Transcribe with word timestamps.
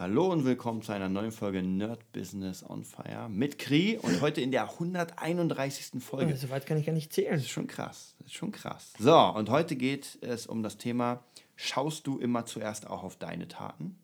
Hallo 0.00 0.30
und 0.30 0.44
willkommen 0.44 0.80
zu 0.80 0.92
einer 0.92 1.08
neuen 1.08 1.32
Folge 1.32 1.60
Nerd 1.60 2.12
Business 2.12 2.62
on 2.62 2.84
Fire 2.84 3.28
mit 3.28 3.58
Kri 3.58 3.98
und 4.00 4.20
heute 4.20 4.40
in 4.40 4.52
der 4.52 4.70
131. 4.70 6.00
Folge. 6.00 6.34
Oh, 6.34 6.36
so 6.36 6.50
weit 6.50 6.66
kann 6.66 6.78
ich 6.78 6.86
gar 6.86 6.92
nicht 6.92 7.12
zählen. 7.12 7.32
Das 7.32 7.42
ist 7.42 7.50
schon 7.50 7.66
krass. 7.66 8.14
Das 8.18 8.28
ist 8.28 8.34
schon 8.34 8.52
krass. 8.52 8.92
So, 9.00 9.18
und 9.18 9.50
heute 9.50 9.74
geht 9.74 10.16
es 10.20 10.46
um 10.46 10.62
das 10.62 10.78
Thema: 10.78 11.24
Schaust 11.56 12.06
du 12.06 12.16
immer 12.20 12.46
zuerst 12.46 12.86
auch 12.86 13.02
auf 13.02 13.16
deine 13.16 13.48
Taten? 13.48 13.98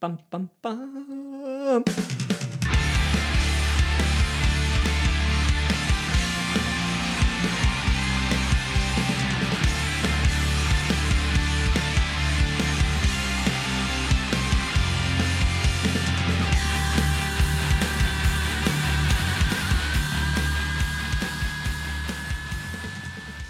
Bam, 0.00 0.18
bam, 0.28 0.50
bam. 0.60 1.82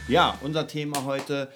Ja, 0.09 0.37
unser 0.41 0.67
Thema 0.67 1.05
heute. 1.05 1.49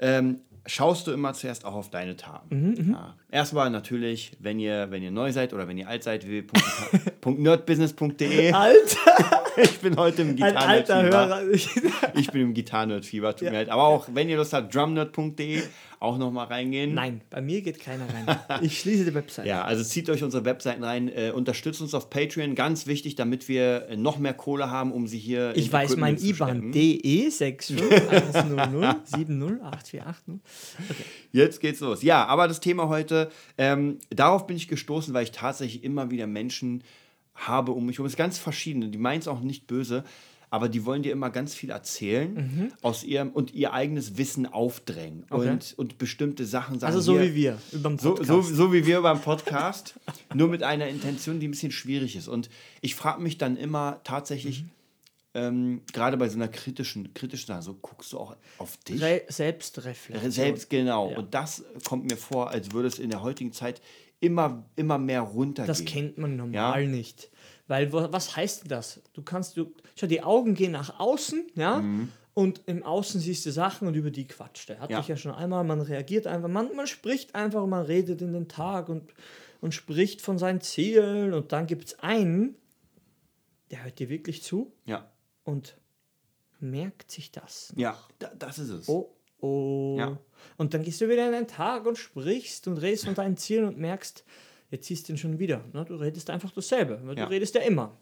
Ähm, 0.00 0.40
schaust 0.66 1.06
du 1.06 1.12
immer 1.12 1.32
zuerst 1.32 1.64
auch 1.64 1.74
auf 1.74 1.90
deine 1.90 2.16
Taten? 2.16 2.92
ja. 2.92 3.16
Erstmal 3.30 3.70
natürlich, 3.70 4.32
wenn 4.40 4.58
ihr, 4.58 4.90
wenn 4.90 5.02
ihr 5.02 5.10
neu 5.10 5.32
seid 5.32 5.52
oder 5.52 5.68
wenn 5.68 5.76
ihr 5.78 5.88
alt 5.88 6.02
seid, 6.02 6.26
www.nerdbusiness.de. 6.26 8.52
Alter! 8.52 9.44
Ich 9.62 9.78
bin 9.80 9.96
heute 9.96 10.22
im 10.22 10.36
Gitarren-Fieber. 10.36 11.42
Ich 12.14 12.30
bin 12.30 12.42
im 12.42 12.54
Gitarren-Fieber, 12.54 13.32
tut 13.34 13.42
Ja. 13.46 13.50
mir 13.50 13.56
leid. 13.58 13.68
Aber 13.70 13.84
auch, 13.84 14.08
wenn 14.12 14.28
ihr 14.28 14.36
Lust 14.36 14.52
habt, 14.52 14.74
drumnerd.de 14.74 15.62
auch 16.00 16.16
nochmal 16.16 16.46
reingehen. 16.46 16.94
Nein, 16.94 17.22
bei 17.28 17.40
mir 17.40 17.60
geht 17.60 17.80
keiner 17.80 18.04
rein. 18.12 18.38
Ich 18.62 18.78
schließe 18.78 19.04
die 19.04 19.14
Website. 19.14 19.46
Ja, 19.46 19.62
also 19.64 19.82
zieht 19.82 20.08
euch 20.10 20.22
unsere 20.22 20.44
Webseiten 20.44 20.84
rein, 20.84 21.08
äh, 21.08 21.32
unterstützt 21.34 21.80
uns 21.80 21.92
auf 21.92 22.08
Patreon, 22.08 22.54
ganz 22.54 22.86
wichtig, 22.86 23.16
damit 23.16 23.48
wir 23.48 23.88
äh, 23.88 23.96
noch 23.96 24.18
mehr 24.18 24.34
Kohle 24.34 24.70
haben, 24.70 24.92
um 24.92 25.08
sie 25.08 25.18
hier 25.18 25.52
Ich 25.56 25.72
weiß 25.72 25.96
mein 25.96 26.16
IBAN. 26.16 26.70
DE 26.70 27.28
65100 27.30 29.08
708448. 29.08 30.34
Okay. 30.88 31.02
Jetzt 31.32 31.60
geht's 31.60 31.80
los. 31.80 32.02
Ja, 32.02 32.26
aber 32.26 32.46
das 32.46 32.60
Thema 32.60 32.88
heute, 32.88 33.30
ähm, 33.56 33.98
darauf 34.10 34.46
bin 34.46 34.56
ich 34.56 34.68
gestoßen, 34.68 35.12
weil 35.14 35.24
ich 35.24 35.32
tatsächlich 35.32 35.82
immer 35.82 36.10
wieder 36.12 36.28
Menschen 36.28 36.84
habe 37.38 37.72
um 37.72 37.86
mich 37.86 37.96
herum. 37.96 38.06
Es 38.06 38.12
ist 38.12 38.18
ganz 38.18 38.38
verschiedene, 38.38 38.88
die 38.88 38.98
meinen 38.98 39.20
es 39.20 39.28
auch 39.28 39.40
nicht 39.40 39.66
böse, 39.66 40.04
aber 40.50 40.68
die 40.70 40.84
wollen 40.86 41.02
dir 41.02 41.12
immer 41.12 41.28
ganz 41.30 41.54
viel 41.54 41.68
erzählen 41.70 42.72
aus 42.82 43.04
ihrem 43.04 43.30
und 43.30 43.52
ihr 43.52 43.74
eigenes 43.74 44.16
Wissen 44.16 44.46
aufdrängen 44.46 45.18
Mhm. 45.20 45.24
Okay. 45.30 45.50
und, 45.50 45.74
und 45.78 45.98
bestimmte 45.98 46.46
Sachen 46.46 46.78
sagen. 46.80 46.94
Also 46.94 47.00
so 47.00 47.18
hier- 47.18 47.30
wie 47.30 47.34
wir 47.34 47.58
überm 47.72 47.98
So, 47.98 48.10
Podcast. 48.14 48.28
so, 48.28 48.42
so 48.42 48.72
wie 48.72 48.86
wir 48.86 49.02
beim 49.02 49.20
Podcast, 49.20 49.94
nur 50.34 50.48
mit 50.48 50.62
einer 50.62 50.88
Intention, 50.88 51.38
die 51.38 51.48
ein 51.48 51.50
bisschen 51.50 51.70
schwierig 51.72 52.16
ist. 52.16 52.28
Und 52.28 52.48
ich 52.80 52.94
frage 52.94 53.20
mich 53.22 53.36
dann 53.36 53.56
immer 53.58 54.00
tatsächlich, 54.04 54.62
Mhm. 54.62 54.70
ähm, 55.34 55.80
gerade 55.92 56.16
bei 56.16 56.30
so 56.30 56.36
einer 56.36 56.48
kritischen, 56.48 57.12
kritischen 57.12 57.46
Sache, 57.48 57.62
so 57.62 57.74
guckst 57.74 58.14
du 58.14 58.18
auch 58.18 58.34
auf 58.56 58.78
dich. 58.78 59.02
Re 59.02 59.22
Selbstreflexion. 59.28 60.30
Selbst 60.30 60.70
genau. 60.70 61.10
Ja. 61.10 61.18
Und 61.18 61.34
das 61.34 61.62
kommt 61.86 62.10
mir 62.10 62.16
vor, 62.16 62.48
als 62.50 62.72
würde 62.72 62.88
es 62.88 62.98
in 62.98 63.10
der 63.10 63.22
heutigen 63.22 63.52
Zeit 63.52 63.82
immer, 64.20 64.64
immer 64.76 64.98
mehr 64.98 65.20
runtergehen. 65.22 65.66
Das 65.68 65.84
kennt 65.84 66.18
man 66.18 66.36
normal 66.36 66.82
Ja. 66.82 66.88
nicht. 66.88 67.30
Weil 67.66 67.92
wa- 67.92 68.08
was 68.10 68.34
heißt 68.36 68.70
das? 68.70 69.00
Du 69.12 69.22
kannst, 69.22 69.56
du, 69.56 69.72
schau, 69.94 70.06
die 70.06 70.22
Augen 70.22 70.54
gehen 70.54 70.72
nach 70.72 70.98
außen, 70.98 71.46
ja, 71.54 71.80
Mhm. 71.80 72.08
und 72.34 72.62
im 72.66 72.82
Außen 72.82 73.20
siehst 73.20 73.44
du 73.46 73.52
Sachen 73.52 73.86
und 73.88 73.94
über 73.94 74.10
die 74.10 74.26
quatscht 74.26 74.70
er. 74.70 74.80
Hatte 74.80 74.92
Ja. 74.94 75.00
ich 75.00 75.08
ja 75.08 75.16
schon 75.16 75.32
einmal, 75.32 75.64
man 75.64 75.80
reagiert 75.80 76.26
einfach, 76.26 76.48
man, 76.48 76.74
man 76.74 76.86
spricht 76.86 77.34
einfach, 77.34 77.66
man 77.66 77.84
redet 77.84 78.22
in 78.22 78.32
den 78.32 78.48
Tag 78.48 78.88
und, 78.88 79.12
und 79.60 79.74
spricht 79.74 80.20
von 80.22 80.38
seinen 80.38 80.60
Zielen 80.60 81.32
und 81.34 81.52
dann 81.52 81.66
gibt 81.66 81.84
es 81.86 81.98
einen, 82.00 82.56
der 83.70 83.84
hört 83.84 83.98
dir 83.98 84.08
wirklich 84.08 84.42
zu 84.42 84.72
Ja, 84.86 85.10
und 85.44 85.76
merkt 86.60 87.10
sich 87.10 87.30
das. 87.30 87.72
ja, 87.76 87.96
da, 88.18 88.32
das 88.38 88.58
ist 88.58 88.70
es. 88.70 88.88
Oh, 88.88 89.14
oh. 89.40 89.96
Ja. 89.98 90.18
Und 90.56 90.74
dann 90.74 90.82
gehst 90.82 91.00
du 91.00 91.08
wieder 91.08 91.26
in 91.26 91.32
den 91.32 91.46
Tag 91.48 91.86
und 91.86 91.96
sprichst 91.98 92.66
und 92.68 92.78
redest 92.78 93.04
von 93.04 93.14
deinen 93.14 93.36
Zielen 93.36 93.64
und 93.66 93.78
merkst, 93.78 94.24
jetzt 94.70 94.86
siehst 94.86 95.08
du 95.08 95.12
ihn 95.12 95.18
schon 95.18 95.38
wieder. 95.38 95.64
Ne? 95.72 95.84
Du 95.84 95.96
redest 95.96 96.30
einfach 96.30 96.50
dasselbe, 96.50 97.00
weil 97.04 97.16
Ja. 97.18 97.24
du 97.26 97.30
redest 97.30 97.54
ja 97.54 97.60
immer. 97.62 97.96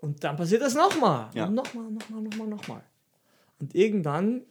Und 0.00 0.22
dann 0.24 0.36
passiert 0.36 0.62
das 0.62 0.74
nochmal. 0.74 1.30
Ja. 1.34 1.46
Und 1.46 1.54
nochmal, 1.54 1.90
nochmal, 1.90 2.22
nochmal, 2.22 2.46
nochmal. 2.48 2.84
Und 3.58 3.74
irgendwann 3.74 4.42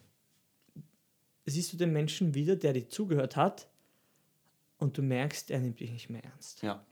siehst 1.46 1.74
du 1.74 1.78
den 1.78 1.92
Menschen 1.94 2.34
wieder, 2.34 2.56
der 2.56 2.74
dir 2.74 2.88
zugehört 2.90 3.36
hat, 3.36 3.68
und 4.78 4.98
du 4.98 5.02
merkst, 5.02 5.50
er 5.52 5.60
nimmt 5.60 5.80
dich 5.80 5.92
nicht 5.92 6.10
mehr 6.10 6.24
ernst. 6.26 6.62
Ja, 6.62 6.86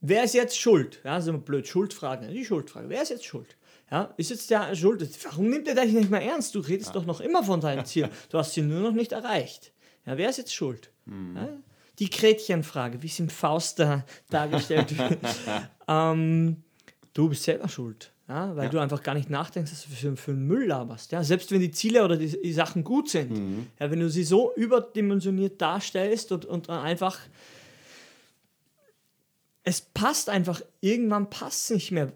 Wer 0.00 0.24
ist 0.24 0.32
jetzt 0.32 0.58
schuld? 0.58 1.00
Ja, 1.04 1.18
immer 1.18 1.38
blöd. 1.38 1.66
Schuldfrage. 1.66 2.28
Die 2.28 2.44
Schuldfrage. 2.44 2.88
Wer 2.88 3.02
ist 3.02 3.10
jetzt 3.10 3.26
schuld? 3.26 3.56
Ja, 3.90 4.14
ist 4.16 4.30
jetzt 4.30 4.50
der 4.50 4.74
schuld? 4.76 5.06
Warum 5.24 5.50
nimmt 5.50 5.66
er 5.66 5.74
dich 5.74 5.92
nicht 5.92 6.10
mehr 6.10 6.22
ernst? 6.22 6.54
Du 6.54 6.60
redest 6.60 6.94
doch 6.94 7.04
noch 7.04 7.20
immer 7.20 7.42
von 7.42 7.60
deinen 7.60 7.84
Zielen. 7.84 8.10
Du 8.28 8.38
hast 8.38 8.52
sie 8.54 8.62
nur 8.62 8.80
noch 8.80 8.92
nicht 8.92 9.12
erreicht. 9.12 9.72
Ja, 10.06 10.16
wer 10.16 10.30
ist 10.30 10.36
jetzt 10.38 10.54
schuld? 10.54 10.90
Ja, 11.06 11.48
die 11.98 12.08
Gretchenfrage, 12.08 13.02
wie 13.02 13.08
es 13.08 13.18
im 13.18 13.28
Faust 13.28 13.78
da 13.80 14.04
dargestellt 14.30 14.96
wird. 14.96 15.18
ähm, 15.88 16.62
du 17.14 17.28
bist 17.28 17.42
selber 17.42 17.68
schuld. 17.68 18.12
Ja, 18.28 18.54
weil 18.54 18.64
Ja. 18.66 18.70
du 18.70 18.78
einfach 18.78 19.02
gar 19.02 19.14
nicht 19.14 19.28
nachdenkst, 19.28 19.72
was 19.72 19.82
du 19.82 19.90
für, 19.90 20.16
für 20.16 20.30
einen 20.30 20.46
Müll 20.46 20.66
laberst. 20.68 21.10
Ja, 21.10 21.24
selbst 21.24 21.50
wenn 21.50 21.58
die 21.58 21.72
Ziele 21.72 22.04
oder 22.04 22.16
die, 22.16 22.40
die 22.40 22.52
Sachen 22.52 22.84
gut 22.84 23.10
sind, 23.10 23.66
ja, 23.80 23.90
wenn 23.90 23.98
du 23.98 24.08
sie 24.08 24.22
so 24.22 24.52
überdimensioniert 24.54 25.60
darstellst 25.60 26.30
und, 26.30 26.44
und 26.44 26.70
einfach 26.70 27.18
es 29.62 29.80
passt 29.80 30.28
einfach, 30.30 30.62
irgendwann 30.80 31.28
passt 31.28 31.70
nicht 31.70 31.90
mehr. 31.90 32.12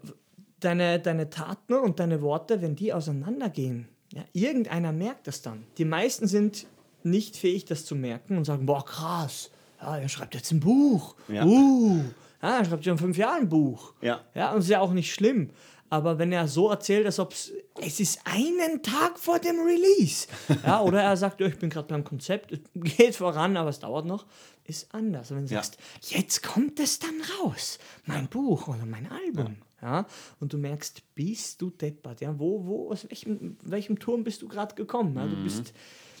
Deine, 0.59 0.99
deine 0.99 1.29
Taten 1.29 1.73
und 1.73 1.99
deine 1.99 2.21
Worte, 2.21 2.61
wenn 2.61 2.75
die 2.75 2.93
auseinandergehen, 2.93 3.87
ja, 4.13 4.23
irgendeiner 4.33 4.91
merkt 4.91 5.27
das 5.27 5.41
dann. 5.41 5.65
Die 5.77 5.85
meisten 5.85 6.27
sind 6.27 6.65
nicht 7.03 7.35
fähig, 7.35 7.65
das 7.65 7.85
zu 7.85 7.95
merken 7.95 8.37
und 8.37 8.45
sagen, 8.45 8.65
boah, 8.65 8.83
krass, 8.85 9.51
ja, 9.81 9.97
er 9.97 10.09
schreibt 10.09 10.33
jetzt 10.35 10.51
ein 10.51 10.59
Buch. 10.61 11.15
Ja. 11.27 11.45
Uh, 11.45 12.01
ja, 12.41 12.59
er 12.59 12.65
schreibt 12.65 12.85
schon 12.85 12.97
fünf 12.97 13.17
Jahre 13.17 13.41
ein 13.41 13.49
Buch. 13.49 13.93
Ja. 14.01 14.21
Ja, 14.33 14.53
und 14.53 14.59
ist 14.59 14.69
ja 14.69 14.79
auch 14.79 14.91
nicht 14.93 15.13
schlimm. 15.13 15.49
Aber 15.89 16.17
wenn 16.17 16.31
er 16.31 16.47
so 16.47 16.69
erzählt, 16.69 17.05
als 17.05 17.19
ob 17.19 17.33
es 17.33 17.99
ist 17.99 18.19
einen 18.25 18.81
Tag 18.81 19.19
vor 19.19 19.37
dem 19.39 19.57
Release. 19.59 20.27
Ja, 20.65 20.81
oder 20.81 21.01
er 21.03 21.15
sagt, 21.15 21.39
ich 21.41 21.59
bin 21.59 21.69
gerade 21.69 21.87
beim 21.87 22.03
Konzept, 22.03 22.51
es 22.51 22.59
geht 22.97 23.15
voran, 23.15 23.55
aber 23.55 23.69
es 23.69 23.79
dauert 23.79 24.05
noch, 24.05 24.25
ist 24.63 24.93
anders. 24.95 25.29
Und 25.29 25.37
wenn 25.37 25.45
du 25.45 25.53
Ja. 25.53 25.61
sagst, 25.61 25.77
jetzt 26.01 26.41
kommt 26.41 26.79
es 26.79 26.97
dann 26.99 27.13
raus, 27.43 27.77
mein 28.05 28.27
Buch 28.27 28.67
oder 28.67 28.85
mein 28.85 29.07
Album. 29.11 29.57
Ja. 29.85 30.07
und 30.39 30.51
du 30.51 30.57
merkst, 30.57 31.03
bist 31.13 31.61
du 31.61 31.69
deppert, 31.69 32.19
ja, 32.21 32.37
wo, 32.39 32.65
wo, 32.65 32.91
aus 32.91 33.07
welchem, 33.09 33.57
welchem 33.61 33.99
Turm 33.99 34.23
bist 34.23 34.41
du 34.41 34.47
gerade 34.47 34.73
gekommen? 34.73 35.15
Ja, 35.15 35.27
du 35.27 35.43
bist, 35.43 35.73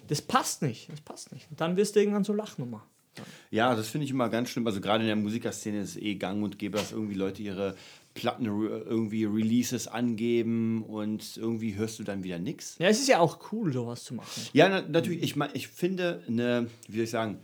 das 0.07 0.21
passt 0.21 0.61
nicht, 0.61 0.91
das 0.91 1.01
passt 1.01 1.31
nicht. 1.31 1.49
Und 1.49 1.59
dann 1.61 1.75
wirst 1.75 1.95
du 1.95 1.99
irgendwann 1.99 2.23
so 2.23 2.33
Lachnummer. 2.33 2.85
Ja, 3.49 3.73
das 3.75 3.87
finde 3.87 4.05
ich 4.05 4.11
immer 4.11 4.29
ganz 4.29 4.49
schlimm. 4.49 4.67
Also 4.67 4.81
gerade 4.81 5.03
in 5.03 5.07
der 5.07 5.15
Musikerszene 5.15 5.79
ist 5.81 5.91
es 5.91 5.97
eh 5.97 6.15
gang 6.15 6.43
und 6.43 6.59
gäbe, 6.59 6.77
dass 6.77 6.91
irgendwie 6.91 7.13
Leute 7.15 7.41
ihre 7.41 7.75
Platten 8.13 8.45
re- 8.45 8.83
irgendwie 8.85 9.23
Releases 9.25 9.87
angeben 9.87 10.83
und 10.83 11.37
irgendwie 11.37 11.75
hörst 11.75 11.97
du 11.97 12.03
dann 12.03 12.23
wieder 12.23 12.39
nichts. 12.39 12.75
Ja, 12.77 12.87
es 12.89 12.99
ist 12.99 13.07
ja 13.07 13.19
auch 13.19 13.51
cool, 13.51 13.71
sowas 13.73 14.03
zu 14.03 14.13
machen. 14.15 14.29
Ja, 14.53 14.67
na, 14.69 14.81
natürlich. 14.81 15.23
Ich, 15.23 15.35
mein, 15.37 15.49
ich 15.53 15.69
finde, 15.69 16.23
eine, 16.27 16.67
wie 16.87 16.95
soll 16.97 17.03
ich 17.05 17.09
sagen, 17.09 17.39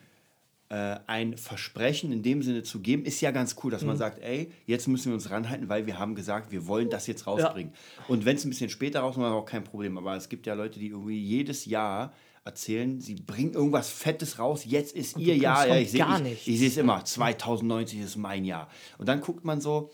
äh, 0.71 0.99
ein 1.07 1.35
Versprechen 1.35 2.13
in 2.13 2.23
dem 2.23 2.41
Sinne 2.41 2.63
zu 2.63 2.79
geben, 2.79 3.03
ist 3.03 3.19
ja 3.19 3.31
ganz 3.31 3.57
cool, 3.61 3.71
dass 3.71 3.81
Mhm. 3.81 3.87
man 3.89 3.97
sagt, 3.97 4.19
ey, 4.23 4.51
jetzt 4.65 4.87
müssen 4.87 5.07
wir 5.09 5.15
uns 5.15 5.29
ranhalten, 5.29 5.67
weil 5.67 5.85
wir 5.85 5.99
haben 5.99 6.15
gesagt, 6.15 6.51
wir 6.51 6.65
wollen 6.65 6.89
das 6.89 7.07
jetzt 7.07 7.27
rausbringen. 7.27 7.73
Und 8.07 8.23
wenn 8.23 8.37
es 8.37 8.45
ein 8.45 8.49
bisschen 8.49 8.69
später 8.69 9.01
rauskommt, 9.01 9.25
ist 9.27 9.33
auch 9.33 9.45
kein 9.45 9.65
Problem. 9.65 9.97
Aber 9.97 10.15
es 10.15 10.29
gibt 10.29 10.47
ja 10.47 10.53
Leute, 10.53 10.79
die 10.79 10.87
irgendwie 10.87 11.19
jedes 11.19 11.65
Jahr 11.65 12.13
erzählen, 12.45 13.01
sie 13.01 13.15
bringen 13.15 13.53
irgendwas 13.53 13.89
Fettes 13.89 14.39
raus, 14.39 14.63
jetzt 14.65 14.95
ist 14.95 15.17
ihr 15.19 15.35
Jahr. 15.37 15.67
Ja, 15.67 15.75
ich 15.75 15.91
sehe 15.91 15.99
gar 15.99 16.25
ich, 16.25 16.47
ich 16.47 16.57
sehe 16.59 16.69
es 16.69 16.77
immer, 16.77 17.03
2090 17.05 17.99
ist 17.99 18.15
mein 18.15 18.45
Jahr. 18.45 18.69
Und 18.97 19.09
dann 19.09 19.19
guckt 19.21 19.43
man 19.45 19.59
so, 19.61 19.91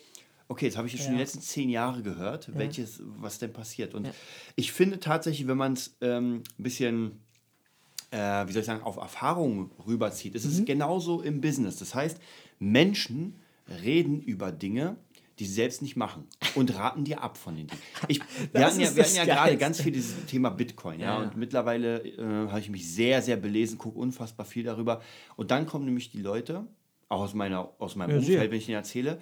okay, 0.48 0.66
jetzt 0.66 0.78
habe 0.78 0.88
ich 0.88 0.94
jetzt 0.94 1.02
schon 1.04 1.12
die 1.14 1.18
Ja. 1.18 1.24
letzten 1.24 1.42
zehn 1.42 1.70
Jahre 1.70 2.04
gehört, 2.04 2.56
welches, 2.56 3.02
was 3.04 3.40
denn 3.40 3.52
passiert. 3.52 3.94
Und 3.96 4.06
Ja. 4.06 4.14
ich 4.56 4.72
finde 4.72 5.00
tatsächlich, 5.00 5.48
wenn 5.48 5.58
man 5.58 5.74
es 5.74 5.98
ähm, 6.02 6.44
ein 6.58 6.64
bisschen 6.64 7.20
äh, 8.12 8.48
wie 8.48 8.52
soll 8.54 8.62
ich 8.62 8.66
sagen, 8.66 8.84
auf 8.84 8.98
Erfahrungen 8.98 9.72
rüberzieht. 9.86 10.36
Es 10.36 10.46
Mhm. 10.46 10.52
ist 10.52 10.66
genauso 10.66 11.22
im 11.22 11.42
Business. 11.42 11.78
Das 11.78 11.94
heißt, 11.96 12.20
Menschen 12.60 13.36
reden 13.84 14.22
über 14.22 14.52
Dinge, 14.52 14.96
die 15.40 15.46
sie 15.46 15.54
selbst 15.54 15.82
nicht 15.84 15.96
machen 15.96 16.24
und 16.56 16.74
raten 16.76 17.04
dir 17.04 17.22
ab 17.22 17.38
von 17.38 17.56
den 17.56 17.68
Dingen. 17.68 17.82
Ich, 18.08 18.20
wir 18.54 18.66
hatten 18.66 18.80
ja, 18.80 18.96
wir 18.96 19.04
hatten 19.04 19.16
ja 19.16 19.26
gerade 19.26 19.58
ganz 19.58 19.82
viel 19.82 19.92
dieses 19.92 20.26
Thema 20.26 20.50
Bitcoin. 20.50 21.00
Ja, 21.00 21.20
ja. 21.20 21.24
Und 21.28 21.38
mittlerweile 21.38 22.00
äh, 22.04 22.48
habe 22.50 22.60
ich 22.60 22.70
mich 22.70 22.92
sehr, 22.92 23.22
sehr 23.22 23.38
belesen, 23.38 23.78
gucke 23.78 24.00
unfassbar 24.00 24.46
viel 24.46 24.64
darüber. 24.64 25.02
Und 25.36 25.52
dann 25.52 25.68
kommen 25.68 25.86
nämlich 25.86 26.10
die 26.10 26.22
Leute, 26.22 26.66
auch 27.10 27.22
aus, 27.22 27.34
meiner, 27.34 27.70
aus 27.80 27.96
meinem 27.96 28.12
Ja, 28.12 28.18
Umfeld, 28.18 28.52
wenn 28.52 28.58
ich 28.58 28.68
ihnen 28.68 28.78
erzähle, 28.78 29.18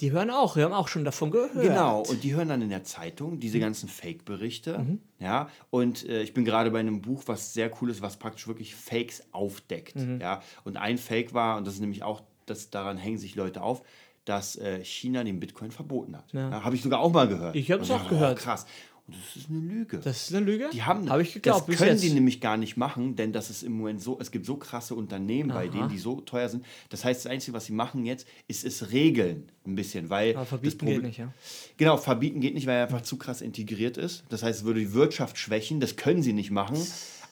Die 0.00 0.10
hören 0.12 0.30
auch, 0.30 0.56
wir 0.56 0.64
haben 0.64 0.72
auch 0.72 0.88
schon 0.88 1.04
davon 1.04 1.30
gehört. 1.30 1.52
Genau, 1.54 2.02
und 2.02 2.22
die 2.24 2.34
hören 2.34 2.48
dann 2.48 2.62
in 2.62 2.68
der 2.68 2.84
Zeitung 2.84 3.34
Mhm. 3.34 3.40
diese 3.40 3.60
ganzen 3.60 3.88
Fake-Berichte. 3.88 4.98
Ja, 5.20 5.48
und 5.70 6.08
äh, 6.08 6.22
ich 6.22 6.34
bin 6.34 6.44
gerade 6.44 6.70
bei 6.70 6.80
einem 6.80 7.00
Buch, 7.00 7.22
was 7.26 7.52
sehr 7.54 7.70
cool 7.80 7.90
ist, 7.90 8.02
was 8.02 8.16
praktisch 8.16 8.46
wirklich 8.48 8.74
Fakes 8.74 9.22
aufdeckt. 9.32 9.96
Mhm. 9.96 10.20
Ja, 10.20 10.42
und 10.64 10.76
ein 10.76 10.98
Fake 10.98 11.32
war, 11.34 11.56
und 11.58 11.66
das 11.66 11.74
ist 11.74 11.80
nämlich 11.80 12.02
auch 12.02 12.22
das, 12.46 12.70
daran 12.70 12.96
hängen 12.96 13.18
sich 13.18 13.34
Leute 13.34 13.62
auf, 13.62 13.82
dass 14.24 14.56
äh, 14.56 14.84
China 14.84 15.24
den 15.24 15.40
Bitcoin 15.40 15.70
verboten 15.70 16.16
hat. 16.16 16.32
Ja. 16.32 16.62
Habe 16.62 16.76
ich 16.76 16.82
sogar 16.82 17.00
auch 17.00 17.12
mal 17.12 17.26
gehört. 17.28 17.56
Ich 17.56 17.70
hab's 17.72 17.88
Und 17.88 17.96
auch 17.96 18.00
dachte, 18.02 18.14
gehört. 18.14 18.38
krass. 18.38 18.66
Und 19.08 19.16
das 19.16 19.36
ist 19.36 19.48
eine 19.48 19.58
Lüge. 19.60 19.98
Das 20.04 20.28
ist 20.28 20.34
eine 20.34 20.44
Lüge? 20.44 20.68
Die 20.70 20.82
haben, 20.82 21.08
Habe 21.08 21.22
ich 21.22 21.32
geglaubt. 21.32 21.66
das 21.66 21.76
können 21.78 21.98
die 21.98 22.10
nämlich 22.10 22.42
gar 22.42 22.58
nicht 22.58 22.76
machen, 22.76 23.16
denn 23.16 23.32
das 23.32 23.48
ist 23.48 23.62
im 23.62 23.72
Moment 23.72 24.02
so, 24.02 24.18
es 24.20 24.30
gibt 24.30 24.44
so 24.44 24.56
krasse 24.56 24.94
Unternehmen 24.94 25.48
bei 25.48 25.68
denen, 25.68 25.88
die 25.88 25.96
so 25.98 26.20
teuer 26.20 26.48
sind. 26.50 26.64
Das 26.90 27.04
heißt, 27.06 27.24
das 27.24 27.32
Einzige, 27.32 27.54
was 27.56 27.64
sie 27.64 27.72
machen 27.72 28.04
jetzt, 28.04 28.26
ist 28.48 28.64
es 28.66 28.90
regeln 28.92 29.50
ein 29.66 29.74
bisschen, 29.74 30.10
weil 30.10 30.36
Aber 30.36 30.44
verbieten 30.44 30.76
Problem- 30.78 30.96
geht 30.96 31.04
nicht, 31.06 31.18
ja. 31.18 31.32
Genau, 31.78 31.96
verbieten 31.96 32.40
geht 32.40 32.54
nicht, 32.54 32.66
weil 32.66 32.76
er 32.76 32.82
einfach 32.84 33.00
zu 33.02 33.16
krass 33.16 33.40
integriert 33.40 33.96
ist. 33.96 34.24
Das 34.28 34.42
heißt, 34.42 34.60
es 34.60 34.64
würde 34.66 34.80
die 34.80 34.92
Wirtschaft 34.92 35.38
schwächen, 35.38 35.80
das 35.80 35.96
können 35.96 36.22
sie 36.22 36.34
nicht 36.34 36.50
machen. 36.50 36.76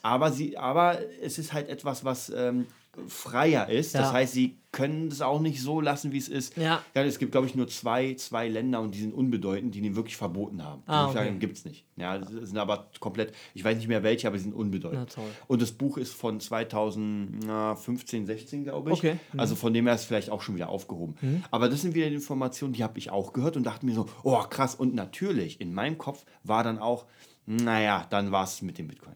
Aber, 0.02 0.32
sie, 0.32 0.56
aber 0.56 0.98
es 1.20 1.36
ist 1.36 1.52
halt 1.52 1.68
etwas, 1.68 2.04
was 2.04 2.32
ähm, 2.34 2.66
freier 3.08 3.68
ist. 3.68 3.94
Das 3.94 4.08
Ja. 4.08 4.12
heißt, 4.12 4.32
sie 4.32 4.56
können 4.72 5.08
es 5.08 5.22
auch 5.22 5.40
nicht 5.40 5.62
so 5.62 5.80
lassen, 5.80 6.12
wie 6.12 6.18
es 6.18 6.28
ist. 6.28 6.54
Ja. 6.56 6.82
es 6.92 7.18
gibt, 7.18 7.32
glaube 7.32 7.46
ich, 7.46 7.54
nur 7.54 7.66
zwei, 7.66 8.12
zwei 8.14 8.46
Länder 8.48 8.80
und 8.80 8.94
die 8.94 9.00
sind 9.00 9.14
unbedeutend, 9.14 9.74
die 9.74 9.80
den 9.80 9.96
wirklich 9.96 10.16
verboten 10.18 10.62
haben. 10.62 10.82
Ah, 10.86 11.10
Die 11.10 11.18
okay. 11.18 11.32
gibt 11.38 11.56
es 11.56 11.64
nicht. 11.64 11.86
Ja, 11.96 12.18
das 12.18 12.28
sind 12.30 12.58
aber 12.58 12.90
komplett, 13.00 13.32
ich 13.54 13.64
weiß 13.64 13.78
nicht 13.78 13.88
mehr 13.88 14.02
welche, 14.02 14.26
aber 14.28 14.36
die 14.36 14.42
sind 14.42 14.52
unbedeutend. 14.54 15.14
Na. 15.16 15.22
Und 15.46 15.62
das 15.62 15.72
Buch 15.72 15.96
ist 15.96 16.12
von 16.12 16.40
2015, 16.40 18.26
16, 18.26 18.64
glaube 18.64 18.90
ich. 18.92 18.98
Okay. 18.98 19.16
Mhm. 19.32 19.40
Also 19.40 19.54
von 19.56 19.72
dem 19.72 19.86
her 19.86 19.94
ist 19.94 20.02
es 20.02 20.06
vielleicht 20.06 20.30
auch 20.30 20.42
schon 20.42 20.54
wieder 20.56 20.68
aufgehoben. 20.68 21.42
Aber 21.50 21.68
das 21.68 21.82
sind 21.82 21.94
wieder 21.94 22.08
die 22.08 22.14
Informationen, 22.14 22.72
die 22.72 22.82
habe 22.84 22.98
ich 22.98 23.10
auch 23.10 23.32
gehört 23.32 23.56
und 23.56 23.64
dachte 23.64 23.86
mir 23.86 23.94
so, 23.94 24.06
oh 24.22 24.38
krass. 24.50 24.74
Und 24.74 24.94
natürlich, 24.94 25.60
in 25.60 25.72
meinem 25.74 25.98
Kopf 25.98 26.24
war 26.44 26.62
dann 26.64 26.78
auch, 26.78 27.06
naja, 27.46 28.06
dann 28.10 28.32
war 28.32 28.44
es 28.44 28.60
mit 28.62 28.76
dem 28.78 28.88
Bitcoin. 28.88 29.14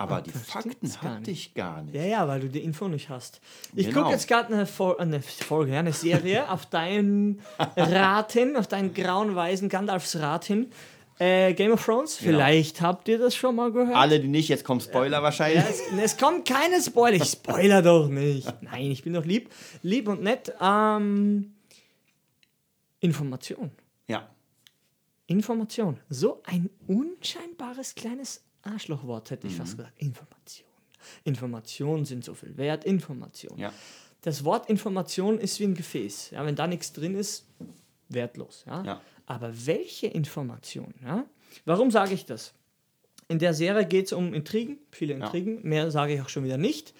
Aber 0.00 0.20
die 0.22 0.30
Fakten 0.30 0.90
hatte 1.02 1.30
ich 1.32 1.54
gar 1.54 1.82
nicht. 1.82 1.94
Ja, 1.96 2.04
ja, 2.04 2.28
weil 2.28 2.38
du 2.40 2.48
die 2.48 2.60
Info 2.62 2.86
nicht 2.86 3.08
hast. 3.08 3.40
Ich 3.74 3.88
Genau. 3.88 4.02
gucke 4.02 4.12
jetzt 4.14 4.28
gerade 4.28 4.54
eine, 4.54 4.64
Fol 4.64 4.96
eine 4.98 5.20
Folge, 5.20 5.76
eine 5.76 5.92
Serie 5.92 6.48
auf 6.50 6.66
deinen 6.66 7.40
Rat 7.76 8.32
hin, 8.32 8.56
auf 8.56 8.68
deinen 8.68 8.94
grauen, 8.94 9.34
weißen 9.34 9.68
Gandalfs 9.68 10.14
Rat 10.16 10.44
hin. 10.44 10.70
Äh, 11.18 11.52
Game 11.54 11.72
of 11.72 11.84
Thrones, 11.84 12.14
vielleicht 12.14 12.80
habt 12.80 13.08
ihr 13.08 13.18
das 13.18 13.34
schon 13.34 13.56
mal 13.56 13.72
gehört. 13.72 13.96
Alle, 13.96 14.20
die 14.20 14.28
nicht, 14.28 14.48
jetzt 14.48 14.62
kommt 14.64 14.84
Spoiler 14.84 15.20
wahrscheinlich. 15.20 15.64
Ja, 15.64 15.68
es, 15.68 15.82
es 16.12 16.16
kommt 16.16 16.46
keine 16.46 16.80
Spoiler. 16.80 17.16
Ich 17.16 17.24
spoiler 17.30 17.82
doch 17.82 18.06
nicht. 18.08 18.46
Nein, 18.62 18.92
ich 18.92 19.02
bin 19.02 19.14
doch 19.14 19.24
lieb. 19.24 19.50
Lieb 19.82 20.06
und 20.06 20.22
nett. 20.22 20.52
Ähm, 20.60 21.54
Information. 23.00 23.72
Ja. 24.06 24.28
Information. 25.26 25.98
So 26.08 26.40
ein 26.46 26.70
unscheinbares 26.86 27.96
kleines 27.96 28.42
Arschlochwort 28.72 29.30
hätte 29.30 29.46
ich 29.46 29.54
fast 29.56 29.74
Mhm. 29.74 29.76
gesagt. 29.78 30.02
Information. 30.02 30.68
Informationen 31.24 32.04
sind 32.04 32.24
so 32.24 32.34
viel 32.34 32.56
wert. 32.56 32.84
Information. 32.84 33.58
Ja. 33.58 33.72
Das 34.22 34.44
Wort 34.44 34.68
Information 34.68 35.38
ist 35.38 35.60
wie 35.60 35.64
ein 35.64 35.74
Gefäß. 35.74 36.30
Ja, 36.30 36.44
wenn 36.44 36.56
da 36.56 36.66
nichts 36.66 36.92
drin 36.92 37.14
ist, 37.14 37.46
wertlos. 38.08 38.64
Ja? 38.66 38.84
Ja. 38.84 39.00
Aber 39.26 39.52
welche 39.66 40.08
Information? 40.08 40.92
Ja? 41.02 41.24
Warum 41.64 41.90
sage 41.90 42.14
ich 42.14 42.24
das? 42.26 42.52
In 43.28 43.38
der 43.38 43.54
Serie 43.54 43.86
geht 43.86 44.06
es 44.06 44.12
um 44.12 44.32
Intrigen, 44.34 44.78
viele 44.90 45.14
Intrigen, 45.14 45.60
mehr 45.62 45.90
sage 45.90 46.14
ich 46.14 46.20
auch 46.22 46.28
schon 46.30 46.44
wieder 46.44 46.56
nicht. 46.56 46.94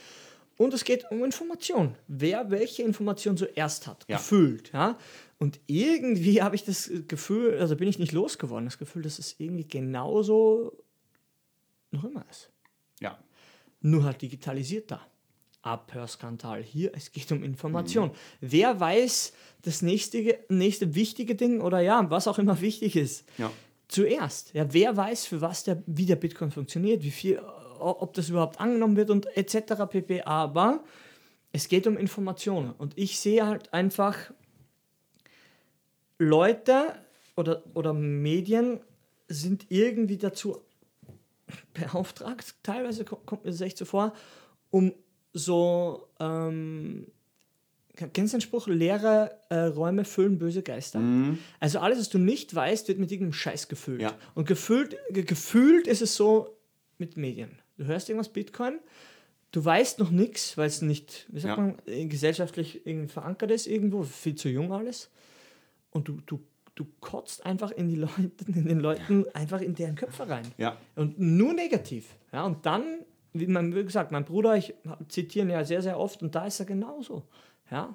Und 0.58 0.74
es 0.74 0.84
geht 0.84 1.10
um 1.10 1.24
Information. 1.24 1.94
Wer 2.08 2.50
welche 2.50 2.82
Information 2.82 3.36
zuerst 3.36 3.86
hat, 3.86 4.04
Ja. 4.08 4.16
gefühlt. 4.18 4.72
Ja? 4.72 4.98
Und 5.38 5.58
irgendwie 5.66 6.42
habe 6.42 6.54
ich 6.54 6.64
das 6.64 6.90
Gefühl, 7.08 7.58
also 7.58 7.76
bin 7.76 7.88
ich 7.88 7.98
nicht 7.98 8.12
losgeworden, 8.12 8.64
das 8.66 8.78
Gefühl, 8.78 9.02
dass 9.02 9.18
es 9.18 9.36
irgendwie 9.38 9.66
genauso 9.66 10.72
noch 11.90 12.04
immer 12.04 12.24
ist. 12.30 12.50
Ja. 13.00 13.18
Nur 13.80 14.04
halt 14.04 14.22
digitalisiert 14.22 14.90
da. 14.90 15.00
Abhörskandal 15.62 16.62
hier, 16.62 16.92
es 16.94 17.10
geht 17.12 17.30
um 17.32 17.42
Information. 17.42 18.12
Wer 18.40 18.78
weiß 18.78 19.32
das 19.62 19.82
nächste, 19.82 20.38
nächste 20.48 20.94
wichtige 20.94 21.34
Ding 21.34 21.60
oder 21.60 21.80
ja, 21.80 22.08
was 22.10 22.28
auch 22.28 22.38
immer 22.38 22.60
wichtig 22.60 22.96
ist, 22.96 23.24
Ja. 23.38 23.50
zuerst. 23.88 24.54
Ja, 24.54 24.72
wer 24.72 24.96
weiß, 24.96 25.26
für 25.26 25.40
was 25.40 25.64
der, 25.64 25.82
wie 25.86 26.06
der 26.06 26.16
Bitcoin 26.16 26.50
funktioniert, 26.52 27.02
wie 27.02 27.10
viel, 27.10 27.40
ob 27.80 28.14
das 28.14 28.28
überhaupt 28.28 28.60
angenommen 28.60 28.96
wird 28.96 29.10
und 29.10 29.26
etc. 29.36 29.84
pp. 29.90 30.22
Aber 30.22 30.84
es 31.52 31.68
geht 31.68 31.86
um 31.86 31.96
Informationen. 31.96 32.72
Und 32.72 32.96
ich 32.96 33.18
sehe 33.18 33.44
halt 33.46 33.72
einfach 33.72 34.16
Leute 36.18 36.94
oder, 37.36 37.62
oder 37.74 37.92
Medien 37.92 38.80
sind 39.28 39.66
irgendwie 39.70 40.18
dazu 40.18 40.62
beauftragt, 41.74 42.54
teilweise 42.62 43.04
ko- 43.04 43.20
kommt 43.24 43.44
mir 43.44 43.50
das 43.50 43.60
echt 43.60 43.78
so 43.78 43.84
vor, 43.84 44.12
um 44.70 44.92
so, 45.32 46.08
ähm, 46.20 47.06
kennst 47.94 48.32
du 48.32 48.38
den 48.38 48.40
Spruch, 48.42 48.66
leere 48.68 49.38
äh, 49.50 49.56
Räume 49.64 50.04
füllen 50.04 50.38
böse 50.38 50.62
Geister? 50.62 51.00
Also 51.60 51.78
alles, 51.80 51.98
was 51.98 52.08
du 52.08 52.18
nicht 52.18 52.54
weißt, 52.54 52.88
wird 52.88 52.98
mit 52.98 53.10
irgendeinem 53.12 53.32
Scheiß 53.34 53.68
gefüllt. 53.68 54.00
Ja. 54.02 54.14
Und 54.34 54.46
gefühlt, 54.46 54.96
ge 55.10 55.22
gefühlt 55.24 55.86
ist 55.86 56.02
es 56.02 56.14
so 56.16 56.56
mit 56.98 57.16
Medien. 57.16 57.58
Du 57.76 57.84
hörst 57.84 58.08
irgendwas 58.08 58.28
Bitcoin, 58.32 58.78
du 59.52 59.64
weißt 59.64 59.98
noch 59.98 60.10
nichts, 60.10 60.56
weil 60.56 60.66
es 60.66 60.82
nicht, 60.82 61.26
wie 61.30 61.40
sagt 61.40 61.56
Ja. 61.58 61.62
man, 61.64 61.76
äh, 61.86 62.06
gesellschaftlich 62.06 62.86
irgendwie 62.86 63.08
verankert 63.08 63.50
ist 63.50 63.66
irgendwo, 63.66 64.02
viel 64.02 64.34
zu 64.34 64.48
jung 64.48 64.72
alles. 64.72 65.10
Und 65.90 66.08
du, 66.08 66.20
du, 66.26 66.40
du 66.78 66.86
kotzt 67.00 67.44
einfach 67.44 67.72
in 67.72 67.88
die 67.88 67.96
Leute, 67.96 68.30
in 68.46 68.66
den 68.66 68.78
Leuten 68.78 69.24
einfach 69.34 69.60
in 69.60 69.74
deren 69.74 69.96
Köpfe 69.96 70.28
rein. 70.28 70.46
Ja. 70.56 70.76
Und 70.94 71.18
nur 71.18 71.52
negativ. 71.52 72.14
Ja, 72.32 72.44
und 72.44 72.64
dann, 72.64 73.00
wie, 73.32 73.48
man, 73.48 73.74
wie 73.74 73.82
gesagt, 73.82 74.12
mein 74.12 74.24
Bruder, 74.24 74.56
ich 74.56 74.74
zitiere 75.08 75.46
ihn 75.46 75.50
ja 75.50 75.64
sehr, 75.64 75.82
sehr 75.82 75.98
oft 75.98 76.22
und 76.22 76.34
da 76.34 76.46
ist 76.46 76.60
er 76.60 76.66
genauso. 76.66 77.24
Ja, 77.70 77.94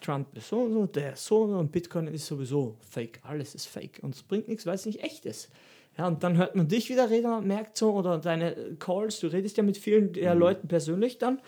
Trump 0.00 0.36
ist 0.36 0.48
so 0.48 0.60
und 0.60 0.72
so, 0.72 0.86
der 0.86 1.14
ist 1.14 1.24
so 1.24 1.42
und 1.42 1.50
so 1.50 1.58
und 1.58 1.72
Bitcoin 1.72 2.06
ist 2.06 2.26
sowieso 2.26 2.76
fake. 2.88 3.20
Alles 3.24 3.54
ist 3.54 3.66
fake 3.66 3.98
und 4.02 4.14
es 4.14 4.22
bringt 4.22 4.48
nichts, 4.48 4.66
weil 4.66 4.76
es 4.76 4.86
nicht 4.86 5.02
echt 5.02 5.26
ist. 5.26 5.50
Ja, 5.98 6.06
und 6.06 6.22
dann 6.22 6.36
hört 6.36 6.54
man 6.54 6.68
dich 6.68 6.88
wieder 6.88 7.10
reden 7.10 7.32
und 7.32 7.46
merkt 7.46 7.76
so, 7.76 7.92
oder 7.92 8.18
deine 8.18 8.76
Calls, 8.78 9.20
du 9.20 9.26
redest 9.26 9.56
ja 9.56 9.62
mit 9.62 9.76
vielen 9.76 10.12
der 10.12 10.34
Leuten 10.34 10.68
persönlich 10.68 11.18
dann 11.18 11.42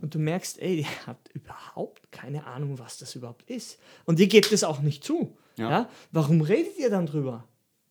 und 0.00 0.14
du 0.14 0.18
merkst, 0.18 0.60
ey, 0.62 0.80
ihr 0.80 1.06
habt 1.06 1.28
überhaupt 1.34 2.10
keine 2.10 2.46
Ahnung, 2.46 2.78
was 2.78 2.98
das 2.98 3.14
überhaupt 3.14 3.50
ist. 3.50 3.78
Und 4.06 4.20
ihr 4.20 4.28
gebt 4.28 4.52
es 4.52 4.64
auch 4.64 4.80
nicht 4.80 5.04
zu. 5.04 5.36
Ja. 5.56 5.70
Ja. 5.70 5.88
Warum 6.12 6.40
redet 6.40 6.78
ihr 6.78 6.90
dann 6.90 7.06
drüber? 7.06 7.44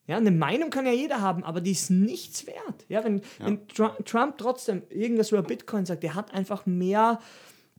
Ja, 0.06 0.18
eine 0.18 0.32
Meinung 0.32 0.70
kann 0.70 0.86
ja 0.86 0.92
jeder 0.92 1.22
haben, 1.22 1.46
aber 1.46 1.62
die 1.62 1.72
ist 1.72 1.90
nichts 1.90 2.46
wert. 2.46 2.86
Ja, 2.90 3.04
wenn, 3.06 3.22
wenn 3.40 3.66
Tru- 3.68 4.04
Trump 4.04 4.38
trotzdem 4.38 4.82
irgendwas 4.90 5.32
über 5.32 5.42
Bitcoin 5.44 5.86
sagt, 5.86 6.04
der 6.04 6.14
hat 6.16 6.34
einfach 6.34 6.66
mehr, 6.66 7.20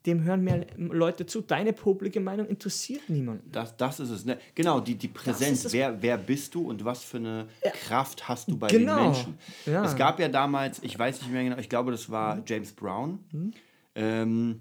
dem 0.07 0.23
hören 0.25 0.43
mehr 0.43 0.67
Leute 0.79 1.27
zu. 1.27 1.43
Deine 1.43 1.75
publike 1.75 2.21
Meinung 2.21 2.47
interessiert 2.47 3.11
niemanden. 3.11 3.51
Das, 3.53 3.77
das 3.77 4.01
ist 4.01 4.09
es. 4.09 4.25
Ne? 4.25 4.39
Genau, 4.55 4.81
die, 4.81 4.95
die 4.95 5.09
Präsenz. 5.09 5.71
Wer, 5.71 6.01
wer 6.01 6.17
bist 6.17 6.55
du 6.55 6.67
und 6.67 6.83
was 6.87 7.05
für 7.05 7.19
eine 7.19 7.47
Kraft 7.87 8.27
hast 8.27 8.49
du 8.49 8.57
bei 8.57 8.69
Genau. 8.69 8.97
den 8.97 9.05
Menschen? 9.05 9.39
Ja. 9.67 9.85
Es 9.85 9.95
gab 9.95 10.19
ja 10.19 10.29
damals, 10.29 10.83
ich 10.83 10.99
weiß 10.99 11.21
nicht 11.21 11.31
mehr 11.31 11.45
genau, 11.45 11.59
ich 11.59 11.69
glaube, 11.69 11.91
das 11.91 12.09
war 12.11 12.43
James 12.47 12.73
Brown. 12.73 13.19
Mhm. 13.33 13.53
Ähm, 13.97 14.61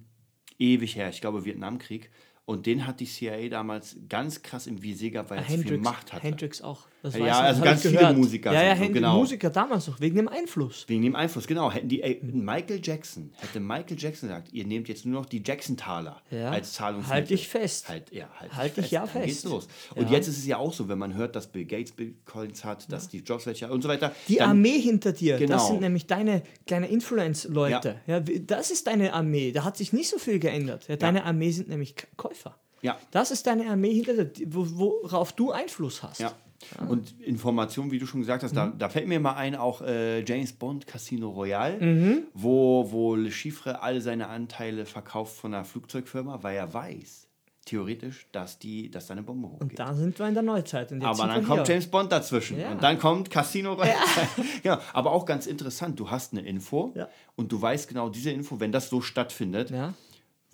ewig 0.59 0.97
her, 0.97 1.07
ich 1.09 1.21
glaube 1.21 1.45
Vietnamkrieg. 1.45 2.09
Und 2.45 2.65
den 2.65 2.85
hat 2.85 2.99
die 2.99 3.05
CIA 3.05 3.47
damals 3.49 3.97
ganz 4.09 4.41
krass 4.41 4.67
im 4.67 4.81
Visier 4.83 5.11
gehabt, 5.11 5.29
weil 5.29 5.39
er 5.39 5.45
viel 5.45 5.77
Macht 5.77 6.11
hatte. 6.11 6.23
Hendrix 6.23 6.61
auch. 6.61 6.87
Das 7.03 7.17
Ja, 7.17 7.41
also 7.41 7.61
ganz 7.61 7.81
viele 7.81 7.97
gehört. 7.97 8.15
Musiker 8.17 8.53
Ja, 8.53 8.63
ja, 8.63 8.75
so, 8.77 8.87
genau. 8.89 9.17
Musiker 9.17 9.49
damals 9.49 9.87
noch, 9.89 9.99
wegen 9.99 10.15
dem 10.15 10.29
Einfluss. 10.29 10.85
Wegen 10.87 11.01
dem 11.03 11.15
Einfluss, 11.17 11.45
genau. 11.45 11.69
Hätten 11.69 11.89
die, 11.89 12.01
ey, 12.01 12.19
Michael 12.23 12.79
Jackson, 12.81 13.31
hätte 13.35 13.59
Michael 13.59 13.97
Jackson 13.99 14.29
gesagt, 14.29 14.53
ihr 14.53 14.65
nehmt 14.65 14.87
jetzt 14.87 15.05
nur 15.05 15.19
noch 15.19 15.25
die 15.27 15.43
Jackson-Taler 15.45 16.21
Ja. 16.31 16.51
als 16.51 16.73
Zahlungsmittel. 16.73 17.13
Halt 17.13 17.29
dich 17.29 17.47
fest. 17.49 17.89
Halt, 17.89 18.09
ja, 18.13 18.29
halt, 18.39 18.55
Halt 18.55 18.77
dich 18.77 18.83
dich 18.85 18.91
ja 18.91 19.05
Dann 19.05 19.23
geht's 19.25 19.41
fest. 19.41 19.51
los. 19.53 19.67
Und 19.95 20.09
jetzt 20.09 20.29
ist 20.29 20.37
es 20.37 20.45
ja 20.45 20.57
auch 20.57 20.71
so, 20.73 20.87
wenn 20.87 20.97
man 20.97 21.13
hört, 21.13 21.35
dass 21.35 21.47
Bill 21.47 21.65
Gates 21.65 21.91
Bitcoins 21.91 22.63
hat, 22.63 22.89
dass 22.89 23.05
Steve 23.05 23.23
Jobs 23.25 23.45
welche 23.45 23.69
und 23.69 23.81
so 23.81 23.89
weiter. 23.89 24.13
Die 24.29 24.37
dann, 24.37 24.51
Armee 24.51 24.79
hinter 24.79 25.11
dir, 25.11 25.37
Genau. 25.37 25.55
das 25.57 25.67
sind 25.67 25.81
nämlich 25.81 26.07
deine 26.07 26.41
kleine 26.65 26.87
Influence-Leute. 26.87 27.97
Ja. 28.07 28.19
das 28.21 28.71
ist 28.71 28.87
deine 28.87 29.13
Armee. 29.13 29.51
Da 29.51 29.63
hat 29.65 29.75
sich 29.75 29.91
nicht 29.93 30.09
so 30.09 30.17
viel 30.17 30.39
geändert. 30.39 30.85
Deine 31.01 31.25
Armee 31.25 31.51
sind 31.51 31.67
nämlich 31.69 31.95
Käufer. 32.15 32.55
Ja. 32.81 32.97
Das 33.11 33.31
ist 33.31 33.47
deine 33.47 33.69
Armee 33.69 33.93
hinter 33.93 34.13
dir, 34.13 34.25
die- 34.25 34.53
wo, 34.53 34.65
worauf 35.03 35.31
du 35.33 35.51
Einfluss 35.51 36.03
hast. 36.03 36.19
Ja. 36.19 36.33
Und 36.87 37.19
Informationen, 37.21 37.91
wie 37.91 37.99
du 37.99 38.05
schon 38.05 38.21
gesagt 38.21 38.43
hast, 38.43 38.51
Mhm. 38.53 38.55
da, 38.57 38.73
da 38.77 38.89
fällt 38.89 39.07
mir 39.07 39.19
mal 39.19 39.33
ein, 39.35 39.55
auch 39.55 39.81
äh, 39.81 40.23
James 40.23 40.53
Bond 40.53 40.87
Casino 40.87 41.29
Royale, 41.29 41.77
Mhm. 41.79 42.23
wo, 42.33 42.91
wo 42.91 43.15
Le 43.15 43.31
Chiffre 43.31 43.81
all 43.81 44.01
seine 44.01 44.27
Anteile 44.27 44.85
verkauft 44.85 45.35
von 45.37 45.53
einer 45.53 45.65
Flugzeugfirma, 45.65 46.39
weil 46.43 46.55
er 46.57 46.73
weiß, 46.73 47.27
theoretisch, 47.65 48.27
dass, 48.33 48.59
die, 48.59 48.91
dass 48.91 49.07
da 49.07 49.13
eine 49.13 49.23
Bombe 49.23 49.47
hochgeht. 49.47 49.61
Und 49.71 49.79
da 49.79 49.93
sind 49.93 50.19
wir 50.19 50.27
in 50.27 50.33
der 50.33 50.43
Neuzeit. 50.43 50.91
Aber 51.01 51.27
dann 51.27 51.45
kommt. 51.45 51.65
James 51.67 51.87
Bond 51.87 52.11
dazwischen. 52.11 52.59
Ja. 52.59 52.71
Und 52.71 52.83
dann 52.83 52.99
kommt 52.99 53.29
Casino 53.29 53.73
Royale. 53.73 53.93
Ja. 54.63 54.81
aber 54.93 55.11
auch 55.13 55.25
ganz 55.25 55.47
interessant, 55.47 55.97
du 55.99 56.11
hast 56.11 56.33
eine 56.33 56.41
Info 56.45 56.91
Ja. 56.95 57.07
und 57.37 57.51
du 57.53 57.61
weißt 57.61 57.87
genau, 57.87 58.09
diese 58.09 58.31
Info, 58.31 58.59
wenn 58.59 58.73
das 58.73 58.89
so 58.89 58.99
stattfindet, 58.99 59.69
Ja. 59.71 59.93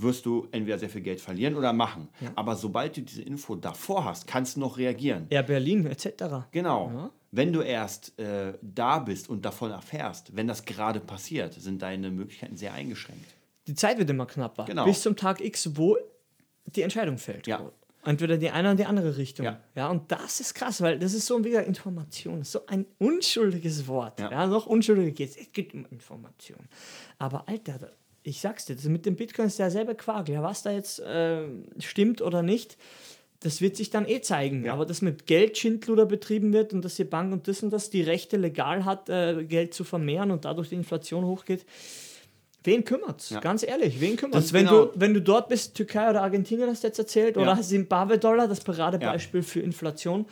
Wirst 0.02 0.26
du 0.26 0.48
entweder 0.52 0.80
sehr 0.80 0.90
viel 0.90 1.02
Geld 1.02 1.20
verlieren 1.22 1.56
oder 1.56 1.74
machen. 1.74 2.08
Aber 2.36 2.56
sobald 2.56 2.96
du 2.98 3.02
diese 3.02 3.22
Info 3.22 3.56
davor 3.56 4.06
hast, 4.06 4.28
kannst 4.28 4.56
du 4.56 4.62
noch 4.62 4.78
reagieren. 4.78 5.28
Air 5.30 5.44
Berlin 5.44 5.86
etc. 5.86 6.48
Genau. 6.52 6.90
Ja. 6.94 7.10
Wenn 7.32 7.54
du 7.54 7.62
erst 7.62 8.18
äh, 8.18 8.54
da 8.62 9.00
bist 9.00 9.30
und 9.30 9.44
davon 9.46 9.72
erfährst, 9.72 10.36
wenn 10.36 10.48
das 10.48 10.66
gerade 10.66 11.00
passiert, 11.00 11.54
sind 11.54 11.82
deine 11.82 12.10
Möglichkeiten 12.12 12.58
sehr 12.58 12.74
eingeschränkt. 12.74 13.26
Die 13.68 13.76
Zeit 13.76 14.00
wird 14.00 14.10
immer 14.10 14.26
knapper. 14.26 14.66
Genau. 14.66 14.86
Bis 14.86 15.02
zum 15.02 15.16
Tag 15.16 15.42
X, 15.42 15.70
wo 15.78 15.96
die 16.66 16.82
Entscheidung 16.82 17.18
fällt. 17.18 17.46
Ja. 17.46 17.70
Entweder 18.06 18.38
die 18.38 18.50
eine 18.50 18.70
oder 18.70 18.76
die 18.78 18.86
andere 18.86 19.18
Richtung. 19.18 19.46
Ja. 19.46 19.60
Ja. 19.76 19.90
und 19.90 20.10
das 20.12 20.40
ist 20.40 20.54
krass, 20.56 20.82
weil 20.82 20.98
das 20.98 21.14
ist 21.14 21.26
so 21.28 21.44
wieder 21.44 21.66
Information, 21.66 22.44
so 22.46 22.66
ein 22.68 22.86
unschuldiges 22.98 23.88
Wort. 23.88 24.20
Ja. 24.22 24.32
Ja, 24.32 24.48
noch 24.48 24.66
unschuldiger 24.66 25.12
geht 25.12 25.32
es. 25.32 25.38
Es 25.38 25.52
geht 25.52 25.74
um 25.74 25.86
Information. 25.92 26.60
Aber 27.18 27.48
Alter, 27.48 27.78
da- 27.78 27.90
ich 28.30 28.40
sag's 28.42 28.66
dir, 28.66 28.76
das 28.76 28.86
mit 28.86 29.06
dem 29.06 29.16
Bitcoin 29.16 29.48
ist 29.48 29.60
derselbe 29.60 29.96
Quark. 29.96 30.30
Ja, 30.30 30.44
was 30.44 30.62
da 30.64 30.72
jetzt 30.72 31.00
äh, 31.00 31.44
stimmt 31.80 32.22
oder 32.22 32.44
nicht, 32.44 32.78
das 33.42 33.62
wird 33.62 33.76
sich 33.78 33.90
dann 33.90 34.08
eh 34.08 34.22
zeigen. 34.22 34.66
Ja. 34.66 34.74
Aber 34.74 34.86
dass 34.86 35.02
mit 35.02 35.26
Geld 35.26 35.58
Schindluder 35.58 36.06
betrieben 36.06 36.54
wird 36.54 36.74
und 36.74 36.84
dass 36.84 36.96
die 36.96 37.06
Bank 37.06 37.32
und 37.34 37.48
das 37.48 37.64
und 37.64 37.72
das 37.72 37.90
die 37.90 38.02
Rechte 38.02 38.38
legal 38.38 38.86
hat, 38.86 39.10
äh, 39.10 39.44
Geld 39.46 39.74
zu 39.74 39.84
vermehren 39.84 40.32
und 40.32 40.46
dadurch 40.46 40.70
die 40.70 40.76
Inflation 40.76 41.26
hochgeht, 41.26 41.66
wen 42.64 42.84
kümmert's? 42.84 43.30
Ja. 43.32 43.40
Ganz 43.40 43.64
ehrlich, 43.64 44.00
wen 44.02 44.16
kümmert's? 44.18 44.54
Wenn, 44.54 44.66
genau- 44.66 44.86
du, 44.86 45.00
wenn 45.00 45.14
du 45.14 45.22
dort 45.22 45.48
bist, 45.50 45.76
Türkei 45.76 46.10
oder 46.10 46.22
Argentinien, 46.22 46.70
hast 46.70 46.84
du 46.84 46.88
jetzt 46.88 47.00
erzählt, 47.00 47.36
Ja. 47.38 47.42
oder 47.42 47.62
Zimbabwe-Dollar, 47.62 48.48
das 48.48 48.60
Paradebeispiel 48.62 49.42
für 49.42 49.62
Inflation, 49.62 50.26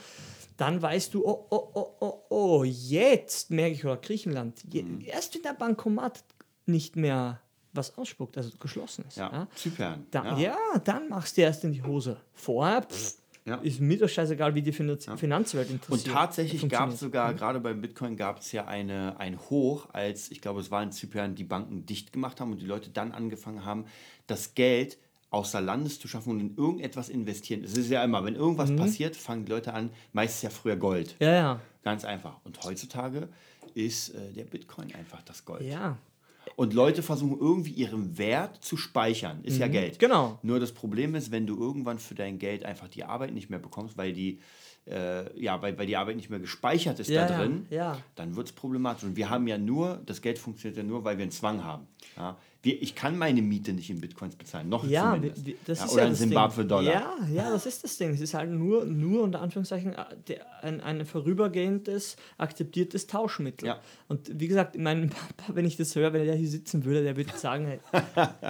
dann 0.57 0.81
weißt 0.81 1.13
du, 1.13 1.25
oh, 1.25 1.45
oh, 1.49 1.69
oh, 1.73 1.87
oh, 2.01 2.13
oh, 2.29 2.63
jetzt 2.63 3.51
merke 3.51 3.73
ich, 3.75 3.85
oder 3.85 3.97
Griechenland, 3.97 4.61
je, 4.71 4.83
Mhm. 4.83 5.01
erst 5.05 5.33
wenn 5.35 5.43
der 5.43 5.53
Bankomat 5.53 6.23
nicht 6.65 6.95
mehr 6.95 7.39
was 7.73 7.97
ausspuckt, 7.97 8.37
also 8.37 8.51
geschlossen 8.59 9.05
ist. 9.07 9.17
Ja. 9.17 9.31
Ja. 9.31 9.47
Zypern. 9.55 10.05
Da, 10.11 10.37
ja. 10.37 10.57
dann 10.83 11.09
machst 11.09 11.37
du 11.37 11.41
erst 11.41 11.63
in 11.63 11.71
die 11.73 11.83
Hose. 11.83 12.17
Vorher 12.33 12.81
pff, 12.83 13.15
Ja. 13.45 13.55
ist 13.57 13.79
mir 13.79 13.97
doch 13.97 14.09
scheißegal, 14.09 14.53
wie 14.55 14.61
die 14.61 14.71
Finanz 14.73 15.05
Finanzwelt 15.15 15.67
Und 15.69 15.75
interessiert. 15.75 16.13
tatsächlich 16.13 16.67
gab 16.69 16.89
es 16.91 16.99
sogar, 16.99 17.33
gerade 17.33 17.59
beim 17.59 17.79
Bitcoin 17.81 18.17
gab 18.17 18.39
es 18.39 18.51
ja 18.51 18.65
eine, 18.65 19.19
ein 19.19 19.39
Hoch, 19.49 19.87
als, 19.93 20.31
ich 20.31 20.41
glaube, 20.41 20.59
es 20.59 20.69
war 20.71 20.81
in 20.83 20.91
Zypern, 20.91 21.35
die 21.35 21.43
Banken 21.45 21.85
dicht 21.85 22.11
gemacht 22.11 22.41
haben 22.41 22.51
und 22.51 22.61
die 22.61 22.65
Leute 22.65 22.89
dann 22.89 23.11
angefangen 23.11 23.63
haben, 23.63 23.85
das 24.27 24.53
Geld 24.55 24.97
außer 25.29 25.59
Landes 25.61 25.99
zu 25.99 26.07
schaffen 26.07 26.31
und 26.31 26.39
in 26.39 26.55
irgendetwas 26.57 27.09
investieren. 27.09 27.63
Es 27.63 27.77
ist 27.77 27.89
ja 27.89 28.01
immer, 28.03 28.23
wenn 28.23 28.35
irgendwas 28.35 28.69
Mhm. 28.69 28.77
passiert, 28.77 29.15
fangen 29.17 29.43
die 29.45 29.51
Leute 29.51 29.73
an, 29.73 29.91
meistens 30.13 30.41
ja 30.43 30.49
früher 30.49 30.77
Gold. 30.77 31.15
Ja, 31.19 31.31
ja. 31.33 31.59
Ganz 31.83 32.05
einfach. 32.05 32.37
Und 32.45 32.63
heutzutage 32.63 33.27
ist 33.73 34.09
äh, 34.09 34.31
der 34.33 34.45
Bitcoin 34.45 34.93
einfach 34.95 35.21
das 35.23 35.43
Gold. 35.45 35.61
Ja. 35.63 35.97
Und 36.57 36.73
Leute 36.73 37.03
versuchen 37.03 37.39
irgendwie 37.39 37.69
ihren 37.69 38.17
Wert 38.17 38.63
zu 38.63 38.77
speichern. 38.77 39.43
Ist 39.43 39.59
ja 39.59 39.67
Geld. 39.67 39.99
genau. 39.99 40.39
Nur 40.41 40.59
das 40.59 40.71
Problem 40.71 41.13
ist, 41.13 41.29
wenn 41.31 41.45
du 41.45 41.55
irgendwann 41.55 41.99
für 41.99 42.15
dein 42.15 42.39
Geld 42.39 42.65
einfach 42.65 42.87
die 42.87 43.03
Arbeit 43.03 43.31
nicht 43.31 43.51
mehr 43.51 43.59
bekommst, 43.59 43.95
weil 43.95 44.11
die, 44.11 44.39
äh, 44.87 45.39
ja, 45.39 45.61
weil, 45.61 45.77
weil 45.77 45.85
die 45.85 45.95
Arbeit 45.95 46.15
nicht 46.15 46.31
mehr 46.31 46.39
gespeichert 46.39 46.99
ist 46.99 47.11
Ja, 47.11 47.27
da 47.27 47.37
drin, 47.37 47.67
ja. 47.69 47.99
dann 48.15 48.35
wird 48.35 48.47
es 48.47 48.53
problematisch. 48.53 49.03
Und 49.03 49.15
wir 49.15 49.29
haben 49.29 49.45
ja 49.45 49.59
nur, 49.59 50.01
das 50.07 50.23
Geld 50.23 50.39
funktioniert 50.39 50.77
ja 50.77 50.83
nur, 50.83 51.03
weil 51.03 51.19
wir 51.19 51.23
einen 51.23 51.31
Zwang 51.31 51.63
haben. 51.63 51.85
Ja? 52.15 52.37
Wir, 52.63 52.81
ich 52.81 52.95
kann 52.95 53.17
meine 53.17 53.41
Miete 53.41 53.71
nicht 53.71 53.89
in 53.89 54.01
Bitcoins 54.01 54.35
bezahlen. 54.35 54.67
Noch 54.67 54.83
Ja, 54.85 55.13
zumindest. 55.13 55.45
wir- 55.45 55.55
das 55.65 55.79
ja, 55.79 55.85
ist 55.85 55.93
oder 55.93 56.03
ja 56.03 56.09
in. 56.09 56.15
Zimbabwe-Dollar. 56.15 56.93
Ja, 56.93 57.13
ja, 57.31 57.51
das 57.51 57.65
ist 57.67 57.83
das 57.83 57.97
Ding. 57.97 58.09
Es 58.09 58.19
ist 58.19 58.33
halt 58.33 58.49
nur, 58.49 58.83
nur 58.85 59.21
unter 59.23 59.41
Anführungszeichen 59.41 59.93
äh, 59.93 60.39
ein, 60.63 60.81
ein 60.81 61.05
vorübergehendes, 61.05 62.15
akzeptiertes 62.37 63.07
Tauschmittel. 63.07 63.67
Ja. 63.67 63.79
Und 64.07 64.39
wie 64.39 64.47
gesagt, 64.47 64.77
mein 64.77 65.09
Papa, 65.09 65.53
wenn 65.55 65.65
ich 65.65 65.77
das 65.77 65.95
höre, 65.95 66.13
wenn 66.13 66.27
er 66.27 66.35
hier 66.35 66.49
sitzen 66.49 66.83
würde, 66.83 67.03
der 67.03 67.15
würde 67.15 67.37
sagen, 67.37 67.67
hey, 67.67 67.79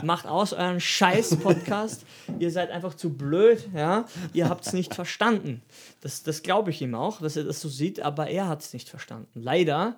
macht 0.04 0.26
aus 0.26 0.54
euren 0.54 0.80
Scheiß-Podcast. 0.80 2.06
Ihr 2.40 2.52
seid 2.52 2.72
einfach 2.72 2.94
zu 2.94 3.12
blöd, 3.14 3.68
ja. 3.76 4.06
Ihr 4.34 4.48
habt 4.50 4.66
es 4.66 4.74
nicht 4.74 4.96
verstanden. 4.96 5.62
Das, 6.02 6.24
das 6.24 6.44
glaube 6.44 6.72
ich 6.72 6.82
ihm 6.82 6.96
auch, 6.96 7.20
dass 7.22 7.36
er 7.36 7.44
das 7.44 7.60
so 7.60 7.68
sieht, 7.70 8.00
aber 8.00 8.28
er 8.28 8.48
hat 8.48 8.62
es 8.62 8.74
nicht 8.74 8.90
verstanden. 8.90 9.28
Leider, 9.36 9.98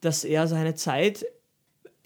dass 0.00 0.24
er 0.24 0.46
seine 0.46 0.74
Zeit 0.76 1.24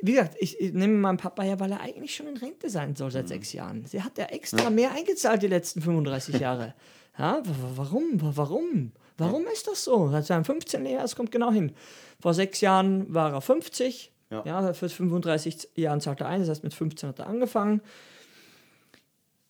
wie 0.02 0.12
gesagt, 0.12 0.36
ich, 0.40 0.60
ich 0.60 0.72
nehme 0.72 0.94
meinen 0.94 1.16
Papa 1.16 1.42
her, 1.42 1.58
weil 1.60 1.70
er 1.72 1.80
eigentlich 1.80 2.14
schon 2.14 2.26
in 2.26 2.36
Rente 2.36 2.68
sein 2.68 2.94
soll 2.96 3.10
seit 3.10 3.28
sechs 3.28 3.52
Jahren. 3.52 3.84
Der 3.92 4.04
hat 4.04 4.18
ja 4.18 4.24
extra 4.26 4.68
mehr 4.68 4.92
eingezahlt 4.92 5.42
die 5.42 5.46
letzten 5.48 5.80
35 5.80 6.38
Jahre. 6.40 6.74
Ja, 7.18 7.40
wa- 7.44 7.50
wa- 7.50 7.72
warum? 7.76 8.20
Wa- 8.20 8.32
Warum? 8.34 8.92
Warum 9.18 9.44
ist 9.52 9.68
das 9.68 9.84
so? 9.84 10.10
Seit 10.10 10.26
seinem 10.26 10.44
15 10.44 10.84
Jahr, 10.86 11.02
das 11.02 11.14
kommt 11.16 11.30
genau 11.30 11.52
hin. 11.52 11.72
Vor 12.20 12.34
sechs 12.34 12.60
Jahren 12.60 13.12
war 13.14 13.32
er 13.32 13.40
50. 13.40 14.10
Ja. 14.30 14.42
Ja, 14.46 14.72
für 14.72 14.88
35 14.88 15.68
Jahren 15.76 16.00
zahlt 16.00 16.20
er 16.20 16.26
ein, 16.28 16.40
das 16.40 16.48
heißt 16.48 16.64
mit 16.64 16.72
15 16.74 17.10
hat 17.10 17.18
er 17.18 17.26
angefangen. 17.26 17.82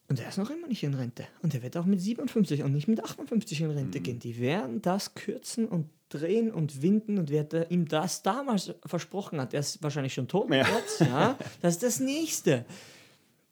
Und 0.09 0.19
er 0.19 0.27
ist 0.29 0.37
noch 0.37 0.49
immer 0.51 0.67
nicht 0.67 0.83
in 0.83 0.93
Rente. 0.93 1.25
Und 1.41 1.55
er 1.55 1.63
wird 1.63 1.77
auch 1.77 1.85
mit 1.85 2.01
57 2.01 2.63
und 2.63 2.73
nicht 2.73 2.87
mit 2.87 3.01
58 3.03 3.61
in 3.61 3.71
Rente 3.71 3.99
gehen. 4.01 4.19
Die 4.19 4.39
werden 4.39 4.81
das 4.81 5.15
kürzen 5.15 5.65
und 5.67 5.89
drehen 6.13 6.51
und 6.51 6.81
winden 6.81 7.17
und 7.17 7.29
wer 7.29 7.43
da- 7.43 7.63
ihm 7.69 7.87
das 7.87 8.21
damals 8.23 8.73
versprochen 8.85 9.39
hat, 9.41 9.53
der 9.53 9.59
ist 9.61 9.81
wahrscheinlich 9.83 10.13
schon 10.13 10.27
tot. 10.27 10.49
Ja. 10.49 10.65
Jetzt, 10.77 11.01
ja? 11.01 11.37
Das 11.61 11.73
ist 11.75 11.83
das 11.83 11.99
Nächste. 11.99 12.65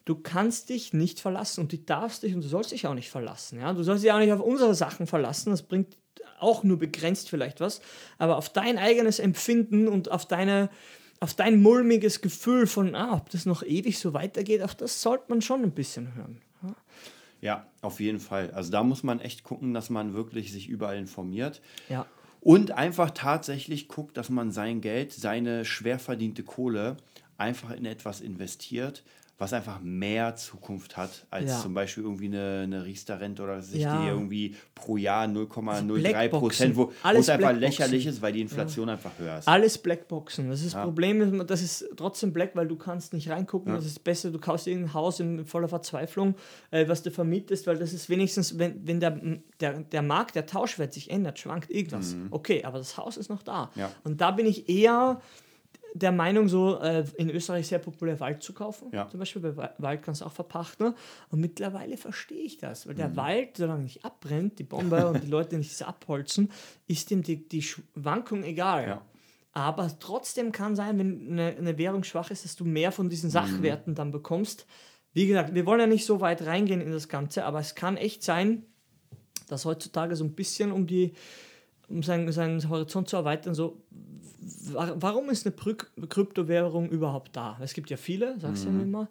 Du 0.05 0.15
kannst 0.15 0.69
dich 0.69 0.93
nicht 0.93 1.19
verlassen 1.19 1.61
und 1.61 1.71
du 1.71 1.77
darfst 1.77 2.23
dich 2.23 2.33
und 2.33 2.43
du 2.43 2.47
sollst 2.47 2.71
dich 2.71 2.87
auch 2.87 2.93
nicht 2.95 3.09
verlassen. 3.09 3.59
Ja? 3.59 3.73
Du 3.73 3.83
sollst 3.83 4.03
dich 4.03 4.11
auch 4.11 4.19
nicht 4.19 4.33
auf 4.33 4.41
unsere 4.41 4.73
Sachen 4.75 5.05
verlassen. 5.07 5.51
Das 5.51 5.61
bringt 5.63 5.95
auch 6.39 6.63
nur 6.63 6.79
begrenzt 6.79 7.29
vielleicht 7.29 7.59
was. 7.59 7.81
Aber 8.17 8.37
auf 8.37 8.49
dein 8.49 8.77
eigenes 8.77 9.19
Empfinden 9.19 9.87
und 9.87 10.09
auf 10.11 10.25
deine 10.27 10.69
auf 11.23 11.35
dein 11.35 11.61
mulmiges 11.61 12.21
Gefühl 12.21 12.65
von, 12.65 12.95
ah, 12.95 13.13
ob 13.17 13.29
das 13.29 13.45
noch 13.45 13.61
ewig 13.61 13.99
so 13.99 14.15
weitergeht, 14.15 14.63
auf 14.63 14.73
das 14.73 15.03
sollte 15.03 15.25
man 15.27 15.43
schon 15.43 15.61
ein 15.61 15.71
bisschen 15.71 16.15
hören. 16.15 16.41
Ja. 16.63 16.75
Ja, 17.41 17.65
auf 17.81 17.99
jeden 17.99 18.19
Fall. 18.19 18.49
Also 18.51 18.71
da 18.71 18.81
muss 18.81 19.03
man 19.03 19.19
echt 19.19 19.43
gucken, 19.43 19.75
dass 19.75 19.91
man 19.91 20.15
wirklich 20.15 20.51
sich 20.51 20.67
überall 20.67 20.97
informiert. 20.97 21.61
Ja. 21.89 22.07
Und 22.41 22.71
einfach 22.71 23.11
tatsächlich 23.11 23.87
guckt, 23.87 24.17
dass 24.17 24.29
man 24.29 24.51
sein 24.51 24.81
Geld, 24.81 25.13
seine 25.13 25.63
schwer 25.63 25.99
verdiente 25.99 26.43
Kohle 26.43 26.97
einfach 27.37 27.71
in 27.71 27.85
etwas 27.85 28.19
investiert, 28.19 29.03
was 29.41 29.53
einfach 29.53 29.79
mehr 29.81 30.35
Zukunft 30.35 30.95
hat, 30.97 31.25
als 31.31 31.49
Ja. 31.49 31.59
zum 31.59 31.73
Beispiel 31.73 32.03
irgendwie 32.03 32.27
eine, 32.27 32.61
eine 32.63 32.85
Riester-Rente 32.85 33.41
oder 33.41 33.61
sich 33.61 33.81
Ja. 33.81 33.99
die 34.01 34.07
irgendwie 34.07 34.55
pro 34.75 34.97
Jahr 34.97 35.25
0,03 35.27 35.99
Blackboxen. 36.01 36.39
Prozent, 36.39 36.75
wo 36.75 36.91
es 37.17 37.27
einfach 37.27 37.53
lächerlich 37.53 38.05
ist, 38.05 38.21
weil 38.21 38.33
die 38.33 38.41
Inflation 38.41 38.87
einfach 38.87 39.11
höher 39.17 39.39
ist. 39.39 39.47
Alles 39.47 39.79
Blackboxen. 39.79 40.47
Das 40.49 40.61
ist 40.61 40.75
das 40.75 40.83
Problem, 40.83 41.39
ist, 41.41 41.49
das 41.49 41.61
ist 41.63 41.89
trotzdem 41.97 42.31
Black, 42.33 42.51
weil 42.55 42.67
du 42.67 42.75
kannst 42.75 43.13
nicht 43.13 43.29
reingucken. 43.29 43.73
Das 43.73 43.85
ist 43.85 44.03
besser, 44.03 44.29
du 44.29 44.37
kaufst 44.39 44.67
irgendein 44.67 44.93
Haus 44.93 45.19
in 45.19 45.43
voller 45.45 45.67
Verzweiflung, 45.67 46.35
äh, 46.69 46.87
was 46.87 47.01
du 47.01 47.09
vermietest, 47.09 47.65
weil 47.65 47.77
das 47.77 47.93
ist 47.93 48.09
wenigstens, 48.09 48.59
wenn, 48.59 48.85
wenn 48.87 48.99
der, 48.99 49.19
der, 49.59 49.79
der 49.79 50.01
Markt, 50.03 50.35
der 50.35 50.45
Tauschwert 50.45 50.93
sich 50.93 51.09
ändert, 51.09 51.39
schwankt 51.39 51.71
irgendwas. 51.71 52.15
Okay, 52.29 52.63
aber 52.63 52.77
das 52.77 52.95
Haus 52.97 53.17
ist 53.17 53.29
noch 53.29 53.41
da. 53.41 53.71
Ja. 53.75 53.91
Und 54.03 54.21
da 54.21 54.29
bin 54.29 54.45
ich 54.45 54.69
eher 54.69 55.19
der 55.93 56.11
Meinung, 56.11 56.47
so 56.47 56.79
äh, 56.79 57.03
in 57.17 57.29
Österreich 57.29 57.67
sehr 57.67 57.79
populär 57.79 58.19
Wald 58.19 58.41
zu 58.43 58.53
kaufen. 58.53 58.89
Ja. 58.93 59.09
Zum 59.09 59.19
Beispiel 59.19 59.41
bei 59.41 59.57
Wa- 59.57 59.73
Wald 59.77 60.01
kannst 60.03 60.21
du 60.21 60.25
auch 60.25 60.31
verpachten. 60.31 60.93
Und 61.29 61.39
mittlerweile 61.39 61.97
verstehe 61.97 62.41
ich 62.41 62.57
das, 62.57 62.87
weil 62.87 62.95
der 62.95 63.15
Wald, 63.15 63.57
solange 63.57 63.83
nicht 63.83 64.05
abbrennt, 64.05 64.59
die 64.59 64.63
Bombe 64.63 65.07
und 65.09 65.23
die 65.23 65.27
Leute 65.29 65.57
nicht 65.57 65.81
abholzen, 65.81 66.51
ist 66.87 67.11
ihm 67.11 67.23
die, 67.23 67.47
die 67.47 67.61
Schwankung 67.61 68.43
egal. 68.43 68.87
Ja. 68.87 69.01
Aber 69.53 69.91
trotzdem 69.99 70.53
kann 70.53 70.77
sein, 70.77 70.97
wenn 70.97 71.31
eine, 71.31 71.57
eine 71.57 71.77
Währung 71.77 72.03
schwach 72.03 72.31
ist, 72.31 72.45
dass 72.45 72.55
du 72.55 72.63
mehr 72.63 72.93
von 72.93 73.09
diesen 73.09 73.29
Sachwerten 73.29 73.95
dann 73.95 74.11
bekommst. 74.11 74.65
Wie 75.13 75.27
gesagt, 75.27 75.53
wir 75.53 75.65
wollen 75.65 75.81
ja 75.81 75.87
nicht 75.87 76.05
so 76.05 76.21
weit 76.21 76.45
reingehen 76.45 76.79
in 76.79 76.93
das 76.93 77.09
Ganze, 77.09 77.43
aber 77.43 77.59
es 77.59 77.75
kann 77.75 77.97
echt 77.97 78.23
sein, 78.23 78.65
dass 79.49 79.65
heutzutage 79.65 80.15
so 80.15 80.23
ein 80.23 80.35
bisschen 80.35 80.71
um 80.71 80.87
die 80.87 81.13
um 81.89 82.01
seinen, 82.03 82.31
seinen 82.31 82.69
Horizont 82.69 83.09
zu 83.09 83.17
erweitern, 83.17 83.53
so 83.53 83.81
warum 84.73 85.29
ist 85.29 85.45
eine 85.45 85.55
Prü- 85.55 85.85
Kryptowährung 86.09 86.89
überhaupt 86.89 87.35
da? 87.35 87.57
Es 87.61 87.73
gibt 87.73 87.89
ja 87.89 87.97
viele, 87.97 88.39
sagst 88.39 88.65
du 88.65 88.69
ja 88.69 88.81
immer. 88.81 89.07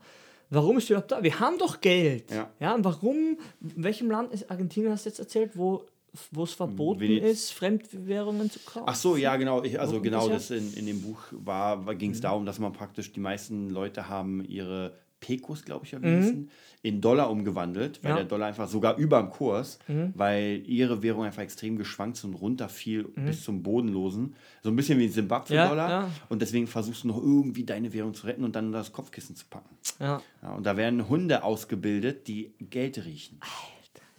Warum 0.50 0.78
ist 0.78 0.88
die 0.88 0.92
überhaupt 0.94 1.12
da? 1.12 1.22
Wir 1.22 1.38
haben 1.38 1.58
doch 1.58 1.80
Geld. 1.80 2.30
Ja. 2.30 2.50
ja 2.58 2.75
und 2.75 2.84
warum, 2.84 3.38
in 3.60 3.84
welchem 3.84 4.10
Land 4.10 4.32
ist 4.32 4.50
Argentinien, 4.50 4.90
hast 4.92 5.06
du 5.06 5.10
jetzt 5.10 5.18
erzählt, 5.20 5.52
wo 5.54 5.84
wo 6.32 6.42
es 6.42 6.54
verboten 6.54 7.02
Venez- 7.02 7.22
ist, 7.22 7.52
Fremdwährungen 7.52 8.50
zu 8.50 8.58
kaufen? 8.58 8.87
Ach 8.88 8.96
so, 8.96 9.16
ja, 9.16 9.37
genau. 9.37 9.62
Ich, 9.62 9.78
also 9.78 9.92
Worum 9.92 10.02
genau, 10.02 10.28
das 10.28 10.50
in, 10.50 10.75
in 10.75 10.87
dem 10.87 11.02
Buch 11.02 11.20
war, 11.30 11.87
war 11.87 11.94
ging 11.94 12.10
es 12.10 12.18
Mhm. 12.18 12.22
darum, 12.22 12.46
dass 12.46 12.58
man 12.58 12.72
praktisch 12.72 13.12
die 13.12 13.20
meisten 13.20 13.70
Leute 13.70 14.08
haben 14.08 14.44
ihre 14.44 14.92
Pecos, 15.20 15.64
glaube 15.64 15.84
ich, 15.84 15.92
ja, 15.92 15.98
Mhm. 15.98 16.48
in 16.82 17.00
Dollar 17.02 17.30
umgewandelt, 17.30 18.02
weil 18.02 18.08
Ja. 18.10 18.14
Mhm. 18.14 18.18
der 18.20 18.24
Dollar 18.28 18.48
einfach 18.48 18.66
sogar 18.68 18.96
über 18.96 19.20
dem 19.20 19.28
Kurs, 19.30 19.78
weil 20.14 20.62
ihre 20.66 21.02
Währung 21.02 21.24
einfach 21.24 21.42
extrem 21.42 21.76
geschwankt 21.76 22.24
und 22.24 22.34
runterfiel 22.34 23.04
bis 23.14 23.44
zum 23.44 23.62
Bodenlosen. 23.62 24.34
So 24.62 24.70
ein 24.70 24.76
bisschen 24.76 24.98
wie 24.98 25.10
Zimbabwe-Dollar. 25.10 25.90
Ja, 25.90 26.00
ja. 26.04 26.10
Und 26.30 26.40
deswegen 26.42 26.66
versuchst 26.66 27.04
du 27.04 27.08
noch 27.08 27.18
irgendwie 27.18 27.64
deine 27.64 27.92
Währung 27.92 28.14
zu 28.14 28.26
retten 28.26 28.44
und 28.44 28.56
dann 28.56 28.72
das 28.72 28.92
Kopfkissen 28.92 29.36
zu 29.36 29.44
packen. 29.50 29.76
Ja. 29.98 30.22
Ja, 30.42 30.52
und 30.54 30.64
da 30.64 30.76
werden 30.78 31.08
Hunde 31.08 31.44
ausgebildet, 31.44 32.26
die 32.26 32.54
Geld 32.58 33.04
riechen. 33.04 33.38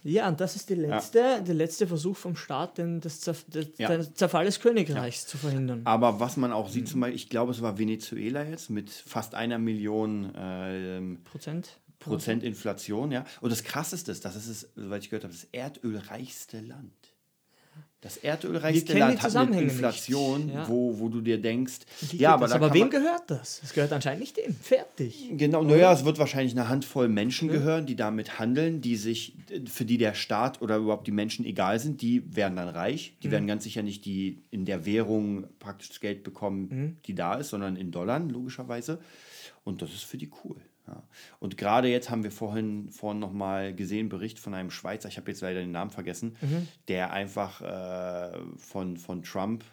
Ja, 0.04 0.28
und 0.28 0.40
das 0.40 0.56
ist 0.56 0.68
die 0.68 0.74
letzte, 0.74 1.42
der 1.46 1.54
letzte 1.54 1.86
Versuch 1.86 2.16
vom 2.16 2.34
Staat, 2.36 2.78
den, 2.78 3.00
das 3.00 3.20
Zerf 3.20 3.44
der, 3.46 3.66
Ja. 3.78 4.00
Zerfall 4.14 4.44
des 4.44 4.58
Königreichs 4.60 5.26
zu 5.26 5.38
verhindern. 5.38 5.82
Aber 5.84 6.18
was 6.18 6.36
man 6.36 6.52
auch 6.52 6.68
sieht, 6.68 6.88
zum 6.88 7.00
Beispiel, 7.00 7.16
ich 7.16 7.28
glaube, 7.28 7.52
es 7.52 7.62
war 7.62 7.78
Venezuela 7.78 8.42
jetzt 8.44 8.70
mit 8.70 8.90
fast 8.90 9.34
einer 9.34 9.58
Million 9.58 10.32
ähm, 10.36 11.20
Prozent? 11.24 11.78
Prozent 12.00 12.42
Inflation, 12.42 13.12
ja. 13.12 13.24
Und 13.40 13.50
das 13.50 13.62
Krasseste 13.62 14.10
ist, 14.10 14.24
das 14.24 14.34
ist 14.34 14.48
es, 14.48 14.68
soweit 14.74 15.04
ich 15.04 15.10
gehört 15.10 15.22
habe, 15.22 15.32
das 15.32 15.44
erdölreichste 15.52 16.60
Land. 16.60 16.92
Das 18.02 18.16
erdölreichste 18.16 18.98
Land 18.98 19.22
hat 19.22 19.36
eine. 19.36 19.62
Inflation, 19.62 20.48
Ja. 20.48 20.68
wo, 20.68 20.98
wo 20.98 21.08
du 21.08 21.20
dir 21.20 21.40
denkst, 21.40 21.78
Wie 22.10 22.16
ja, 22.16 22.34
aber 22.34 22.46
das? 22.46 22.52
aber 22.56 22.74
wem 22.74 22.90
gehört 22.90 23.22
das? 23.28 23.60
Es 23.62 23.72
gehört 23.72 23.92
anscheinend 23.92 24.20
nicht 24.20 24.36
dem. 24.36 24.52
Fertig. 24.54 25.30
Genau, 25.30 25.62
naja, 25.62 25.92
es 25.92 26.04
wird 26.04 26.18
wahrscheinlich 26.18 26.52
eine 26.52 26.68
Handvoll 26.68 27.06
Menschen 27.08 27.48
gehören, 27.48 27.86
die 27.86 27.94
damit 27.94 28.40
handeln, 28.40 28.80
die 28.80 28.96
sich, 28.96 29.36
für 29.66 29.84
die 29.84 29.98
der 29.98 30.14
Staat 30.14 30.60
oder 30.62 30.78
überhaupt 30.78 31.06
die 31.06 31.12
Menschen 31.12 31.44
egal 31.44 31.78
sind, 31.78 32.02
die 32.02 32.24
werden 32.34 32.56
dann 32.56 32.68
reich. 32.68 33.14
Die 33.22 33.30
werden 33.30 33.46
ganz 33.46 33.62
sicher 33.62 33.84
nicht 33.84 34.04
die 34.04 34.42
in 34.50 34.64
der 34.64 34.84
Währung 34.84 35.44
praktisch 35.60 35.88
das 35.90 36.00
Geld 36.00 36.24
bekommen, 36.24 36.98
die 37.06 37.14
da 37.14 37.34
ist, 37.36 37.50
sondern 37.50 37.76
in 37.76 37.92
Dollar, 37.92 38.18
logischerweise. 38.18 38.98
Und 39.62 39.80
das 39.80 39.92
ist 39.92 40.02
für 40.02 40.18
die 40.18 40.30
cool. 40.42 40.56
Ja. 40.86 41.02
Und 41.38 41.56
gerade 41.56 41.88
jetzt 41.88 42.10
haben 42.10 42.24
wir 42.24 42.32
vorhin, 42.32 42.90
vorhin 42.90 43.20
nochmal 43.20 43.74
gesehen, 43.74 44.08
Bericht 44.08 44.38
von 44.38 44.54
einem 44.54 44.70
Schweizer, 44.70 45.08
ich 45.08 45.16
habe 45.16 45.30
jetzt 45.30 45.40
leider 45.40 45.60
den 45.60 45.70
Namen 45.70 45.90
vergessen, 45.90 46.36
der 46.88 47.12
einfach 47.12 47.60
äh, 47.60 48.38
von, 48.56 48.96
von 48.96 49.22
Trump 49.22 49.64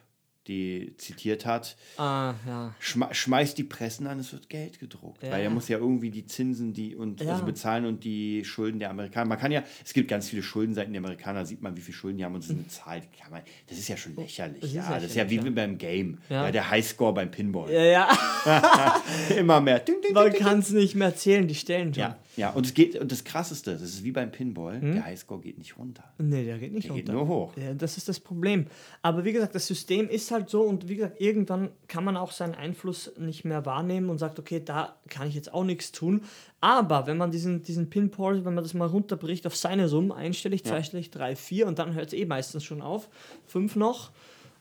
die 0.49 0.93
zitiert 0.97 1.45
hat, 1.45 1.77
Ah, 1.97 2.33
ja. 2.45 2.75
Schme 2.79 3.07
schmeißt 3.11 3.57
die 3.57 3.63
Pressen 3.63 4.07
an, 4.07 4.19
es 4.19 4.33
wird 4.33 4.49
Geld 4.49 4.79
gedruckt. 4.79 5.23
Ja. 5.23 5.31
Weil 5.31 5.43
er 5.43 5.49
muss 5.49 5.69
ja 5.69 5.77
irgendwie 5.77 6.09
die 6.09 6.25
Zinsen 6.25 6.73
die 6.73 6.95
und 6.95 7.21
Ja. 7.21 7.31
also 7.33 7.45
bezahlen 7.45 7.85
und 7.85 8.03
die 8.03 8.43
Schulden 8.43 8.79
der 8.79 8.89
Amerikaner. 8.89 9.27
Man 9.29 9.37
kann 9.39 9.51
ja, 9.53 9.63
es 9.85 9.93
gibt 9.93 10.09
ganz 10.09 10.27
viele 10.29 10.43
Schuldenseiten 10.43 10.91
der 10.91 10.99
Amerikaner, 11.01 11.45
sieht 11.45 11.61
man, 11.61 11.77
wie 11.77 11.81
viele 11.81 11.95
Schulden 11.95 12.17
die 12.17 12.25
haben 12.25 12.33
und 12.35 12.43
es 12.43 12.49
ist 12.49 12.55
eine 12.57 12.67
Zahl, 12.67 13.01
man, 13.31 13.41
das 13.67 13.77
ist 13.77 13.87
ja 13.87 13.95
schon 13.95 14.15
lächerlich. 14.15 14.59
Das 14.59 14.69
ist 14.71 14.75
ja, 14.75 14.93
das 14.95 15.03
ist 15.05 15.15
ja 15.15 15.29
wie 15.29 15.37
beim 15.49 15.77
Game. 15.77 16.17
Ja. 16.29 16.51
Der 16.51 16.69
Highscore 16.69 17.13
beim 17.13 17.29
Pinball. 17.31 17.71
Ja, 17.71 17.83
ja. 17.83 18.09
Immer 19.37 19.61
mehr. 19.61 19.81
Man 20.13 20.33
kann 20.33 20.59
es 20.59 20.71
nicht 20.71 20.95
mehr 20.95 21.15
zählen, 21.15 21.47
die 21.47 21.55
Stellen 21.55 21.93
schon. 21.93 22.01
Ja, 22.01 22.17
ja, 22.37 22.49
und 22.51 22.65
es 22.65 22.73
geht, 22.73 22.95
und 22.95 23.11
das 23.11 23.23
krasseste, 23.23 23.73
das 23.73 23.81
ist 23.81 24.03
wie 24.03 24.11
beim 24.11 24.31
Pinball, 24.31 24.81
Hm? 24.81 24.93
der 24.93 25.05
Highscore 25.05 25.41
geht 25.41 25.57
nicht 25.57 25.77
runter. 25.77 26.03
Nee, 26.17 26.45
der 26.45 26.57
geht 26.57 26.73
nicht 26.73 26.87
Der 26.87 26.95
geht 26.95 27.09
runter. 27.09 27.25
nur 27.25 27.27
hoch. 27.27 27.53
Das 27.77 27.97
ist 27.97 28.07
das 28.07 28.19
Problem. 28.19 28.67
Aber 29.01 29.25
wie 29.25 29.33
gesagt, 29.33 29.53
das 29.55 29.67
System 29.67 30.07
ist 30.09 30.31
halt 30.31 30.38
so 30.47 30.61
und 30.61 30.87
wie 30.87 30.97
gesagt, 30.97 31.19
irgendwann 31.19 31.71
kann 31.87 32.03
man 32.03 32.15
auch 32.15 32.31
seinen 32.31 32.53
Einfluss 32.53 33.11
nicht 33.17 33.45
mehr 33.45 33.65
wahrnehmen 33.65 34.09
und 34.09 34.19
sagt, 34.19 34.37
okay, 34.37 34.61
da 34.63 34.95
kann 35.09 35.27
ich 35.27 35.33
jetzt 35.33 35.51
auch 35.51 35.63
nichts 35.63 35.91
tun. 35.91 36.21
Aber 36.61 37.07
wenn 37.07 37.17
man 37.17 37.31
diesen, 37.31 37.63
diesen 37.63 37.89
Pinball, 37.89 38.45
wenn 38.45 38.53
man 38.53 38.63
das 38.63 38.75
mal 38.75 38.87
runterbricht 38.87 39.47
auf 39.47 39.55
seine 39.55 39.89
Summen, 39.89 40.11
einstellig, 40.11 40.63
zweistellig, 40.63 41.09
drei, 41.09 41.35
vier 41.35 41.65
und 41.65 41.79
dann 41.79 41.95
hört 41.95 42.07
es 42.07 42.13
eh 42.13 42.25
meistens 42.25 42.63
schon 42.63 42.81
auf, 42.81 43.09
fünf 43.47 43.75
noch 43.75 44.11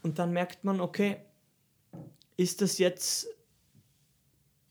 und 0.03 0.19
dann 0.19 0.33
merkt 0.33 0.65
man, 0.65 0.81
okay, 0.81 1.19
ist 2.39 2.63
das 2.63 2.79
jetzt 2.79 3.29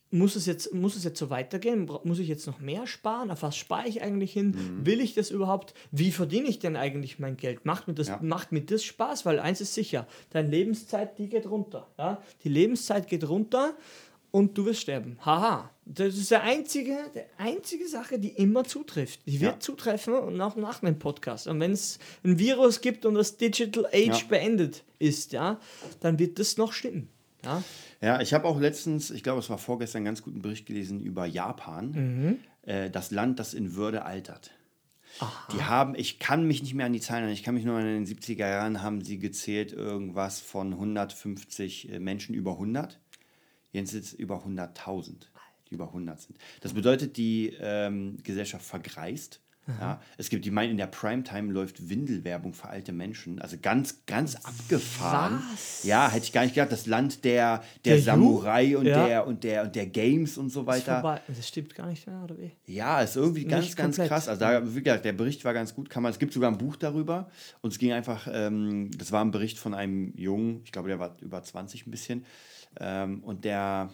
muss 0.10 0.36
es 0.36 0.46
jetzt, 0.46 0.74
muss 0.74 0.96
es 0.96 1.04
jetzt 1.04 1.20
so 1.20 1.30
weitergehen? 1.30 1.90
Muss 2.04 2.20
ich 2.20 2.28
jetzt 2.28 2.48
noch 2.48 2.60
mehr 2.60 2.88
sparen? 2.88 3.30
Auf 3.30 3.44
was 3.44 3.58
spare 3.58 3.88
ich 3.88 4.02
eigentlich 4.02 4.32
hin? 4.34 4.52
Mhm. 4.52 4.86
Will 4.86 5.02
ich 5.02 5.14
das 5.16 5.32
überhaupt? 5.32 5.74
Wie 5.92 6.12
verdiene 6.12 6.48
ich 6.48 6.60
denn 6.60 6.76
eigentlich 6.78 7.20
mein 7.20 7.36
Geld? 7.36 7.66
Macht 7.66 7.88
mir 7.88 7.94
das, 7.94 8.08
Ja. 8.08 8.20
macht 8.22 8.52
mir 8.52 8.62
das 8.62 8.84
Spaß? 8.84 9.26
Weil 9.26 9.40
eins 9.40 9.60
ist 9.62 9.74
sicher, 9.74 10.08
deine 10.30 10.50
Lebenszeit, 10.50 11.18
die 11.18 11.28
geht 11.28 11.46
runter. 11.50 11.88
Ja? 11.98 12.22
Die 12.44 12.50
Lebenszeit 12.50 13.08
geht 13.08 13.28
runter 13.28 13.74
und 14.32 14.58
du 14.58 14.66
wirst 14.66 14.82
sterben. 14.82 15.18
Haha. 15.26 15.72
Das 15.86 16.16
ist 16.18 16.32
der 16.32 16.44
einzige, 16.44 16.98
der 17.16 17.26
einzige 17.38 17.88
Sache, 17.88 18.20
die 18.20 18.30
immer 18.30 18.64
zutrifft. 18.66 19.22
Die 19.26 19.40
wird 19.42 19.54
Ja. 19.54 19.60
zutreffen 19.60 20.14
und 20.16 20.40
auch 20.42 20.56
nach 20.58 20.80
dem 20.82 21.00
Podcast. 21.00 21.48
Und 21.48 21.60
wenn 21.62 21.72
es 21.72 21.98
ein 22.24 22.38
Virus 22.40 22.82
gibt 22.82 23.06
und 23.06 23.16
das 23.16 23.38
Digital 23.38 23.86
Age 23.88 24.22
Ja. 24.22 24.28
beendet 24.30 24.84
ist, 25.00 25.32
ja, 25.32 25.60
dann 26.02 26.20
wird 26.20 26.40
das 26.40 26.58
noch 26.58 26.74
stimmen. 26.74 27.10
Ja? 27.44 27.64
Ja, 28.02 28.22
ich 28.22 28.34
habe 28.34 28.48
auch 28.48 28.60
letztens, 28.60 29.10
ich 29.12 29.24
glaube, 29.24 29.40
es 29.40 29.50
war 29.50 29.58
vorgestern, 29.58 30.00
einen 30.00 30.06
ganz 30.06 30.22
guten 30.22 30.42
Bericht 30.42 30.66
gelesen 30.66 31.02
über 31.02 31.26
Japan. 31.26 32.40
Äh, 32.64 32.90
das 32.90 33.12
Land, 33.12 33.40
das 33.40 33.54
in 33.54 33.76
Würde 33.76 34.04
altert. 34.06 34.52
Die 35.54 35.64
haben, 35.64 35.96
ich 35.96 36.20
kann 36.20 36.46
mich 36.46 36.62
nicht 36.62 36.74
mehr 36.74 36.86
an 36.86 36.94
die 36.94 37.00
Zahlen 37.00 37.24
erinnern, 37.24 37.34
ich 37.34 37.44
kann 37.44 37.56
mich 37.56 37.64
nur 37.64 37.78
an 37.78 37.88
in 37.88 38.06
den 38.06 38.18
70er 38.18 38.48
Jahren 38.48 38.84
haben 38.84 39.02
sie 39.02 39.18
gezählt, 39.18 39.74
irgendwas 39.74 40.40
von 40.40 40.74
150 40.74 41.92
äh, 41.92 42.00
Menschen 42.00 42.36
über 42.36 42.52
100. 42.52 43.00
Jetzt 43.72 43.92
sind 43.92 44.04
es 44.04 44.14
über 44.14 44.44
100.000, 44.46 45.14
die 45.70 45.74
über 45.74 45.88
100 45.88 46.20
sind. 46.20 46.38
Das 46.62 46.74
bedeutet, 46.74 47.18
die 47.18 47.56
ähm, 47.60 48.18
Gesellschaft 48.24 48.66
vergreist. 48.66 49.42
Ja, 49.80 50.00
es 50.18 50.30
gibt, 50.30 50.46
die 50.46 50.52
meinen, 50.52 50.72
in 50.72 50.78
der 50.78 50.88
Primetime 50.88 51.52
läuft 51.52 51.90
Windelwerbung 51.90 52.54
für 52.54 52.70
alte 52.70 52.94
Menschen. 52.94 53.42
Also 53.42 53.58
ganz, 53.62 54.06
ganz 54.06 54.36
abgefahren. 54.36 55.42
Was? 55.52 55.84
Ja, 55.84 56.10
hätte 56.10 56.26
ich 56.26 56.32
gar 56.34 56.44
nicht 56.44 56.56
gedacht. 56.56 56.72
Das 56.72 56.86
Land 56.86 57.24
der, 57.26 57.64
der, 57.84 57.96
Der 57.96 58.02
Samurai 58.02 58.78
und, 58.78 58.86
Ja. 58.86 59.06
der, 59.08 59.28
und, 59.28 59.44
der, 59.44 59.64
und 59.64 59.76
der 59.76 59.88
Games 59.88 60.38
und 60.38 60.50
so 60.50 60.62
Ist 60.62 60.68
weiter. 60.68 61.02
vorbei. 61.02 61.22
Das 61.28 61.48
stimmt 61.48 61.76
gar 61.76 61.88
nicht 61.88 62.08
mehr, 62.08 62.22
oder 62.24 62.38
wie? 62.38 62.52
Ja, 62.66 63.02
ist 63.02 63.16
irgendwie 63.18 63.46
ganz, 63.46 63.66
Nicht 63.66 63.78
ganz 63.78 63.96
komplett. 63.98 64.10
krass. 64.10 64.28
Also 64.30 64.40
da, 64.40 64.76
wie 64.76 64.82
gesagt, 64.82 65.06
der 65.06 65.14
Bericht 65.14 65.44
war 65.44 65.54
ganz 65.54 65.76
gut. 65.76 65.90
Kann 65.90 66.04
man, 66.04 66.12
es 66.12 66.20
gibt 66.20 66.34
sogar 66.34 66.50
ein 66.52 66.58
Buch 66.58 66.76
darüber. 66.78 67.30
Und 67.62 67.74
es 67.74 67.80
ging 67.80 67.92
einfach, 67.92 68.28
ähm, 68.32 68.90
das 68.98 69.12
war 69.12 69.24
ein 69.24 69.32
Bericht 69.32 69.60
von 69.60 69.74
einem 69.74 70.14
Jungen, 70.16 70.62
ich 70.64 70.72
glaube, 70.72 70.88
der 70.88 71.00
war 71.00 71.18
über 71.22 71.44
20 71.44 71.88
ein 71.88 71.92
bisschen. 71.92 72.26
Ähm, 72.80 73.24
und 73.24 73.44
der, 73.44 73.90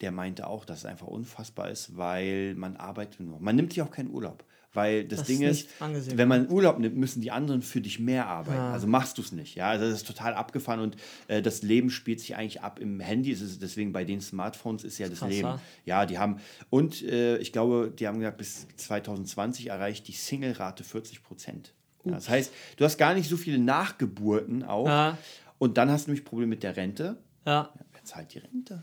der 0.00 0.10
meinte 0.10 0.46
auch, 0.46 0.64
dass 0.64 0.78
es 0.78 0.86
einfach 0.86 1.06
unfassbar 1.06 1.70
ist, 1.70 1.96
weil 1.96 2.54
man 2.56 2.76
arbeitet 2.76 3.20
nur. 3.20 3.38
Man 3.40 3.54
nimmt 3.54 3.72
sich 3.72 3.82
auch 3.82 3.90
keinen 3.90 4.10
Urlaub. 4.10 4.44
Weil 4.74 5.04
das, 5.04 5.20
Das 5.20 5.28
Ding 5.28 5.40
ist 5.42 5.68
angesehen. 5.80 6.18
wenn 6.18 6.26
man 6.28 6.50
Urlaub 6.50 6.78
nimmt, 6.78 6.96
müssen 6.96 7.20
die 7.20 7.30
anderen 7.30 7.62
für 7.62 7.80
dich 7.80 8.00
mehr 8.00 8.26
arbeiten. 8.26 8.58
Ja. 8.58 8.72
Also 8.72 8.86
machst 8.88 9.16
du 9.18 9.22
es 9.22 9.30
nicht. 9.32 9.54
Ja, 9.54 9.68
also 9.70 9.84
das 9.86 9.94
ist 9.98 10.06
total 10.06 10.34
abgefahren 10.34 10.80
und 10.80 10.96
äh, 11.28 11.40
das 11.40 11.62
Leben 11.62 11.90
spielt 11.90 12.18
sich 12.20 12.34
eigentlich 12.36 12.60
ab 12.62 12.80
im 12.80 12.98
Handy. 13.00 13.30
Es 13.32 13.40
ist 13.40 13.62
deswegen 13.62 13.92
bei 13.92 14.04
den 14.04 14.20
Smartphones 14.20 14.82
ist 14.84 14.98
ja 14.98 15.08
das 15.08 15.20
Krass, 15.20 15.28
Leben. 15.30 15.46
ja. 15.48 15.60
Ja, 15.84 16.06
die 16.06 16.18
haben, 16.18 16.40
und 16.70 17.02
äh, 17.04 17.36
ich 17.38 17.52
glaube, 17.52 17.92
die 17.96 18.06
haben 18.08 18.18
gesagt, 18.18 18.38
bis 18.38 18.66
2020 18.76 19.68
erreicht 19.68 20.08
die 20.08 20.12
Single-Rate 20.12 20.82
40 20.84 21.22
Prozent. 21.22 21.72
Ja, 22.04 22.12
das 22.12 22.28
heißt, 22.28 22.52
du 22.76 22.84
hast 22.84 22.98
gar 22.98 23.14
nicht 23.14 23.30
so 23.30 23.36
viele 23.36 23.58
Nachgeburten 23.58 24.62
auch. 24.64 24.86
Ja. 24.88 25.16
Und 25.58 25.78
dann 25.78 25.90
hast 25.90 26.06
du 26.06 26.10
nämlich 26.10 26.24
Probleme 26.24 26.50
mit 26.50 26.62
der 26.62 26.76
Rente. 26.76 27.16
Ja. 27.46 27.52
Ja, 27.52 27.70
wer 27.92 28.04
zahlt 28.04 28.34
die 28.34 28.38
Rente? 28.38 28.82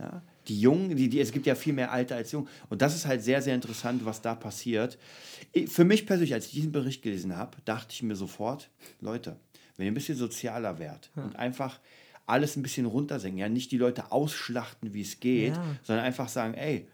Ja, 0.00 0.20
die 0.48 0.60
Jungen, 0.60 0.96
die, 0.96 1.08
die, 1.08 1.20
es 1.20 1.32
gibt 1.32 1.46
ja 1.46 1.54
viel 1.54 1.72
mehr 1.72 1.92
Alte 1.92 2.14
als 2.14 2.32
Jung. 2.32 2.48
Und 2.70 2.82
das 2.82 2.94
ist 2.94 3.06
halt 3.06 3.22
sehr, 3.22 3.42
sehr 3.42 3.54
interessant, 3.54 4.04
was 4.04 4.20
da 4.22 4.34
passiert. 4.34 4.98
Für 5.66 5.84
mich 5.84 6.06
persönlich, 6.06 6.34
als 6.34 6.46
ich 6.46 6.52
diesen 6.52 6.72
Bericht 6.72 7.02
gelesen 7.02 7.36
habe, 7.36 7.56
dachte 7.64 7.92
ich 7.92 8.02
mir 8.02 8.16
sofort, 8.16 8.70
Leute, 9.00 9.36
wenn 9.76 9.86
ihr 9.86 9.92
ein 9.92 9.94
bisschen 9.94 10.16
sozialer 10.16 10.78
wärt 10.78 11.10
und 11.16 11.36
einfach 11.36 11.78
alles 12.26 12.56
ein 12.56 12.62
bisschen 12.62 12.84
runtersenken, 12.86 13.38
ja, 13.38 13.48
nicht 13.48 13.70
die 13.72 13.78
Leute 13.78 14.12
ausschlachten, 14.12 14.92
wie 14.92 15.00
es 15.02 15.18
geht, 15.20 15.54
Ja. 15.54 15.64
sondern 15.82 16.04
einfach 16.04 16.28
sagen, 16.28 16.54
ey, 16.54 16.86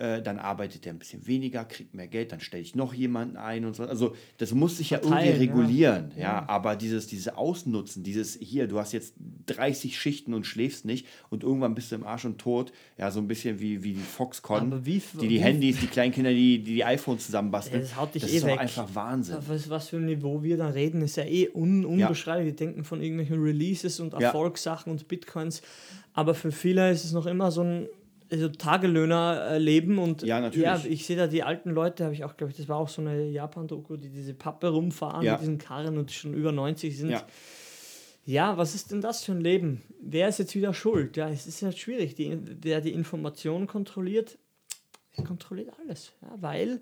äh, 0.00 0.22
dann 0.22 0.38
arbeitet 0.38 0.86
er 0.86 0.92
ein 0.94 0.98
bisschen 0.98 1.26
weniger, 1.26 1.64
kriegt 1.64 1.94
mehr 1.94 2.08
Geld, 2.08 2.32
dann 2.32 2.40
stelle 2.40 2.62
ich 2.62 2.74
noch 2.74 2.94
jemanden 2.94 3.36
ein 3.36 3.64
und 3.64 3.76
so. 3.76 3.84
Also 3.84 4.14
das 4.38 4.52
muss 4.54 4.78
sich 4.78 4.90
ja 4.90 4.98
Verteilen, 4.98 5.26
irgendwie 5.40 5.44
ja. 5.46 5.52
regulieren, 5.52 6.12
ja. 6.16 6.48
Aber 6.48 6.74
dieses, 6.76 7.06
dieses 7.06 7.28
Ausnutzen, 7.28 8.02
dieses 8.02 8.36
hier, 8.40 8.66
du 8.66 8.78
hast 8.78 8.92
jetzt 8.92 9.14
30 9.46 9.98
Schichten 9.98 10.34
und 10.34 10.46
schläfst 10.46 10.84
nicht 10.84 11.06
und 11.28 11.42
irgendwann 11.42 11.74
bist 11.74 11.92
du 11.92 11.96
im 11.96 12.04
Arsch 12.04 12.24
und 12.24 12.38
tot, 12.38 12.72
ja, 12.98 13.10
so 13.10 13.20
ein 13.20 13.28
bisschen 13.28 13.60
wie, 13.60 13.82
wie 13.82 13.92
die 13.92 14.00
Foxconn, 14.00 14.84
wie- 14.86 15.02
die 15.20 15.28
die 15.28 15.40
Handys, 15.40 15.78
die 15.80 15.86
kleinen 15.86 16.12
Kinder, 16.12 16.30
die 16.30 16.58
die, 16.62 16.74
die 16.74 16.84
iPhones 16.84 17.26
zusammenbasteln. 17.26 17.82
Das 17.82 17.96
haut 17.96 18.14
dich 18.14 18.22
das 18.22 18.32
eh 18.32 18.36
ist 18.36 18.42
doch 18.44 18.48
weg. 18.48 18.60
einfach 18.60 18.88
Wahnsinn. 18.94 19.36
Was, 19.46 19.68
was 19.70 19.88
für 19.88 19.96
ein 19.98 20.06
Niveau 20.06 20.42
wir 20.42 20.56
da 20.56 20.68
reden, 20.68 21.02
ist 21.02 21.16
ja 21.16 21.24
eh 21.24 21.48
un, 21.54 21.84
unbeschreiblich. 21.84 22.46
Wir 22.46 22.56
denken 22.56 22.84
von 22.84 23.02
irgendwelchen 23.02 23.42
Releases 23.42 24.00
und 24.00 24.12
Ja. 24.14 24.20
Erfolgssachen 24.20 24.90
und 24.90 25.06
Bitcoins. 25.08 25.62
Aber 26.14 26.34
für 26.34 26.50
viele 26.52 26.90
ist 26.90 27.04
es 27.04 27.12
noch 27.12 27.26
immer 27.26 27.50
so 27.50 27.62
ein 27.62 27.86
also 28.30 28.48
Tagelöhner-Leben. 28.48 29.98
Und 29.98 30.22
Ja, 30.22 30.40
natürlich. 30.40 30.64
Ja, 30.64 30.80
ich 30.88 31.06
sehe 31.06 31.16
da 31.16 31.26
die 31.26 31.42
alten 31.42 31.70
Leute, 31.70 32.04
habe 32.04 32.14
ich 32.14 32.24
auch, 32.24 32.36
glaube 32.36 32.50
ich, 32.52 32.56
das 32.56 32.68
war 32.68 32.76
auch 32.78 32.88
so 32.88 33.02
eine 33.02 33.24
Japan-Doku, 33.28 33.96
die 33.96 34.08
diese 34.10 34.34
Pappe 34.34 34.68
rumfahren 34.68 35.24
Ja. 35.24 35.32
mit 35.32 35.42
diesen 35.42 35.58
Karren 35.58 35.98
und 35.98 36.10
schon 36.12 36.34
über 36.34 36.52
90 36.52 36.96
sind. 36.96 37.10
Ja. 37.10 37.26
Ja, 38.26 38.56
was 38.58 38.74
ist 38.74 38.92
denn 38.92 39.00
das 39.00 39.24
für 39.24 39.32
ein 39.32 39.40
Leben? 39.40 39.82
Wer 40.00 40.28
ist 40.28 40.38
jetzt 40.38 40.54
wieder 40.54 40.74
schuld? 40.74 41.16
Ja, 41.16 41.28
es 41.30 41.46
ist 41.46 41.60
ja 41.62 41.72
schwierig. 41.72 42.14
Die, 42.14 42.38
wer 42.62 42.80
die 42.80 42.92
Informationen 42.92 43.66
kontrolliert, 43.66 44.38
der 45.16 45.24
kontrolliert 45.24 45.70
alles. 45.82 46.12
Ja, 46.22 46.28
weil 46.40 46.80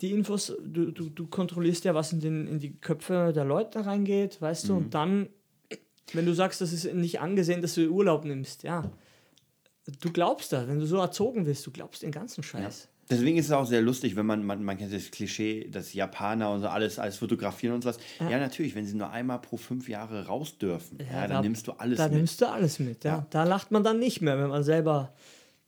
die 0.00 0.12
Infos, 0.12 0.56
du, 0.64 0.90
du, 0.92 1.10
du 1.10 1.26
kontrollierst 1.26 1.84
ja, 1.84 1.94
was 1.94 2.12
in, 2.12 2.20
den, 2.20 2.46
in 2.46 2.58
die 2.60 2.72
Köpfe 2.78 3.32
der 3.34 3.44
Leute 3.44 3.84
reingeht, 3.84 4.40
weißt 4.40 4.68
du, 4.68 4.72
Mhm. 4.74 4.78
und 4.78 4.94
dann, 4.94 5.28
wenn 6.14 6.24
du 6.24 6.32
sagst, 6.32 6.60
das 6.62 6.72
ist 6.72 6.90
nicht 6.94 7.20
angesehen, 7.20 7.60
dass 7.60 7.74
du 7.74 7.86
Urlaub 7.90 8.24
nimmst, 8.24 8.62
ja, 8.62 8.90
du 9.92 10.10
glaubst 10.12 10.52
das, 10.52 10.66
wenn 10.68 10.78
du 10.78 10.86
so 10.86 10.98
erzogen 10.98 11.46
wirst, 11.46 11.66
du 11.66 11.70
glaubst 11.70 12.02
den 12.02 12.10
ganzen 12.12 12.42
Scheiß. 12.42 12.88
Deswegen 13.08 13.38
ist 13.38 13.46
es 13.46 13.50
auch 13.52 13.66
sehr 13.66 13.82
lustig, 13.82 14.14
wenn 14.14 14.24
man, 14.26 14.44
man, 14.44 14.62
man 14.62 14.78
kennt 14.78 14.92
das 14.94 15.10
Klischee, 15.10 15.68
dass 15.68 15.92
Japaner 15.94 16.52
und 16.52 16.60
so 16.60 16.68
alles, 16.68 17.00
alles 17.00 17.16
fotografieren 17.16 17.74
und 17.74 17.82
sowas. 17.82 17.98
Ja. 18.20 18.38
natürlich, 18.38 18.76
wenn 18.76 18.86
sie 18.86 18.94
nur 18.94 19.10
einmal 19.10 19.40
pro 19.40 19.56
fünf 19.56 19.88
Jahre 19.88 20.26
raus 20.26 20.58
dürfen, 20.58 20.98
ja, 21.00 21.22
dann 21.22 21.30
da- 21.30 21.42
nimmst 21.42 21.66
du 21.66 21.72
alles 21.72 21.98
Da 21.98 22.04
mit. 22.04 22.12
nimmst 22.18 22.40
du 22.40 22.46
alles 22.48 22.78
mit, 22.78 23.02
ja. 23.02 23.16
Ja. 23.16 23.26
Da 23.30 23.42
lacht 23.42 23.72
man 23.72 23.82
dann 23.82 23.98
nicht 23.98 24.20
mehr, 24.20 24.38
wenn 24.38 24.48
man 24.48 24.62
selber 24.62 25.12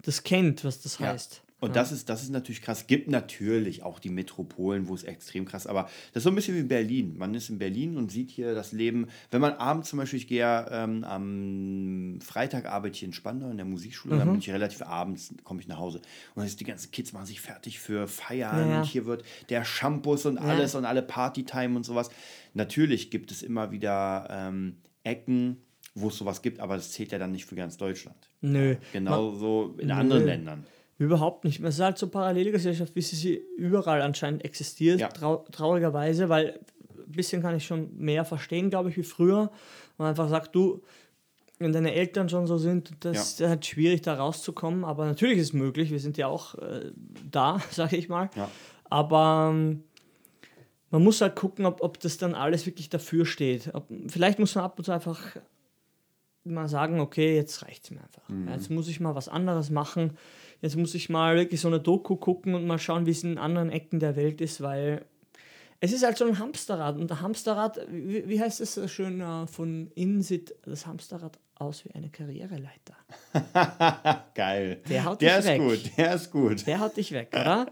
das 0.02 0.22
kennt, 0.22 0.64
was 0.64 0.80
das 0.82 0.98
Ja. 1.00 1.08
heißt. 1.08 1.42
Und 1.62 1.77
das, 1.77 1.92
ist, 1.92 2.09
das 2.09 2.25
ist 2.25 2.31
natürlich 2.31 2.61
krass. 2.61 2.88
Gibt 2.88 3.09
natürlich 3.09 3.85
auch 3.85 4.01
die 4.01 4.11
Metropolen, 4.11 4.88
wo 4.88 4.94
es 4.94 5.05
extrem 5.05 5.44
krass 5.44 5.68
aber 5.68 5.85
das 6.12 6.20
ist 6.20 6.25
so 6.25 6.31
ein 6.31 6.35
bisschen 6.35 6.57
wie 6.57 6.64
Berlin. 6.64 7.14
Man 7.16 7.33
ist 7.35 7.51
in 7.51 7.59
Berlin 7.59 7.96
und 7.96 8.11
sieht 8.11 8.31
hier 8.31 8.53
das 8.53 8.72
Leben. 8.72 9.07
Wenn 9.31 9.40
man 9.40 9.53
abends 9.53 9.90
zum 9.90 10.01
Beispiel, 10.01 10.18
ich 10.18 10.27
gehe 10.27 10.40
ja 10.40 10.85
ähm, 10.85 11.05
am 11.05 12.18
Freitag 12.20 12.66
arbeite 12.66 12.96
ich 12.96 13.05
in 13.05 13.12
Spandau 13.12 13.48
in 13.48 13.59
der 13.59 13.64
Musikschule, 13.64 14.18
dann 14.18 14.29
bin 14.29 14.40
ich 14.40 14.51
relativ 14.51 14.83
abends, 14.83 15.33
komme 15.44 15.61
ich 15.61 15.68
nach 15.68 15.79
Hause. 15.79 15.98
Und 15.98 16.38
dann 16.38 16.46
ist 16.46 16.59
die 16.59 16.64
ganzen 16.64 16.90
Kids 16.90 17.12
machen 17.12 17.27
sich 17.27 17.40
fertig 17.40 17.79
für 17.79 18.09
Feiern. 18.09 18.68
Ja. 18.68 18.81
Und 18.81 18.87
hier 18.87 19.07
wird 19.07 19.22
der 19.48 19.64
Shampoos 19.64 20.27
und 20.27 20.38
alles 20.38 20.75
und 20.75 20.85
alle 20.85 21.03
Partytime 21.03 21.77
und 21.77 21.85
sowas. 21.85 22.11
Natürlich 22.55 23.12
gibt 23.12 23.31
es 23.31 23.42
immer 23.42 23.70
wieder 23.70 24.27
ähm, 24.31 24.79
Ecken, 25.05 25.59
wo 25.94 26.09
es 26.09 26.16
sowas 26.16 26.42
gibt, 26.42 26.59
aber 26.59 26.75
das 26.75 26.90
zählt 26.90 27.12
ja 27.12 27.18
dann 27.18 27.31
nicht 27.31 27.44
für 27.44 27.55
ganz 27.55 27.77
Deutschland. 27.77 28.16
Nö. 28.40 28.75
Genauso 28.92 29.77
in 29.79 29.92
anderen 29.92 30.22
Nö. 30.22 30.29
Ländern. 30.29 30.66
Überhaupt 30.98 31.44
nicht. 31.44 31.61
Es 31.61 31.74
ist 31.76 31.81
halt 31.81 31.98
so 31.98 32.09
Parallelgesellschaft, 32.09 32.94
wie 32.94 33.02
sie 33.02 33.16
sie 33.16 33.42
überall 33.57 34.02
anscheinend 34.02 34.44
existiert, 34.44 35.00
Ja. 35.00 35.09
trau 35.09 35.44
traurigerweise, 35.50 36.28
weil 36.28 36.61
ein 36.96 37.12
bisschen 37.12 37.42
kann 37.42 37.57
ich 37.57 37.66
schon 37.66 37.96
mehr 37.96 38.24
verstehen, 38.24 38.70
glaube 38.70 38.90
ich, 38.90 38.96
wie 38.96 39.02
früher. 39.02 39.50
Man 39.98 40.09
einfach 40.09 40.28
sagt, 40.28 40.55
du, 40.55 40.83
wenn 41.59 41.72
deine 41.72 41.92
Eltern 41.94 42.28
schon 42.28 42.46
so 42.46 42.57
sind, 42.59 42.92
das 43.00 43.40
ist 43.40 43.48
halt 43.48 43.64
schwierig, 43.66 44.02
da 44.02 44.14
rauszukommen. 44.14 44.85
Aber 44.85 45.05
natürlich 45.07 45.38
ist 45.38 45.48
es 45.48 45.52
möglich, 45.52 45.90
wir 45.90 46.00
sind 46.00 46.16
ja 46.18 46.26
auch 46.28 46.55
äh, 46.57 46.92
da, 47.31 47.61
sage 47.70 47.96
ich 47.96 48.09
mal. 48.09 48.31
Ja. 48.37 48.48
Aber 48.85 49.50
ähm, 49.52 49.85
man 50.90 51.02
muss 51.02 51.20
halt 51.20 51.35
gucken, 51.37 51.64
ob, 51.66 51.83
ob 51.83 51.98
das 52.00 52.18
dann 52.18 52.35
alles 52.35 52.66
wirklich 52.66 52.90
dafür 52.90 53.24
steht. 53.26 53.70
Ob, 53.74 53.87
vielleicht 54.09 54.38
muss 54.38 54.55
man 54.55 54.64
ab 54.64 54.78
und 54.78 54.85
zu 54.85 54.92
einfach 54.92 55.37
mal 56.44 56.68
sagen, 56.68 57.00
okay, 57.00 57.35
jetzt 57.35 57.62
reicht 57.62 57.85
es 57.85 57.90
mir 57.90 58.02
einfach. 58.02 58.28
Ja, 58.28 58.55
jetzt 58.55 58.70
muss 58.70 58.88
ich 58.88 59.00
mal 59.00 59.14
was 59.14 59.28
anderes 59.28 59.70
machen. 59.70 60.16
Jetzt 60.61 60.76
muss 60.76 60.94
ich 60.94 61.09
mal 61.09 61.37
wirklich 61.37 61.61
so 61.61 61.68
eine 61.68 61.81
Doku 61.81 62.16
gucken 62.16 62.55
und 62.55 62.66
mal 62.66 62.78
schauen, 62.78 63.07
wie 63.07 63.11
es 63.11 63.24
in 63.24 63.38
anderen 63.38 63.70
Ecken 63.70 64.00
der 64.00 64.16
Welt 64.16 64.40
ist, 64.40 64.61
weil 64.61 65.05
es 65.85 65.92
ist 65.92 66.05
halt 66.05 66.16
so 66.16 66.25
ein 66.25 66.38
Hamsterrad. 66.38 66.97
Und 66.97 67.11
der 67.11 67.21
Hamsterrad, 67.21 67.81
wie, 67.90 68.29
wie 68.29 68.40
heißt 68.40 68.61
es 68.61 68.75
so 68.75 68.87
schön 68.87 69.21
äh, 69.21 69.49
von 69.49 69.90
innen 69.97 70.23
sieht 70.23 70.55
das 70.64 70.87
Hamsterrad 70.87 71.40
aus 71.57 71.85
wie 71.85 71.90
eine 71.95 72.09
Karriereleiter. 72.09 72.95
Geil. 74.35 74.81
Der 74.88 75.05
haut 75.05 75.21
der 75.21 75.38
dich 75.40 75.47
ist 75.47 75.53
weg. 75.53 75.61
gut, 75.61 75.97
der 75.99 76.14
ist 76.14 76.31
gut. 76.31 76.66
Der 76.68 76.79
haut 76.81 76.97
dich 76.97 77.11
weg, 77.12 77.29
oder? 77.33 77.66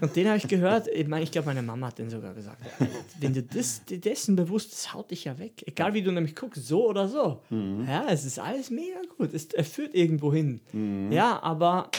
Und 0.00 0.16
den 0.16 0.26
habe 0.26 0.38
ich 0.38 0.48
gehört. 0.48 0.88
Ich 0.88 1.06
meine, 1.06 1.22
ich 1.22 1.30
glaube, 1.30 1.46
meine 1.46 1.62
Mama 1.62 1.88
hat 1.88 1.98
den 1.98 2.08
sogar 2.08 2.32
gesagt. 2.32 2.62
Wenn 3.20 3.34
du 3.34 3.42
das, 3.42 3.84
dir 3.84 4.00
dessen 4.00 4.36
bewusst 4.36 4.70
bist, 4.70 4.94
haut 4.94 5.10
dich 5.10 5.24
ja 5.24 5.38
weg. 5.38 5.62
Egal 5.66 5.92
wie 5.94 6.02
du 6.02 6.12
nämlich 6.12 6.34
guckst, 6.34 6.66
so 6.66 6.88
oder 6.88 7.08
so. 7.08 7.42
Ja, 7.86 8.06
es 8.08 8.24
ist 8.24 8.38
alles 8.38 8.70
mega 8.70 9.00
gut. 9.18 9.34
Es 9.34 9.46
er 9.46 9.64
führt 9.64 9.94
irgendwo 9.94 10.32
hin. 10.32 11.10
Ja, 11.12 11.42
aber 11.42 11.90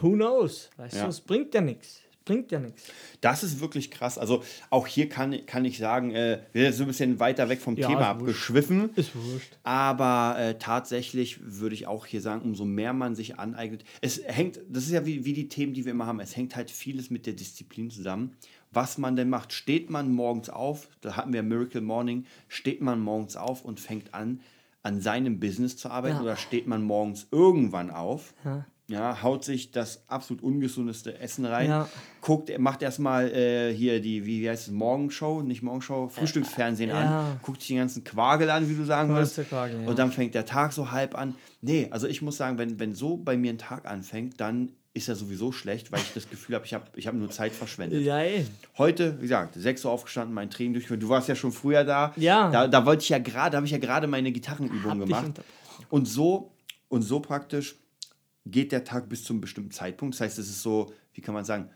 who 0.00 0.12
knows? 0.12 0.70
Weißt 0.78 0.96
Ja. 0.96 1.02
du, 1.04 1.08
es 1.10 1.20
bringt 1.20 1.52
ja 1.54 1.60
nichts. 1.60 2.00
Bringt 2.24 2.50
ja 2.52 2.58
nichts. 2.58 2.84
Das 3.20 3.42
ist 3.42 3.60
wirklich 3.60 3.90
krass. 3.90 4.16
Also 4.16 4.42
auch 4.70 4.86
hier 4.86 5.08
kann, 5.10 5.44
kann 5.44 5.64
ich 5.66 5.76
sagen, 5.76 6.10
äh, 6.12 6.40
wir 6.52 6.64
sind 6.64 6.74
so 6.78 6.84
ein 6.84 6.86
bisschen 6.86 7.20
weiter 7.20 7.50
weg 7.50 7.60
vom 7.60 7.76
Ja, 7.76 7.86
Thema 7.88 8.08
abgeschwiffen. 8.08 8.90
Ist 8.96 9.14
wurscht. 9.14 9.58
Aber 9.62 10.36
äh, 10.38 10.58
tatsächlich 10.58 11.38
würde 11.42 11.74
ich 11.74 11.86
auch 11.86 12.06
hier 12.06 12.22
sagen, 12.22 12.40
umso 12.42 12.64
mehr 12.64 12.94
man 12.94 13.14
sich 13.14 13.38
aneignet, 13.38 13.84
es 14.00 14.22
hängt, 14.24 14.58
das 14.68 14.84
ist 14.84 14.92
ja 14.92 15.04
wie, 15.04 15.24
wie 15.26 15.34
die 15.34 15.48
Themen, 15.48 15.74
die 15.74 15.84
wir 15.84 15.92
immer 15.92 16.06
haben, 16.06 16.20
es 16.20 16.34
hängt 16.34 16.56
halt 16.56 16.70
vieles 16.70 17.10
mit 17.10 17.26
der 17.26 17.34
Disziplin 17.34 17.90
zusammen. 17.90 18.32
Was 18.72 18.96
man 18.98 19.16
denn 19.16 19.28
macht, 19.28 19.52
steht 19.52 19.90
man 19.90 20.10
morgens 20.12 20.48
auf, 20.48 20.88
da 21.02 21.16
hatten 21.16 21.32
wir 21.32 21.42
Miracle 21.42 21.80
Morning, 21.82 22.24
steht 22.48 22.80
man 22.80 23.00
morgens 23.00 23.36
auf 23.36 23.64
und 23.64 23.80
fängt 23.80 24.14
an, 24.14 24.40
an 24.82 25.00
seinem 25.00 25.38
Business 25.40 25.76
zu 25.76 25.90
arbeiten 25.90 26.16
Ja. 26.16 26.22
oder 26.22 26.36
steht 26.36 26.66
man 26.66 26.82
morgens 26.82 27.26
irgendwann 27.30 27.90
auf, 27.90 28.34
Ja. 28.44 28.64
Ja, 28.86 29.22
haut 29.22 29.44
sich 29.44 29.70
das 29.70 30.02
absolut 30.08 30.42
ungesundeste 30.42 31.18
Essen 31.18 31.46
rein, 31.46 31.68
Ja. 31.70 31.88
guckt, 32.20 32.50
macht 32.58 32.82
erstmal 32.82 33.30
äh, 33.32 33.72
hier 33.74 34.00
die, 34.00 34.26
wie, 34.26 34.42
wie 34.42 34.50
heißt 34.50 34.68
es, 34.68 34.72
Morgenshow, 34.74 35.40
nicht 35.42 35.62
Morgenshow, 35.62 36.08
Frühstücksfernsehen 36.08 36.90
Ja. 36.90 37.30
an, 37.30 37.40
guckt 37.42 37.60
sich 37.60 37.68
den 37.68 37.78
ganzen 37.78 38.04
Quagel 38.04 38.50
an, 38.50 38.68
wie 38.68 38.74
du 38.74 38.84
sagen 38.84 39.08
würdest. 39.08 39.40
Quagel, 39.48 39.82
ja. 39.82 39.88
Und 39.88 39.98
dann 39.98 40.12
fängt 40.12 40.34
der 40.34 40.44
Tag 40.44 40.72
so 40.74 40.90
halb 40.90 41.16
an. 41.16 41.34
Nee, 41.62 41.88
also 41.90 42.06
ich 42.06 42.20
muss 42.20 42.36
sagen, 42.36 42.58
wenn, 42.58 42.78
wenn 42.78 42.94
so 42.94 43.16
bei 43.16 43.36
mir 43.38 43.52
ein 43.52 43.58
Tag 43.58 43.86
anfängt, 43.86 44.38
dann 44.40 44.72
ist 44.92 45.08
er 45.08 45.16
sowieso 45.16 45.50
schlecht, 45.50 45.90
weil 45.90 46.00
ich 46.00 46.12
das 46.12 46.28
Gefühl 46.30 46.54
habe, 46.54 46.66
ich 46.66 46.74
habe 46.74 46.84
ich 46.94 47.06
hab 47.08 47.14
nur 47.14 47.28
Zeit 47.30 47.52
verschwendet. 47.52 48.02
Ja, 48.04 48.20
eh. 48.22 48.44
Heute, 48.78 49.16
wie 49.18 49.22
gesagt, 49.22 49.54
6 49.56 49.84
Uhr 49.86 49.90
aufgestanden, 49.90 50.32
mein 50.34 50.50
Training 50.50 50.74
durchgeführt. 50.74 51.02
Du 51.02 51.08
warst 51.08 51.26
ja 51.28 51.34
schon 51.34 51.50
früher 51.52 51.82
da. 51.84 52.12
Ja. 52.16 52.48
Da, 52.50 52.68
da 52.68 52.86
wollte 52.86 53.02
ich 53.02 53.08
ja 53.08 53.18
gerade, 53.18 53.50
da 53.52 53.56
habe 53.56 53.66
ich 53.66 53.72
ja 53.72 53.78
gerade 53.78 54.06
meine 54.06 54.30
Gitarrenübung 54.30 54.90
Hab 54.92 54.98
gemacht. 55.00 55.32
Und 55.90 56.06
so, 56.06 56.52
und 56.88 57.02
so 57.02 57.18
praktisch 57.18 57.74
geht 58.46 58.72
der 58.72 58.84
Tag 58.84 59.08
bis 59.08 59.24
zu 59.24 59.32
einem 59.32 59.40
bestimmten 59.40 59.70
Zeitpunkt. 59.70 60.14
Das 60.14 60.20
heißt, 60.20 60.38
es 60.38 60.48
ist 60.48 60.62
so, 60.62 60.92
wie 61.14 61.20
kann 61.20 61.34
man 61.34 61.44
sagen, 61.44 61.70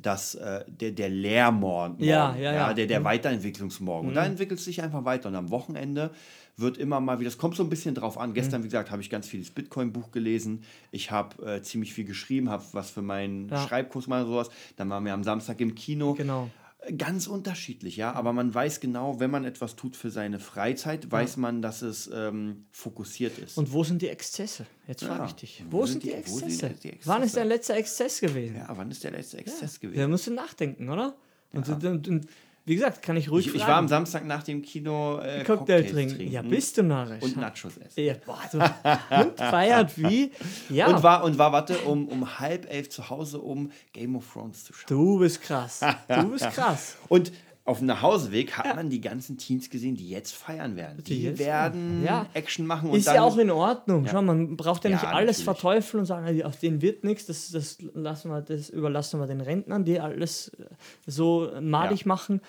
dass 0.00 0.34
äh, 0.34 0.64
der, 0.66 0.90
der 0.90 1.08
Lehrmorgen, 1.08 2.02
Ja, 2.04 2.34
ja, 2.36 2.52
ja. 2.52 2.74
der, 2.74 2.86
der 2.86 3.04
Weiterentwicklungsmorgen. 3.04 4.08
Und 4.08 4.14
da 4.14 4.24
entwickelt 4.24 4.58
es 4.58 4.64
sich 4.64 4.82
einfach 4.82 5.04
weiter. 5.04 5.28
Und 5.28 5.36
am 5.36 5.50
Wochenende 5.50 6.10
wird 6.56 6.78
immer 6.78 7.00
mal 7.00 7.20
wieder, 7.20 7.28
es 7.28 7.38
kommt 7.38 7.56
so 7.56 7.62
ein 7.62 7.70
bisschen 7.70 7.94
drauf 7.94 8.18
an. 8.18 8.34
Gestern, 8.34 8.62
wie 8.62 8.68
gesagt, 8.68 8.90
habe 8.90 9.02
ich 9.02 9.10
ganz 9.10 9.28
viel 9.28 9.40
das 9.40 9.50
Bitcoin-Buch 9.50 10.10
gelesen. 10.10 10.62
Ich 10.90 11.10
habe 11.10 11.44
äh, 11.44 11.62
ziemlich 11.62 11.94
viel 11.94 12.04
geschrieben, 12.04 12.50
habe 12.50 12.64
was 12.72 12.90
für 12.90 13.02
meinen. 13.02 13.48
Schreibkurs 13.48 14.06
mal 14.06 14.24
sowas. 14.24 14.50
Dann 14.76 14.90
waren 14.90 15.04
wir 15.04 15.14
am 15.14 15.24
Samstag 15.24 15.60
im 15.60 15.74
Kino. 15.74 16.14
Genau. 16.14 16.50
Ganz 16.98 17.26
unterschiedlich, 17.26 17.96
ja. 17.96 18.12
Aber 18.12 18.32
man 18.32 18.52
weiß 18.54 18.80
genau, 18.80 19.18
wenn 19.20 19.30
man 19.30 19.44
etwas 19.44 19.74
tut 19.76 19.96
für 19.96 20.10
seine 20.10 20.38
Freizeit, 20.38 21.10
weiß 21.10 21.36
man, 21.38 21.62
dass 21.62 21.82
es 21.82 22.10
ähm, 22.12 22.66
fokussiert 22.72 23.38
ist. 23.38 23.56
Und 23.56 23.72
wo 23.72 23.84
sind 23.84 24.02
die 24.02 24.08
Exzesse? 24.08 24.66
Jetzt 24.86 25.04
frage 25.04 25.20
Ja. 25.20 25.26
ich 25.26 25.32
dich. 25.34 25.64
Wo, 25.70 25.86
sind 25.86 26.02
die, 26.02 26.10
wo 26.26 26.38
sind 26.38 26.48
Exzesse? 26.62 26.74
die 26.82 26.98
Wann 27.04 27.22
ist 27.22 27.28
Exzesse? 27.28 27.36
dein 27.40 27.48
letzter 27.48 27.76
Exzess 27.76 28.20
gewesen? 28.20 28.56
ja, 28.56 28.68
wann 28.76 28.90
ist 28.90 29.02
der 29.02 29.12
letzte 29.12 29.38
Exzess 29.38 29.80
Da 29.80 29.88
gewesen? 29.88 30.10
musst 30.10 30.26
du 30.26 30.32
nachdenken, 30.34 30.88
oder? 30.90 31.16
Und, 31.52 31.68
und, 31.84 32.08
und 32.08 32.26
wie 32.66 32.76
gesagt, 32.76 33.02
kann 33.02 33.16
ich 33.16 33.30
ruhig 33.30 33.46
Ich, 33.48 33.54
ich 33.54 33.60
war 33.60 33.76
am 33.76 33.88
Samstag 33.88 34.24
nach 34.24 34.42
dem 34.42 34.62
Kino 34.62 35.18
äh, 35.18 35.44
Cocktail 35.44 35.56
Cocktails 35.56 35.92
trinken. 35.92 36.30
Ja, 36.30 36.40
bist 36.40 36.78
du 36.78 36.82
narrisch. 36.82 37.22
Und 37.22 37.36
Nachos 37.36 37.76
essen. 37.76 38.02
Ja, 38.02 38.14
boah, 38.24 38.40
du 38.50 38.58
Hund 38.60 39.38
feiert 39.38 39.98
wie. 39.98 40.32
Ja, 40.70 40.86
Und 40.86 41.02
war, 41.02 41.24
und 41.24 41.36
war, 41.36 41.52
warte, 41.52 41.78
um, 41.80 42.08
um 42.08 42.38
halb 42.38 42.70
elf 42.70 42.88
zu 42.88 43.10
Hause, 43.10 43.40
um 43.40 43.70
Game 43.92 44.16
of 44.16 44.24
Thrones 44.32 44.64
zu 44.64 44.72
schauen. 44.72 44.86
du 44.88 45.18
bist 45.18 45.42
krass. 45.42 45.80
Du 46.08 46.30
bist 46.30 46.50
krass. 46.52 46.96
Und 47.08 47.32
auf 47.66 47.78
dem 47.78 47.86
Nachhauseweg 47.86 48.58
hat 48.58 48.76
man 48.76 48.90
die 48.90 49.00
ganzen 49.00 49.38
Teens 49.38 49.70
gesehen, 49.70 49.96
die 49.96 50.08
jetzt 50.10 50.34
feiern 50.34 50.76
werden. 50.76 51.02
Die, 51.04 51.20
Die 51.30 51.38
werden. 51.38 52.04
Ja. 52.04 52.26
Action 52.34 52.66
machen 52.66 52.90
und 52.90 52.98
Ist 52.98 53.06
dann 53.06 53.14
ja 53.14 53.22
auch 53.22 53.38
in 53.38 53.50
Ordnung. 53.50 54.06
Schau, 54.10 54.20
man 54.20 54.56
braucht 54.56 54.84
ja 54.84 54.90
nicht 54.90 55.02
Ja, 55.02 55.10
alles 55.12 55.38
natürlich. 55.38 55.44
verteufeln 55.44 56.00
und 56.00 56.06
sagen, 56.06 56.42
aus 56.42 56.58
denen 56.58 56.82
wird 56.82 57.04
nichts. 57.04 57.24
Das, 57.24 57.50
das, 57.50 57.78
lassen 57.94 58.30
wir, 58.30 58.42
das 58.42 58.68
überlassen 58.68 59.18
wir 59.18 59.26
den 59.26 59.40
Rentnern, 59.40 59.84
die 59.86 59.98
alles 59.98 60.48
äh, 60.58 60.64
so 61.06 61.50
madig 61.60 62.00
Ja. 62.02 62.08
machen. 62.08 62.40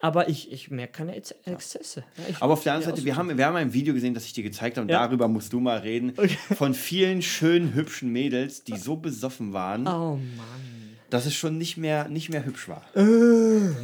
Aber 0.00 0.28
ich, 0.28 0.52
ich 0.52 0.70
merke 0.70 0.92
keine 0.92 1.16
Ex 1.16 1.30
Exzesse. 1.44 2.04
Ja, 2.18 2.24
ich- 2.28 2.42
Aber 2.42 2.52
auf 2.52 2.62
der 2.62 2.74
anderen 2.74 2.90
ja, 2.90 2.96
Seite, 2.96 3.06
wir 3.06 3.16
haben, 3.16 3.36
wir 3.38 3.46
haben 3.46 3.56
ein 3.56 3.72
Video 3.72 3.94
gesehen, 3.94 4.12
das 4.14 4.26
ich 4.26 4.34
dir 4.34 4.42
gezeigt 4.44 4.76
habe, 4.76 4.82
und 4.84 4.90
Ja. 4.90 5.04
darüber 5.06 5.28
musst 5.28 5.52
du 5.52 5.60
mal 5.60 5.78
reden, 5.78 6.12
von 6.56 6.74
vielen 6.74 7.22
schönen, 7.22 7.72
hübschen 7.74 8.12
Mädels, 8.12 8.62
die 8.64 8.76
so 8.76 8.96
besoffen 8.96 9.52
waren, 9.52 9.86
Oh 9.88 10.16
Mann. 10.16 10.73
Dass 11.14 11.26
es 11.26 11.34
schon 11.34 11.56
nicht 11.58 11.76
mehr, 11.76 12.08
nicht 12.08 12.28
mehr 12.28 12.44
hübsch 12.44 12.68
war. 12.68 12.82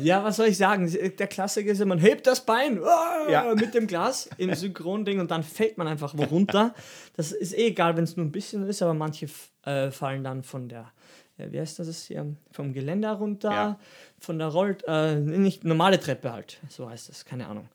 Ja, 0.03 0.25
was 0.25 0.37
soll 0.37 0.47
ich 0.49 0.57
sagen? 0.57 0.91
Der 1.19 1.27
Klassiker 1.29 1.71
ist 1.71 1.79
ja, 1.79 1.87
man 1.87 1.99
hebt 2.01 2.27
das 2.27 2.45
Bein 2.45 2.83
ah, 2.83 3.31
Ja. 3.31 3.55
mit 3.55 3.73
dem 3.75 3.87
Glas 3.87 4.29
im 4.37 4.53
Synchronding 4.55 5.21
und 5.21 5.31
dann 5.31 5.43
fällt 5.45 5.79
man 5.79 5.87
einfach 5.87 6.13
wo 6.17 6.25
runter. 6.25 6.75
Das 7.17 7.31
ist 7.31 7.53
eh 7.57 7.69
egal, 7.69 7.97
wenn 7.97 8.05
es 8.05 8.17
nur 8.17 8.27
ein 8.27 8.33
bisschen 8.33 8.67
ist, 8.69 8.83
aber 8.83 8.95
manche 8.95 9.29
äh, 9.65 9.91
fallen 9.93 10.25
dann 10.25 10.43
von 10.43 10.69
der, 10.69 10.91
äh, 11.39 11.47
wie 11.53 11.61
heißt 11.61 11.79
das 11.79 12.05
hier, 12.05 12.27
vom 12.51 12.73
Geländer 12.73 13.13
runter, 13.13 13.51
Ja. 13.53 13.79
von 14.19 14.39
der 14.39 14.49
Rollt, 14.49 14.83
äh, 14.89 15.15
nicht 15.17 15.63
normale 15.65 16.01
Treppe 16.01 16.33
halt, 16.33 16.59
so 16.69 16.91
heißt 16.91 17.09
das, 17.11 17.25
keine 17.25 17.47
Ahnung. 17.47 17.69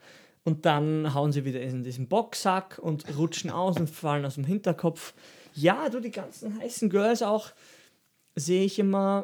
Und 0.43 0.65
dann 0.65 1.13
hauen 1.13 1.31
sie 1.31 1.45
wieder 1.45 1.61
in 1.61 1.81
diesen 1.83 2.07
Boxsack 2.07 2.77
und 2.79 3.05
rutschen 3.17 3.49
aus 3.49 3.77
und 3.77 3.89
fallen 3.89 4.25
aus 4.25 4.35
dem 4.35 4.43
Hinterkopf. 4.43 5.13
Ja, 5.53 5.87
du, 5.89 6.01
die 6.01 6.11
ganzen 6.11 6.59
heißen 6.59 6.89
Girls 6.89 7.23
auch, 7.23 7.51
sehe 8.35 8.65
ich 8.65 8.77
immer, 8.79 9.23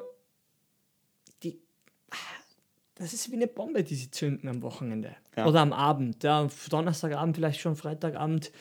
das 3.01 3.13
ist 3.13 3.31
wie 3.31 3.35
eine 3.35 3.47
Bombe, 3.47 3.83
die 3.83 3.95
sie 3.95 4.11
zünden 4.11 4.47
am 4.47 4.61
Wochenende. 4.61 5.15
Ja. 5.35 5.47
Oder 5.47 5.61
am 5.61 5.73
Abend. 5.73 6.23
Ja, 6.23 6.47
Donnerstagabend, 6.69 7.35
vielleicht 7.35 7.59
schon 7.59 7.75
Freitagabend. 7.75 8.51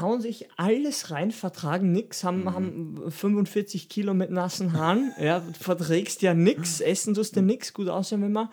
Hauen 0.00 0.20
sich 0.20 0.48
alles 0.56 1.10
rein, 1.10 1.30
vertragen 1.30 1.92
nichts, 1.92 2.22
haben, 2.24 2.44
Mhm. 2.44 2.54
haben 2.54 3.10
45 3.10 3.88
Kilo 3.88 4.14
mit 4.14 4.30
nassen 4.30 4.72
Haaren, 4.72 5.12
ja, 5.20 5.42
verträgst 5.58 6.22
ja 6.22 6.32
nichts, 6.32 6.80
essen 6.80 7.14
tust 7.14 7.36
du 7.36 7.42
nichts, 7.42 7.74
gut 7.74 7.88
aussehen 7.88 8.22
immer. 8.22 8.50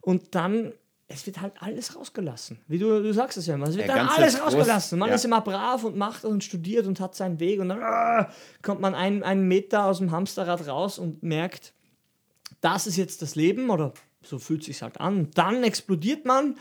Und 0.00 0.34
dann, 0.34 0.72
es 1.06 1.26
wird 1.26 1.40
halt 1.40 1.54
alles 1.60 1.94
rausgelassen. 1.96 2.58
Wie 2.66 2.78
du, 2.78 3.02
du 3.02 3.14
sagst 3.14 3.38
es 3.38 3.46
ja 3.46 3.54
immer, 3.54 3.68
es 3.68 3.76
wird 3.76 3.88
Der 3.88 3.96
dann 3.96 4.08
alles 4.08 4.42
rausgelassen. 4.42 4.98
Man 4.98 5.10
ja. 5.10 5.14
ist 5.14 5.24
immer 5.24 5.40
brav 5.40 5.84
und 5.84 5.96
macht 5.96 6.24
und 6.24 6.42
studiert 6.42 6.86
und 6.86 6.98
hat 6.98 7.14
seinen 7.14 7.38
Weg 7.38 7.60
und 7.60 7.68
dann 7.68 7.82
ah, 7.82 8.28
kommt 8.62 8.80
man 8.80 8.94
einen, 8.94 9.22
einen 9.22 9.46
Meter 9.46 9.84
aus 9.84 9.98
dem 9.98 10.10
Hamsterrad 10.10 10.66
raus 10.66 10.98
und 10.98 11.22
merkt, 11.22 11.72
das 12.60 12.86
ist 12.86 12.96
jetzt 12.96 13.22
das 13.22 13.34
Leben 13.34 13.70
oder 13.70 13.92
so 14.22 14.38
fühlt 14.38 14.64
sich 14.64 14.82
halt 14.82 15.00
an. 15.00 15.30
Dann 15.34 15.62
explodiert 15.62 16.24
man 16.24 16.56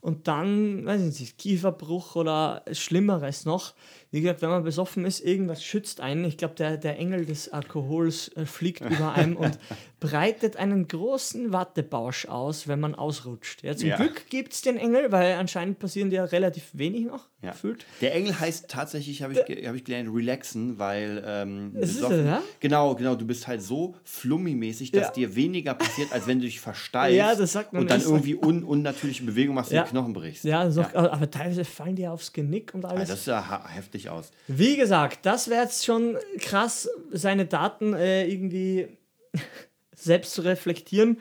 und 0.00 0.28
dann, 0.28 0.84
weiß 0.84 1.02
ich 1.02 1.20
nicht, 1.20 1.38
Kieferbruch 1.38 2.16
oder 2.16 2.64
Schlimmeres 2.72 3.44
noch, 3.44 3.74
Wie 4.14 4.20
gesagt, 4.20 4.42
wenn 4.42 4.48
man 4.50 4.62
besoffen 4.62 5.04
ist, 5.04 5.18
irgendwas 5.24 5.64
schützt 5.64 6.00
einen. 6.00 6.24
Ich 6.24 6.36
glaube, 6.36 6.54
der, 6.54 6.76
der 6.76 6.96
Engel 7.00 7.26
des 7.26 7.48
Alkohols 7.52 8.28
äh, 8.36 8.46
fliegt 8.46 8.80
über 8.82 9.12
einem 9.12 9.36
und 9.36 9.58
breitet 9.98 10.56
einen 10.56 10.86
großen 10.86 11.52
Wattebausch 11.52 12.26
aus, 12.26 12.68
wenn 12.68 12.78
man 12.78 12.94
ausrutscht. 12.94 13.64
Ja, 13.64 13.74
zum 13.76 13.88
Ja. 13.88 13.96
Glück 13.96 14.26
gibt 14.30 14.52
es 14.52 14.62
den 14.62 14.76
Engel, 14.76 15.10
weil 15.10 15.34
anscheinend 15.34 15.80
passieren 15.80 16.12
ja 16.12 16.24
relativ 16.26 16.62
wenig 16.74 17.06
noch, 17.06 17.26
Ja. 17.42 17.50
gefühlt. 17.50 17.86
Der 18.02 18.14
Engel 18.14 18.38
heißt 18.38 18.68
tatsächlich, 18.68 19.22
habe 19.22 19.32
ich, 19.32 19.66
hab 19.66 19.74
ich 19.74 19.82
gelernt, 19.84 20.10
relaxen, 20.14 20.78
weil 20.78 21.20
ähm, 21.26 21.72
Das 21.74 21.90
ist 21.90 21.96
besoffen- 22.02 22.18
er, 22.20 22.24
ja? 22.24 22.42
genau, 22.60 22.94
genau, 22.94 23.16
du 23.16 23.26
bist 23.26 23.48
halt 23.48 23.62
so 23.62 23.96
flummi-mäßig, 24.04 24.92
dass 24.92 25.06
Ja. 25.08 25.12
dir 25.12 25.34
weniger 25.34 25.74
passiert, 25.74 26.12
als 26.12 26.26
wenn 26.28 26.38
du 26.38 26.44
dich 26.44 26.60
versteifst 26.60 27.16
Ja, 27.16 27.34
das 27.34 27.52
sagt 27.52 27.72
man 27.72 27.82
und 27.82 27.90
dann 27.90 28.00
irgendwie 28.00 28.36
un 28.36 28.62
unnatürliche 28.62 29.24
Bewegungen 29.24 29.56
machst 29.56 29.70
und 29.70 29.76
Ja. 29.78 29.82
die 29.84 29.90
Knochen 29.90 30.12
brichst. 30.12 30.44
Ja, 30.44 30.70
so, 30.70 30.82
aber 30.82 31.30
teilweise 31.30 31.64
fallen 31.64 31.96
die 31.96 32.02
ja 32.02 32.12
aufs 32.12 32.32
Genick 32.32 32.74
und 32.74 32.84
alles. 32.84 33.08
das 33.08 33.24
sah 33.24 33.48
ha- 33.48 33.68
heftig 33.68 34.03
aus. 34.10 34.30
Wie 34.48 34.76
gesagt, 34.76 35.26
das 35.26 35.48
wäre 35.48 35.62
jetzt 35.62 35.84
schon 35.84 36.16
krass, 36.38 36.88
seine 37.12 37.46
Daten 37.46 37.94
äh, 37.94 38.26
irgendwie 38.26 38.88
selbst 39.94 40.34
zu 40.34 40.42
reflektieren. 40.42 41.18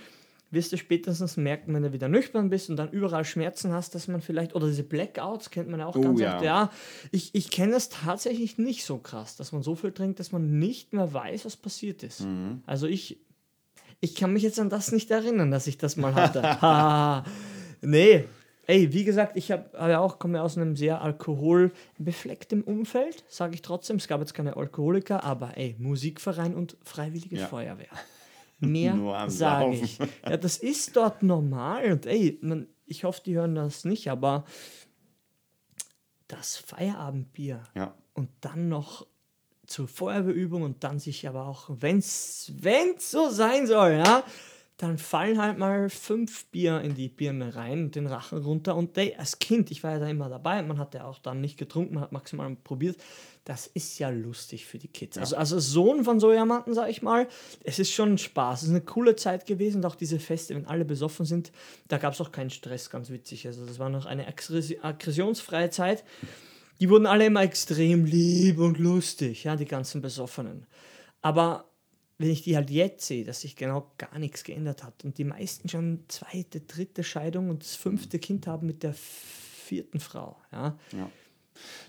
Wirst 0.52 0.72
du 0.72 0.78
spätestens 0.78 1.36
merken, 1.36 1.74
wenn 1.74 1.82
du 1.82 1.94
wieder 1.94 2.08
nüchtern 2.08 2.52
bist 2.52 2.70
und 2.70 2.76
dann 2.76 2.92
überall 2.92 3.26
Schmerzen 3.26 3.74
hast, 3.74 3.96
dass 3.96 4.08
man 4.08 4.22
vielleicht, 4.22 4.54
oder 4.54 4.68
diese 4.68 4.84
Blackouts 4.84 5.50
kennt 5.50 5.68
man 5.68 5.80
ja 5.80 5.88
auch 5.88 5.96
Oh, 5.96 6.02
ganz 6.02 6.20
ja. 6.20 6.36
oft. 6.36 6.46
Ja, 6.46 6.72
ich, 7.12 7.34
ich 7.34 7.50
kenne 7.50 7.72
das 7.74 7.90
tatsächlich 7.90 8.60
nicht 8.60 8.86
so 8.86 9.00
krass, 9.00 9.36
dass 9.36 9.52
man 9.52 9.64
so 9.64 9.74
viel 9.74 9.92
trinkt, 9.92 10.20
dass 10.20 10.32
man 10.32 10.60
nicht 10.60 10.94
mehr 10.94 11.12
weiß, 11.12 11.46
was 11.46 11.56
passiert 11.58 12.04
ist. 12.04 12.20
Mhm. 12.22 12.62
Also 12.68 12.86
ich, 12.86 13.18
ich 14.00 14.14
kann 14.14 14.32
mich 14.32 14.44
jetzt 14.44 14.60
an 14.60 14.70
das 14.70 14.92
nicht 14.92 15.10
erinnern, 15.10 15.50
dass 15.50 15.66
ich 15.66 15.80
das 15.80 15.98
mal 15.98 16.14
hatte. 16.14 16.44
ha, 16.62 17.24
nee. 17.82 18.26
Ey, 18.66 18.94
wie 18.94 19.04
gesagt, 19.04 19.36
ich 19.36 19.52
habe 19.52 19.70
hab 19.78 19.90
ja 19.90 20.00
auch, 20.00 20.20
komme 20.20 20.38
ja 20.38 20.44
aus 20.44 20.58
einem 20.58 20.76
sehr 20.78 21.02
alkoholbeflecktem 21.02 22.64
Umfeld, 22.64 23.24
sage 23.28 23.56
ich 23.56 23.62
trotzdem. 23.62 23.98
Es 23.98 24.08
gab 24.08 24.22
jetzt 24.22 24.34
keine 24.34 24.56
Alkoholiker, 24.56 25.24
aber 25.24 25.58
ey, 25.58 25.76
Musikverein 25.80 26.56
und 26.56 26.78
Freiwillige 26.84 27.36
Ja. 27.38 27.48
Feuerwehr. 27.48 27.90
Mehr 28.60 29.26
sage 29.30 29.76
ich. 29.76 30.00
Ja, 30.26 30.38
das 30.38 30.58
ist 30.58 30.96
dort 30.96 31.24
normal. 31.24 31.92
Und 31.92 32.06
ey, 32.06 32.40
man, 32.42 32.68
ich 32.86 33.04
hoffe, 33.04 33.22
die 33.26 33.36
hören 33.36 33.56
das 33.56 33.84
nicht, 33.84 34.10
aber 34.10 34.46
das 36.30 36.56
Feierabendbier 36.58 37.64
Ja. 37.76 37.94
und 38.14 38.30
dann 38.42 38.70
noch 38.70 39.06
zur 39.68 39.88
Feuerwehrübung 39.88 40.62
und 40.64 40.84
dann 40.84 41.00
sich 41.00 41.28
aber 41.28 41.48
auch, 41.48 41.70
wenn 41.70 41.98
es 42.00 42.52
so 43.00 43.30
sein 43.30 43.68
soll, 43.68 43.94
ja, 44.06 44.24
dann 44.78 44.98
fallen 44.98 45.40
halt 45.40 45.60
mal 45.60 45.88
fünf 45.90 46.48
Bier 46.48 46.82
in 46.82 46.96
die 46.96 47.08
Birne 47.08 47.56
rein 47.56 47.86
und 47.86 47.96
den 47.96 48.08
Rachen 48.08 48.40
runter. 48.40 48.76
Und 48.76 48.98
ey, 48.98 49.16
als 49.16 49.38
Kind, 49.38 49.70
ich 49.70 49.84
war 49.84 49.92
ja 49.92 50.00
da 50.00 50.08
immer 50.08 50.30
dabei, 50.30 50.64
man 50.64 50.80
hat 50.80 50.96
ja 50.96 51.06
auch 51.06 51.20
dann 51.20 51.42
nicht 51.42 51.58
getrunken, 51.58 51.94
man 51.94 52.04
hat 52.04 52.12
maximal 52.12 52.56
probiert. 52.64 52.98
Das 53.46 53.68
ist 53.68 54.00
ja 54.00 54.10
lustig 54.10 54.66
für 54.66 54.80
die 54.80 54.88
Kids. 54.88 55.18
Also, 55.18 55.36
also 55.36 55.56
als 55.56 55.68
Sohn 55.68 56.04
von 56.04 56.20
so 56.20 56.34
jemandem, 56.34 56.74
sag 56.74 56.90
ich 56.90 57.02
mal, 57.02 57.28
es 57.64 57.78
ist 57.78 57.92
schon 57.92 58.14
ein 58.14 58.18
Spaß. 58.18 58.62
Es 58.62 58.70
ist 58.70 58.74
eine 58.74 58.82
coole 58.82 59.16
Zeit 59.16 59.46
gewesen 59.46 59.78
und 59.78 59.86
auch 59.86 59.96
diese 59.96 60.20
Feste, 60.20 60.56
wenn 60.56 60.66
alle 60.66 60.86
besoffen 60.86 61.26
sind, 61.26 61.52
da 61.88 61.98
gab 61.98 62.14
es 62.14 62.22
auch 62.22 62.32
keinen 62.32 62.50
Stress, 62.50 62.90
ganz 62.90 63.10
witzig. 63.10 63.46
Also 63.46 63.66
das 63.66 63.78
war 63.80 63.90
noch 63.90 64.06
eine 64.06 64.28
aggressi- 64.28 64.82
aggressionsfreie 64.82 65.70
Zeit. 65.70 66.04
Die 66.80 66.90
wurden 66.90 67.06
alle 67.06 67.28
immer 67.28 67.44
extrem 67.44 68.06
lieb 68.06 68.58
und 68.58 68.80
lustig, 68.80 69.44
ja, 69.44 69.56
die 69.56 69.66
ganzen 69.66 70.02
Besoffenen. 70.02 70.66
Aber 71.22 71.66
wenn 72.24 72.32
ich 72.32 72.42
die 72.42 72.56
halt 72.56 72.70
jetzt 72.70 73.06
sehe, 73.06 73.26
dass 73.26 73.42
sich 73.42 73.58
genau 73.58 73.92
gar 73.98 74.18
nichts 74.18 74.46
geändert 74.46 74.82
hat 74.82 75.04
und 75.04 75.18
die 75.18 75.26
meisten 75.26 75.68
schon 75.68 76.06
zweite, 76.08 76.62
dritte 76.62 77.04
Scheidung 77.04 77.50
und 77.50 77.64
das 77.64 77.76
fünfte 77.76 78.18
Kind 78.18 78.48
haben 78.48 78.66
mit 78.66 78.82
der 78.82 78.94
vierten 78.94 80.00
Frau, 80.00 80.38
ja. 80.54 80.78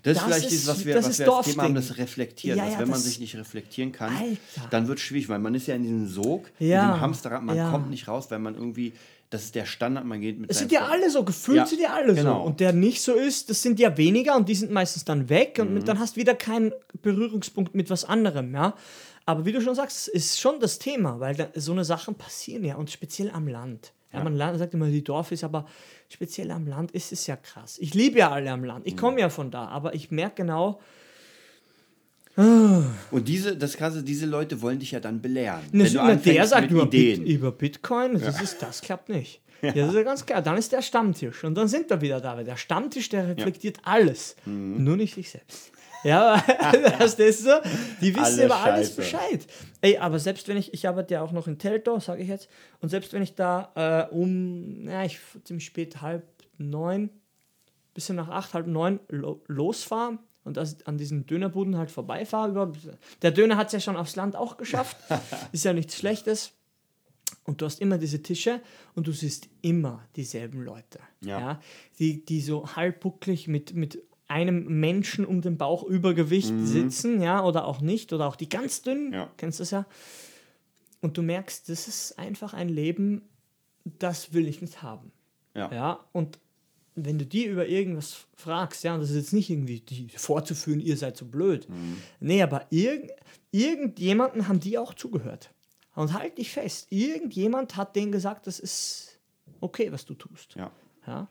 Das 0.03 0.17
ist 0.17 0.17
Das 0.17 0.23
vielleicht 0.23 0.43
ist- 0.45 0.51
dieses, 0.51 0.67
was 0.67 0.85
wir, 0.85 0.93
das 0.93 1.05
was 1.05 1.11
ist 1.11 1.19
wir 1.25 1.33
als 1.33 1.45
Thema 1.47 1.63
haben, 1.63 1.75
das 1.75 1.97
Reflektieren. 1.97 2.57
Ja, 2.57 2.65
dass 2.65 2.73
ja, 2.73 2.79
wenn 2.79 2.89
man 2.89 2.97
das- 2.97 3.05
sich 3.05 3.19
nicht 3.21 3.35
reflektieren 3.37 3.91
kann, 3.93 4.13
Alter. 4.15 4.67
dann 4.71 4.87
wird 4.89 4.99
es 4.99 5.05
schwierig, 5.05 5.29
weil 5.29 5.39
man 5.39 5.55
ist 5.55 5.67
ja 5.67 5.75
in 5.75 5.83
diesem 5.83 6.07
Sog, 6.07 6.51
in 6.59 6.67
Ja, 6.67 6.85
diesem 6.87 7.01
Hamsterrad, 7.01 7.41
man 7.43 7.55
ja. 7.55 7.71
kommt 7.71 7.89
nicht 7.89 8.07
raus, 8.09 8.29
weil 8.29 8.39
man 8.39 8.55
irgendwie, 8.55 8.91
das 9.29 9.45
ist 9.45 9.55
der 9.55 9.65
Standard, 9.65 10.05
man 10.05 10.19
geht 10.21 10.37
mit 10.39 10.51
Es 10.51 10.59
sind 10.59 10.71
ja 10.71 10.85
alle 10.87 11.09
so, 11.09 11.23
gefühlt 11.23 11.57
Ja, 11.57 11.65
sind 11.65 11.79
ja 11.81 11.93
alle 11.93 12.13
genau. 12.13 12.41
so. 12.41 12.45
Und 12.47 12.59
der 12.59 12.73
nicht 12.73 13.01
so 13.01 13.13
ist, 13.13 13.49
das 13.49 13.61
sind 13.61 13.79
ja 13.79 13.97
weniger 13.97 14.35
und 14.35 14.49
die 14.49 14.55
sind 14.55 14.71
meistens 14.71 15.05
dann 15.05 15.29
weg 15.29 15.57
und 15.59 15.69
Mhm. 15.69 15.73
mit, 15.75 15.87
dann 15.87 15.97
hast 15.99 16.15
du 16.17 16.19
wieder 16.21 16.35
keinen 16.35 16.73
Berührungspunkt 17.01 17.73
mit 17.73 17.89
was 17.89 18.03
anderem, 18.05 18.53
ja. 18.53 18.75
Aber 19.25 19.45
wie 19.45 19.51
du 19.51 19.61
schon 19.61 19.75
sagst, 19.75 20.07
ist 20.07 20.39
schon 20.39 20.59
das 20.59 20.77
Thema, 20.79 21.19
weil 21.19 21.35
da, 21.35 21.47
so 21.55 21.71
eine 21.71 21.83
Sachen 21.83 22.15
passieren 22.15 22.63
ja 22.63 22.75
und 22.75 22.91
speziell 22.91 23.31
am 23.31 23.47
Land. 23.47 23.91
Ja, 24.13 24.23
man 24.23 24.37
sagt 24.37 24.73
immer, 24.73 24.87
die 24.87 25.03
Dorf 25.03 25.31
ist, 25.33 25.43
aber 25.43 25.65
speziell 26.07 26.49
am 26.51 26.67
Land 26.67 26.91
ist 26.91 27.11
es 27.11 27.27
ja 27.27 27.35
krass. 27.35 27.77
Ich 27.79 27.93
liebe 27.93 28.19
ja 28.19 28.31
alle 28.31 28.49
am 28.49 28.63
Land. 28.63 28.85
Mhm. 28.85 28.89
Ich 28.89 28.95
komme 28.97 29.19
ja 29.19 29.29
von 29.29 29.51
da, 29.51 29.67
aber 29.67 29.93
ich 29.93 30.09
merke 30.09 30.43
genau, 30.43 30.79
Und 32.37 33.27
diese, 33.27 33.55
das 33.55 33.77
krasse, 33.77 34.03
diese 34.03 34.25
Leute 34.25 34.61
wollen 34.61 34.79
dich 34.79 34.91
ja 34.91 34.99
dann 34.99 35.21
belehren. 35.21 35.61
Ne, 35.71 35.85
wenn 35.85 35.93
du 35.93 35.97
na, 35.99 36.03
der 36.07 36.13
anfängst 36.15 36.49
sagt 36.49 36.71
über, 36.71 36.83
Ideen. 36.83 37.23
Bit, 37.23 37.33
über 37.33 37.51
Bitcoin, 37.51 38.19
das, 38.19 38.41
ist, 38.41 38.61
das 38.61 38.81
klappt 38.81 39.09
nicht. 39.09 39.41
Ja. 39.61 39.71
das 39.71 39.89
ist 39.89 39.95
ja 39.95 40.03
ganz 40.03 40.25
klar. 40.25 40.41
Dann 40.43 40.57
ist 40.57 40.71
der 40.73 40.81
Stammtisch 40.83 41.43
und 41.43 41.55
dann 41.55 41.67
sind 41.67 41.89
wir 41.89 41.99
wieder 42.01 42.19
da, 42.21 42.35
weil 42.37 42.43
der 42.43 42.57
Stammtisch, 42.57 43.09
der 43.09 43.29
reflektiert 43.29 43.77
alles, 43.83 44.35
Mhm. 44.45 44.83
nur 44.83 44.97
nicht 44.97 45.15
sich 45.15 45.29
selbst. 45.31 45.71
Ja, 46.05 46.39
das 46.99 47.15
ist 47.15 47.43
so. 47.43 47.49
Die 47.99 48.15
wissen 48.15 48.23
Alle 48.23 48.45
über 48.45 48.57
alles 48.57 48.89
Scheiße. 48.89 48.95
Bescheid. 48.95 49.47
Ey, 49.81 49.97
aber 49.97 50.19
selbst 50.19 50.47
wenn 50.47 50.55
ich, 50.55 50.71
ich 50.71 50.87
arbeite 50.87 51.15
ja 51.15 51.21
auch 51.23 51.31
noch 51.31 51.47
in 51.47 51.57
Teltow, 51.57 51.99
sage 51.99 52.21
ich 52.21 52.29
jetzt, 52.29 52.47
und 52.79 52.89
selbst 52.89 53.11
wenn 53.13 53.23
ich 53.23 53.33
da 53.33 53.71
äh, 54.11 54.13
um, 54.13 54.87
ja, 54.87 55.03
ich 55.03 55.19
ziemlich 55.43 55.65
spät, 55.65 56.01
halb 56.01 56.23
neun, 56.59 57.09
bisschen 57.95 58.15
nach 58.15 58.29
acht, 58.29 58.53
halb 58.53 58.67
neun 58.67 58.99
lo 59.09 59.41
losfahre 59.47 60.19
und 60.43 60.57
das, 60.57 60.85
an 60.85 60.99
diesen 60.99 61.25
Dönerbuden 61.25 61.75
halt 61.75 61.89
vorbeifahre. 61.89 62.71
Der 63.23 63.31
Döner 63.31 63.57
hat 63.57 63.67
es 63.67 63.73
ja 63.73 63.79
schon 63.79 63.97
aufs 63.97 64.15
Land 64.15 64.35
auch 64.35 64.57
geschafft. 64.57 64.97
ist 65.51 65.65
ja 65.65 65.73
nichts 65.73 65.97
Schlechtes. 65.97 66.51
Und 67.45 67.61
du 67.61 67.65
hast 67.65 67.81
immer 67.81 67.97
diese 67.97 68.21
Tische 68.21 68.61
und 68.93 69.07
du 69.07 69.11
siehst 69.11 69.49
immer 69.61 70.03
dieselben 70.15 70.61
Leute. 70.61 70.99
Ja. 71.21 71.59
Die, 71.97 72.23
die 72.23 72.41
so 72.41 72.75
halbbucklig 72.75 73.47
mit, 73.47 73.73
mit 73.73 74.03
einem 74.27 74.79
Menschen 74.79 75.25
um 75.25 75.41
den 75.41 75.57
Bauch 75.57 75.83
Übergewicht 75.83 76.53
sitzen, 76.63 77.21
ja, 77.21 77.43
oder 77.43 77.65
auch 77.65 77.81
nicht, 77.81 78.11
oder 78.13 78.27
auch 78.27 78.35
die 78.35 78.49
ganz 78.49 78.81
dünnen, 78.81 79.13
Ja. 79.13 79.29
kennst 79.37 79.59
du 79.59 79.61
das 79.61 79.71
ja? 79.71 79.85
Und 81.01 81.17
du 81.17 81.21
merkst, 81.21 81.69
das 81.69 81.87
ist 81.87 82.17
einfach 82.17 82.53
ein 82.53 82.69
Leben, 82.69 83.21
das 83.83 84.33
will 84.33 84.47
ich 84.47 84.61
nicht 84.61 84.81
haben. 84.81 85.11
Ja. 85.53 85.71
Ja, 85.71 85.99
und 86.11 86.39
wenn 86.95 87.19
du 87.19 87.25
die 87.25 87.45
über 87.45 87.67
irgendwas 87.67 88.25
fragst, 88.35 88.83
ja, 88.83 88.93
und 88.95 89.01
das 89.01 89.09
ist 89.11 89.17
jetzt 89.17 89.33
nicht 89.33 89.49
irgendwie 89.49 89.81
die 89.81 90.07
vorzuführen, 90.15 90.79
ihr 90.79 90.97
seid 90.97 91.17
so 91.17 91.25
blöd. 91.25 91.67
Nee, 92.19 92.41
aber 92.41 92.65
irgend, 92.71 93.11
irgendjemanden 93.51 94.47
haben 94.47 94.59
die 94.59 94.77
auch 94.77 94.93
zugehört. 94.93 95.51
Und 95.93 96.13
halt 96.13 96.37
dich 96.37 96.51
fest, 96.51 96.87
irgendjemand 96.89 97.75
hat 97.77 97.95
denen 97.95 98.11
gesagt, 98.11 98.47
das 98.47 98.59
ist 98.59 99.19
okay, 99.61 99.91
was 99.91 100.05
du 100.05 100.13
tust. 100.13 100.55
Ja. 100.55 100.71
Ja? 101.07 101.27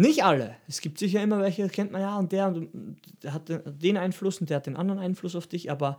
Nicht 0.00 0.22
alle. 0.24 0.56
Es 0.68 0.80
gibt 0.80 0.98
sicher 0.98 1.22
immer 1.22 1.40
welche, 1.40 1.62
das 1.64 1.72
kennt 1.72 1.90
man 1.92 2.00
ja, 2.00 2.16
und 2.18 2.30
der, 2.32 2.46
und 2.48 2.96
der 3.22 3.32
hat 3.32 3.48
den- 3.48 3.62
den 3.78 3.96
Einfluss 3.96 4.40
und 4.40 4.48
der 4.48 4.58
hat 4.58 4.66
den 4.66 4.76
anderen 4.76 5.00
Einfluss 5.00 5.34
auf 5.34 5.46
dich, 5.48 5.70
aber 5.72 5.98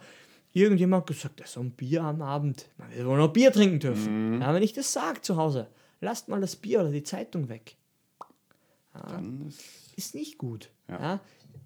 irgendjemand 0.53 1.01
hat 1.01 1.07
gesagt, 1.07 1.39
das 1.41 1.47
ist 1.49 1.53
so 1.53 1.59
ein 1.59 1.71
Bier 1.71 2.03
am 2.03 2.21
Abend. 2.21 2.69
Man 2.77 2.89
will 2.95 3.05
wohl 3.05 3.17
noch 3.17 3.33
Bier 3.33 3.51
trinken 3.51 3.79
dürfen. 3.79 4.41
Ja, 4.41 4.53
wenn 4.53 4.63
ich 4.63 4.71
das 4.73 4.93
sage 4.93 5.21
zu 5.21 5.35
Hause, 5.35 5.67
lasst 6.01 6.29
mal 6.29 6.39
das 6.39 6.55
Bier 6.55 6.79
oder 6.79 6.91
die 6.91 7.03
Zeitung 7.03 7.49
weg. 7.49 7.75
Dann 8.93 9.47
ist, 9.47 9.61
Ist 9.97 10.15
nicht 10.15 10.37
gut. 10.37 10.69
Ja. 10.87 10.99
Ja. 11.01 11.19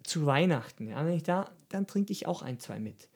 Zu 0.04 0.26
Weihnachten, 0.26 0.88
ja, 0.88 1.06
wenn 1.06 1.14
ich 1.14 1.24
da, 1.24 1.50
dann 1.70 1.88
trinke 1.88 2.12
ich 2.12 2.26
auch 2.28 2.42
ein, 2.42 2.60
zwei 2.60 2.80
mit. 2.80 3.08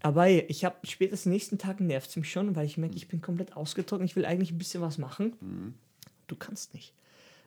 Aber 0.00 0.28
ich 0.28 0.64
habe 0.64 0.76
spätestens 0.86 1.30
nächsten 1.30 1.58
Tag 1.58 1.80
nervt 1.80 2.10
es 2.10 2.16
mich 2.16 2.30
schon, 2.30 2.56
weil 2.56 2.66
ich 2.66 2.78
merke, 2.78 2.96
ich 2.96 3.08
bin 3.08 3.20
komplett 3.20 3.56
ausgetrocknet. 3.56 4.08
Ich 4.10 4.16
will 4.16 4.24
eigentlich 4.24 4.52
ein 4.52 4.58
bisschen 4.58 4.80
was 4.80 4.96
machen. 4.98 5.74
Du 6.28 6.36
kannst 6.36 6.72
nicht. 6.74 6.92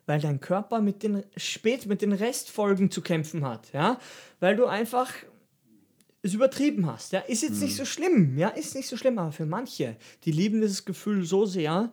Weil 0.08 0.20
dein 0.20 0.40
Körper 0.40 0.82
mit 0.82 1.04
den 1.04 1.24
spät 1.38 1.86
mit 1.86 2.02
den 2.02 2.12
Restfolgen 2.12 2.90
zu 2.92 3.02
kämpfen 3.02 3.46
hat, 3.46 3.72
ja? 3.74 4.00
Weil 4.40 4.56
du 4.56 4.66
einfach 4.66 5.12
es 6.24 6.34
übertrieben 6.34 6.86
hast, 6.86 7.14
ja? 7.14 7.20
Ist 7.22 7.42
jetzt 7.44 7.62
nicht 7.62 7.76
so 7.76 7.86
schlimm, 7.86 8.38
ja? 8.38 8.50
Ist 8.50 8.76
nicht 8.76 8.88
so 8.88 8.98
schlimm, 8.98 9.18
aber 9.18 9.32
für 9.32 9.46
manche, 9.46 9.96
die 10.26 10.32
lieben 10.32 10.62
dieses 10.62 10.86
Gefühl 10.86 11.24
so 11.26 11.46
sehr, 11.46 11.92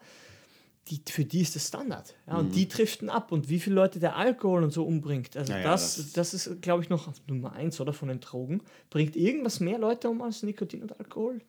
die, 0.88 1.00
für 1.08 1.24
die 1.26 1.42
ist 1.42 1.54
das 1.54 1.68
Standard. 1.68 2.14
Ja? 2.26 2.38
Und 2.38 2.54
die 2.54 2.66
driften 2.66 3.10
ab. 3.10 3.30
Und 3.30 3.50
wie 3.50 3.60
viele 3.60 3.74
Leute 3.76 3.98
der 4.00 4.16
Alkohol 4.16 4.64
und 4.64 4.70
so 4.72 4.84
umbringt. 4.86 5.36
Also 5.36 5.52
Ja, 5.52 5.58
ja, 5.58 5.64
das, 5.70 5.96
das- 5.96 6.12
das 6.14 6.34
ist, 6.34 6.62
glaube 6.62 6.82
ich, 6.82 6.88
noch 6.88 7.12
Nummer 7.26 7.52
eins, 7.52 7.78
oder? 7.80 7.92
Von 7.92 8.08
den 8.08 8.20
Drogen. 8.20 8.62
Bringt 8.88 9.14
irgendwas 9.14 9.60
mehr 9.60 9.78
Leute 9.78 10.08
um 10.08 10.22
als 10.22 10.42
Nikotin 10.42 10.80
und 10.82 10.98
Alkohol? 10.98 11.40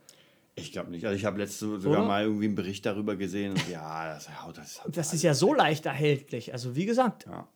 Ich 0.61 0.71
glaube 0.71 0.91
nicht. 0.91 1.05
Also 1.05 1.15
ich 1.15 1.25
habe 1.25 1.39
letzte 1.39 1.79
sogar 1.79 1.99
Oder? 1.99 2.07
mal 2.07 2.23
irgendwie 2.23 2.45
einen 2.45 2.55
Bericht 2.55 2.85
darüber 2.85 3.15
gesehen. 3.15 3.51
Und 3.51 3.69
ja, 3.69 4.13
das, 4.13 4.27
ja, 4.27 4.51
das, 4.53 4.81
Das 4.87 5.13
ist 5.13 5.23
ja 5.23 5.33
so 5.33 5.53
leicht 5.53 5.85
erhältlich. 5.85 6.53
Also 6.53 6.75
wie 6.75 6.85
gesagt, 6.85 7.25
Ja. 7.25 7.47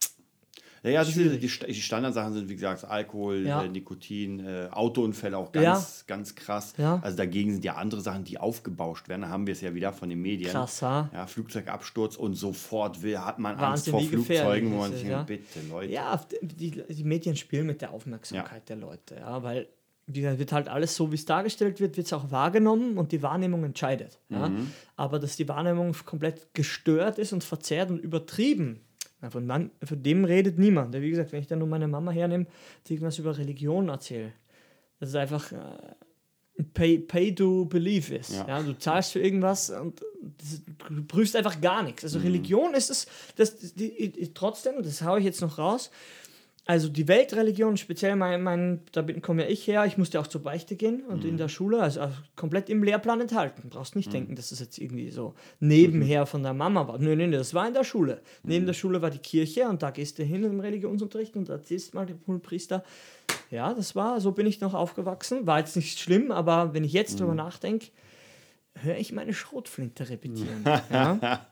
Ja, 0.83 0.89
ja 0.89 1.03
das 1.03 1.13
sind, 1.13 1.31
die, 1.41 1.47
die 1.47 1.81
Standardsachen 1.81 2.33
sind, 2.33 2.49
wie 2.49 2.55
gesagt, 2.55 2.83
Alkohol, 2.83 3.45
Ja. 3.47 3.63
äh, 3.63 3.69
Nikotin, 3.69 4.45
äh, 4.45 4.67
Autounfälle 4.69 5.37
auch 5.37 5.51
ganz, 5.51 6.03
Ja. 6.07 6.15
ganz 6.15 6.35
krass. 6.35 6.73
Ja. 6.77 6.99
Also 7.01 7.15
dagegen 7.17 7.53
sind 7.53 7.63
ja 7.63 7.75
andere 7.75 8.01
Sachen, 8.01 8.25
die 8.25 8.37
aufgebauscht 8.37 9.07
werden. 9.07 9.21
Da 9.21 9.29
haben 9.29 9.47
wir 9.47 9.53
es 9.53 9.61
ja 9.61 9.73
wieder 9.73 9.93
von 9.93 10.09
den 10.09 10.21
Medien. 10.21 10.51
Krass, 10.51 10.81
ha? 10.81 11.09
Ja, 11.13 11.25
Flugzeugabsturz 11.25 12.17
und 12.17 12.33
sofort 12.33 13.01
will, 13.01 13.17
hat 13.17 13.39
man 13.39 13.55
Angst 13.55 13.89
vor 13.89 14.01
Flugzeugen, 14.01 14.73
wo 14.73 14.77
man 14.79 14.93
sich 14.93 15.07
ja. 15.07 15.23
bitte, 15.23 15.61
Leute. 15.69 15.93
Ja, 15.93 16.21
die, 16.41 16.83
die 16.89 17.03
Medien 17.05 17.37
spielen 17.37 17.65
mit 17.65 17.81
der 17.81 17.91
Aufmerksamkeit 17.91 18.67
der 18.67 18.75
Leute, 18.75 19.15
ja, 19.15 19.41
weil 19.41 19.69
wird 20.05 20.51
halt 20.51 20.67
alles 20.67 20.95
so, 20.95 21.11
wie 21.11 21.15
es 21.15 21.25
dargestellt 21.25 21.79
wird, 21.79 21.95
wird 21.97 22.07
es 22.07 22.13
auch 22.13 22.29
wahrgenommen 22.31 22.97
und 22.97 23.11
die 23.11 23.21
Wahrnehmung 23.21 23.63
entscheidet. 23.63 24.19
Ja? 24.29 24.49
Mhm. 24.49 24.71
Aber 24.95 25.19
dass 25.19 25.37
die 25.37 25.47
Wahrnehmung 25.47 25.95
komplett 26.05 26.53
gestört 26.53 27.19
ist 27.19 27.31
und 27.33 27.43
verzerrt 27.43 27.89
und 27.89 27.99
übertrieben, 27.99 28.81
na, 29.21 29.29
von, 29.29 29.45
man, 29.45 29.71
von 29.83 30.03
dem 30.03 30.25
redet 30.25 30.59
niemand. 30.59 30.93
Wie 30.93 31.09
gesagt, 31.09 31.31
wenn 31.31 31.39
ich 31.39 31.47
dann 31.47 31.59
nur 31.59 31.67
meine 31.67 31.87
Mama 31.87 32.11
hernehme, 32.11 32.45
die 32.85 32.93
irgendwas 32.93 33.17
über 33.17 33.37
Religion 33.37 33.87
erzähle, 33.87 34.33
das 34.99 35.09
ist 35.09 35.15
einfach 35.15 35.51
äh, 35.53 36.63
pay, 36.73 36.99
pay 36.99 37.33
to 37.33 37.65
believe 37.65 38.13
ist. 38.13 38.33
Ja. 38.33 38.47
Ja. 38.47 38.61
du 38.61 38.77
zahlst 38.77 39.13
für 39.13 39.19
irgendwas 39.19 39.69
und 39.69 40.01
du 40.89 41.03
prüfst 41.05 41.35
einfach 41.35 41.61
gar 41.61 41.83
nichts. 41.83 42.03
Also 42.03 42.19
Religion 42.19 42.73
ist 42.73 42.89
es, 42.89 43.07
das, 43.37 43.73
die, 43.73 44.11
die, 44.11 44.33
trotzdem, 44.33 44.83
das 44.83 45.01
haue 45.01 45.19
ich 45.19 45.25
jetzt 45.25 45.41
noch 45.41 45.57
raus, 45.57 45.89
also 46.65 46.87
die 46.87 47.09
Weltreligion, 47.09 47.75
speziell 47.75 48.15
mein, 48.15 48.41
mein 48.41 48.81
da 48.93 49.01
bin, 49.01 49.21
komme 49.21 49.43
ja 49.43 49.49
ich 49.49 49.67
her, 49.67 49.85
ich 49.85 49.97
musste 49.97 50.19
auch 50.19 50.27
zur 50.27 50.43
Beichte 50.43 50.77
gehen 50.77 51.03
und 51.03 51.25
in 51.25 51.35
der 51.35 51.49
Schule, 51.49 51.81
also 51.81 52.01
auch 52.01 52.13
komplett 52.37 52.69
im 52.69 52.83
Lehrplan 52.83 53.19
enthalten. 53.19 53.69
Brauchst 53.69 53.97
nicht 53.97 54.13
denken, 54.13 54.35
dass 54.35 54.49
das 54.49 54.59
jetzt 54.59 54.77
irgendwie 54.77 55.11
so 55.11 55.33
nebenher 55.59 56.25
von 56.25 56.41
der 56.41 56.53
Mama 56.53 56.87
war. 56.87 56.99
Nö, 56.99 57.15
nö, 57.17 57.27
nö, 57.27 57.37
das 57.37 57.53
war 57.53 57.67
in 57.67 57.73
der 57.73 57.83
Schule. 57.83 58.21
Neben 58.43 58.65
der 58.65 58.73
Schule 58.73 59.01
war 59.01 59.09
die 59.09 59.19
Kirche 59.19 59.67
und 59.67 59.83
da 59.83 59.91
gehst 59.91 60.19
du 60.19 60.23
hin 60.23 60.43
im 60.43 60.61
Religionsunterricht 60.61 61.35
und 61.35 61.49
erzählst 61.49 61.93
mal 61.93 62.05
dem 62.05 62.41
Priester. 62.41 62.83
Ja, 63.51 63.73
das 63.73 63.95
war, 63.95 64.21
so 64.21 64.31
bin 64.31 64.47
ich 64.47 64.61
noch 64.61 64.73
aufgewachsen. 64.73 65.45
War 65.45 65.59
jetzt 65.59 65.75
nicht 65.75 65.99
schlimm, 65.99 66.31
aber 66.31 66.73
wenn 66.73 66.85
ich 66.85 66.93
jetzt 66.93 67.19
drüber 67.19 67.35
nachdenke, 67.35 67.87
höre 68.75 68.97
ich 68.97 69.11
meine 69.11 69.33
Schrotflinte 69.33 70.09
repetieren. 70.09 70.63
ja. 70.91 71.43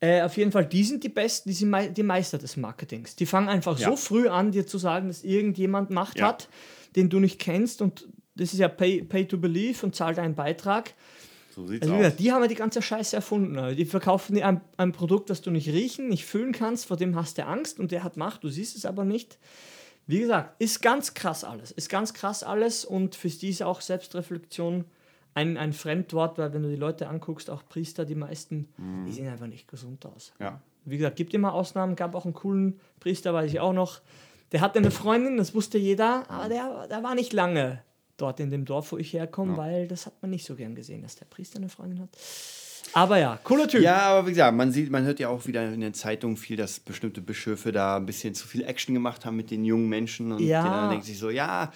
Äh, 0.00 0.22
auf 0.22 0.36
jeden 0.38 0.50
Fall, 0.50 0.64
die 0.66 0.82
sind 0.84 1.04
die 1.04 1.10
Besten, 1.10 1.50
die 1.50 1.54
sind 1.54 1.68
mei 1.70 1.88
die 1.88 2.02
Meister 2.02 2.38
des 2.38 2.56
Marketings. 2.56 3.16
Die 3.16 3.26
fangen 3.26 3.48
einfach 3.48 3.78
Ja. 3.78 3.90
so 3.90 3.96
früh 3.96 4.28
an, 4.28 4.50
dir 4.50 4.66
zu 4.66 4.78
sagen, 4.78 5.08
dass 5.08 5.22
irgendjemand 5.22 5.90
Macht 5.90 6.18
Ja. 6.18 6.28
hat, 6.28 6.48
den 6.96 7.10
du 7.10 7.20
nicht 7.20 7.38
kennst 7.38 7.82
und 7.82 8.08
das 8.34 8.54
ist 8.54 8.58
ja 8.60 8.68
Pay, 8.68 9.02
pay 9.02 9.26
to 9.28 9.36
Believe 9.36 9.84
und 9.84 9.94
zahl 9.94 10.14
deinen 10.14 10.34
Beitrag. 10.34 10.94
So 11.54 11.66
sieht's 11.66 11.86
Also, 11.86 12.06
aus. 12.06 12.16
die 12.16 12.32
haben 12.32 12.40
ja 12.42 12.48
die 12.48 12.54
ganze 12.54 12.80
Scheiße 12.80 13.14
erfunden. 13.16 13.58
Also 13.58 13.76
Die 13.76 13.84
verkaufen 13.84 14.34
dir 14.36 14.46
ein, 14.46 14.62
ein 14.78 14.92
Produkt, 14.92 15.28
das 15.28 15.42
du 15.42 15.50
nicht 15.50 15.68
riechen, 15.68 16.08
nicht 16.08 16.24
fühlen 16.24 16.52
kannst, 16.52 16.86
vor 16.86 16.96
dem 16.96 17.14
hast 17.16 17.36
du 17.36 17.44
Angst 17.44 17.78
und 17.78 17.90
der 17.92 18.02
hat 18.02 18.16
Macht, 18.16 18.42
du 18.44 18.48
siehst 18.48 18.76
es 18.76 18.86
aber 18.86 19.04
nicht. 19.04 19.38
Wie 20.06 20.20
gesagt, 20.20 20.60
ist 20.60 20.80
ganz 20.80 21.12
krass 21.12 21.44
alles. 21.44 21.70
Ist 21.72 21.90
ganz 21.90 22.14
krass 22.14 22.42
alles 22.42 22.84
und 22.86 23.14
für 23.16 23.28
die 23.28 23.50
ist 23.50 23.62
auch 23.62 23.80
Selbstreflexion 23.82 24.84
ein, 25.34 25.56
ein 25.56 25.72
Fremdwort, 25.72 26.38
weil 26.38 26.52
wenn 26.52 26.62
du 26.62 26.68
die 26.68 26.76
Leute 26.76 27.08
anguckst, 27.08 27.50
auch 27.50 27.62
Priester, 27.68 28.04
die 28.04 28.14
meisten, 28.14 28.68
die 29.06 29.12
sehen 29.12 29.28
einfach 29.28 29.46
nicht 29.46 29.68
gesund 29.68 30.04
aus. 30.06 30.32
Ja. 30.40 30.60
Wie 30.84 30.96
gesagt, 30.96 31.16
gibt 31.16 31.34
immer 31.34 31.52
Ausnahmen, 31.54 31.94
gab 31.96 32.14
auch 32.14 32.24
einen 32.24 32.34
coolen 32.34 32.80
Priester, 33.00 33.32
weiß 33.34 33.50
ich 33.52 33.60
auch 33.60 33.72
noch. 33.72 34.00
Der 34.52 34.60
hatte 34.60 34.78
eine 34.78 34.90
Freundin, 34.90 35.36
das 35.36 35.54
wusste 35.54 35.78
jeder, 35.78 36.28
aber 36.28 36.48
der, 36.48 36.86
der 36.88 37.02
war 37.02 37.14
nicht 37.14 37.32
lange 37.32 37.82
dort 38.16 38.40
in 38.40 38.50
dem 38.50 38.64
Dorf, 38.64 38.92
wo 38.92 38.98
ich 38.98 39.12
herkomme, 39.12 39.56
weil 39.56 39.86
das 39.88 40.06
hat 40.06 40.14
man 40.20 40.30
nicht 40.30 40.44
so 40.44 40.56
gern 40.56 40.74
gesehen, 40.74 41.02
dass 41.02 41.16
der 41.16 41.26
Priester 41.26 41.58
eine 41.58 41.68
Freundin 41.68 42.00
hat. 42.00 42.08
Aber 42.92 43.18
ja, 43.18 43.38
cooler 43.44 43.68
Typ. 43.68 43.82
Ja, 43.82 43.98
aber 44.00 44.26
wie 44.26 44.30
gesagt, 44.32 44.56
man 44.56 44.72
sieht, 44.72 44.90
man 44.90 45.04
hört 45.04 45.20
ja 45.20 45.28
auch 45.28 45.46
wieder 45.46 45.72
in 45.72 45.80
den 45.80 45.94
Zeitungen 45.94 46.36
viel, 46.36 46.56
dass 46.56 46.80
bestimmte 46.80 47.20
Bischöfe 47.20 47.70
da 47.72 47.96
ein 47.96 48.06
bisschen 48.06 48.34
zu 48.34 48.48
viel 48.48 48.64
Action 48.64 48.94
gemacht 48.94 49.24
haben 49.24 49.36
mit 49.36 49.50
den 49.50 49.64
jungen 49.64 49.88
Menschen 49.88 50.32
und 50.32 50.40
Ja. 50.40 50.62
die 50.62 50.68
dann 50.68 50.90
denkt 50.90 51.04
sich 51.04 51.18
so, 51.18 51.30
ja, 51.30 51.72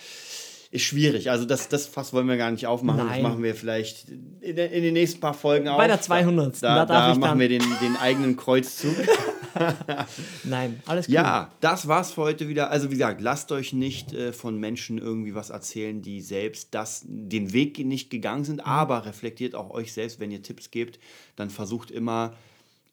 ist 0.75 0.83
schwierig. 0.83 1.31
Also 1.31 1.45
das, 1.45 1.69
das 1.69 1.87
Fass 1.87 2.13
wollen 2.13 2.27
wir 2.29 2.37
gar 2.37 2.51
nicht 2.51 2.67
aufmachen. 2.67 2.99
Das 2.99 3.09
Nein. 3.09 3.23
machen 3.23 3.43
wir 3.43 3.55
vielleicht 3.55 4.09
in, 4.41 4.57
den- 4.57 4.71
in 4.73 4.83
den 4.83 4.93
nächsten 4.95 5.21
paar 5.21 5.35
Folgen 5.35 5.69
auf. 5.69 5.79
Bei 5.79 5.87
der 5.87 6.01
200. 6.01 6.63
Da, 6.63 6.75
Da 6.75 6.85
da, 6.87 6.95
darf 6.95 7.13
ich 7.15 7.21
machen 7.21 7.39
wir 7.39 7.49
den, 7.49 7.63
den 7.81 7.97
eigenen 7.97 8.37
Kreuzzug. 8.37 8.95
Nein, 10.45 10.83
alles 10.87 11.09
cool. 11.09 11.15
Ja, 11.15 11.53
das 11.61 11.87
war's 11.89 12.13
für 12.13 12.23
heute 12.23 12.49
wieder. 12.49 12.71
Also 12.71 12.89
wie 12.91 12.95
gesagt, 12.95 13.21
lasst 13.21 13.53
euch 13.53 13.73
nicht 13.73 14.13
äh, 14.13 14.33
von 14.33 14.59
Menschen 14.59 14.99
irgendwie 14.99 15.35
was 15.35 15.51
erzählen, 15.51 16.03
die 16.03 16.21
selbst 16.21 16.69
das, 16.75 17.03
den 17.07 17.53
Weg 17.53 17.79
nicht 17.79 18.11
gegangen 18.11 18.45
sind, 18.45 18.67
aber 18.67 19.07
reflektiert 19.07 19.55
auch 19.55 19.71
euch 19.71 19.93
selbst, 19.93 20.21
wenn 20.21 20.31
ihr 20.31 20.43
Tipps 20.43 20.71
gebt, 20.71 20.99
dann 21.37 21.51
versucht 21.51 21.91
immer 21.91 22.35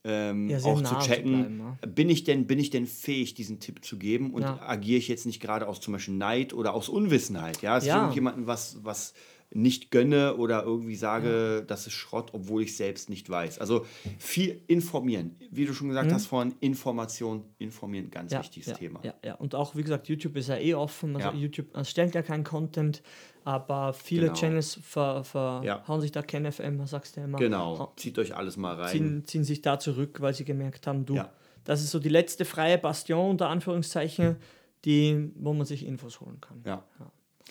ähm, 0.03 0.49
Ja, 0.49 0.57
auch 0.63 0.81
zu 0.81 0.83
zu 0.83 0.95
checken, 0.97 1.31
bleiben, 1.31 1.79
bin 1.87 2.09
ich 2.09 2.23
denn 2.23 2.47
bin 2.47 2.59
ich 2.59 2.69
denn 2.69 2.87
fähig, 2.87 3.33
diesen 3.33 3.59
Tipp 3.59 3.83
zu 3.85 3.97
geben 3.97 4.33
und 4.33 4.43
Ja. 4.43 4.59
agiere 4.61 4.97
ich 4.99 5.07
jetzt 5.07 5.25
nicht 5.25 5.39
gerade 5.41 5.67
aus 5.67 5.79
zum 5.81 5.93
Beispiel 5.93 6.15
Neid 6.15 6.53
oder 6.53 6.73
aus 6.73 6.89
Unwissenheit, 6.89 7.61
ja, 7.61 7.75
dass 7.75 7.85
Ja. 7.85 7.89
ich 7.89 7.95
irgendjemandem 7.95 8.47
was 8.47 8.83
was 8.83 9.13
nicht 9.53 9.91
gönne 9.91 10.37
oder 10.37 10.63
irgendwie 10.63 10.95
sage, 10.95 11.63
das 11.67 11.85
ist 11.85 11.93
Schrott, 11.93 12.29
obwohl 12.33 12.63
ich 12.63 12.77
selbst 12.77 13.09
nicht 13.09 13.29
weiß. 13.29 13.59
Also 13.59 13.85
viel 14.17 14.63
informieren. 14.67 15.35
Wie 15.51 15.65
du 15.65 15.73
schon 15.73 15.89
gesagt 15.89 16.13
hast 16.13 16.25
vorhin, 16.27 16.55
Information, 16.61 17.53
informieren, 17.57 18.09
ganz 18.11 18.31
Mhm. 18.31 18.35
Ja, 18.35 18.39
wichtiges 18.39 18.67
ja, 18.67 18.73
Thema. 18.73 19.01
Ja, 19.03 19.13
ja, 19.25 19.35
und 19.35 19.53
auch 19.55 19.75
wie 19.75 19.83
gesagt, 19.83 20.07
YouTube 20.07 20.37
ist 20.37 20.47
ja 20.47 20.57
eh 20.57 20.73
offen. 20.73 21.15
Also 21.15 21.27
Ja. 21.27 21.33
YouTube 21.35 21.75
erstellt 21.75 22.15
ja 22.15 22.21
keinen 22.21 22.45
Content, 22.45 23.03
aber 23.43 23.93
viele 23.93 24.27
Genau. 24.27 24.39
Channels 24.39 24.79
ver, 24.83 25.23
ver 25.23 25.61
Ja. 25.63 25.87
hauen 25.87 26.01
sich 26.01 26.11
da 26.11 26.21
KenFM, 26.21 26.85
sagst 26.85 27.15
du 27.15 27.21
ja 27.21 27.25
immer. 27.25 27.37
Genau. 27.37 27.93
Zieht 27.95 28.17
euch 28.19 28.35
alles 28.35 28.57
mal 28.57 28.75
rein. 28.75 28.89
Ziehen, 28.91 29.25
ziehen 29.25 29.43
sich 29.43 29.61
da 29.61 29.79
zurück, 29.79 30.21
weil 30.21 30.33
sie 30.33 30.45
gemerkt 30.45 30.87
haben, 30.87 31.05
du, 31.05 31.15
Ja. 31.15 31.31
das 31.63 31.81
ist 31.81 31.91
so 31.91 31.99
die 31.99 32.09
letzte 32.09 32.45
freie 32.45 32.77
Bastion 32.77 33.31
unter 33.31 33.49
Anführungszeichen, 33.49 34.37
die, 34.85 35.31
wo 35.35 35.53
man 35.53 35.65
sich 35.65 35.85
Infos 35.85 36.19
holen 36.21 36.39
kann. 36.41 36.61
Ja. 36.65 36.83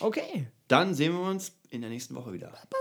Okay. 0.00 0.46
Dann 0.68 0.94
sehen 0.94 1.12
wir 1.12 1.20
uns 1.20 1.56
in 1.70 1.80
der 1.80 1.90
nächsten 1.90 2.14
Woche 2.14 2.32
wieder. 2.32 2.48
Bye. 2.48 2.80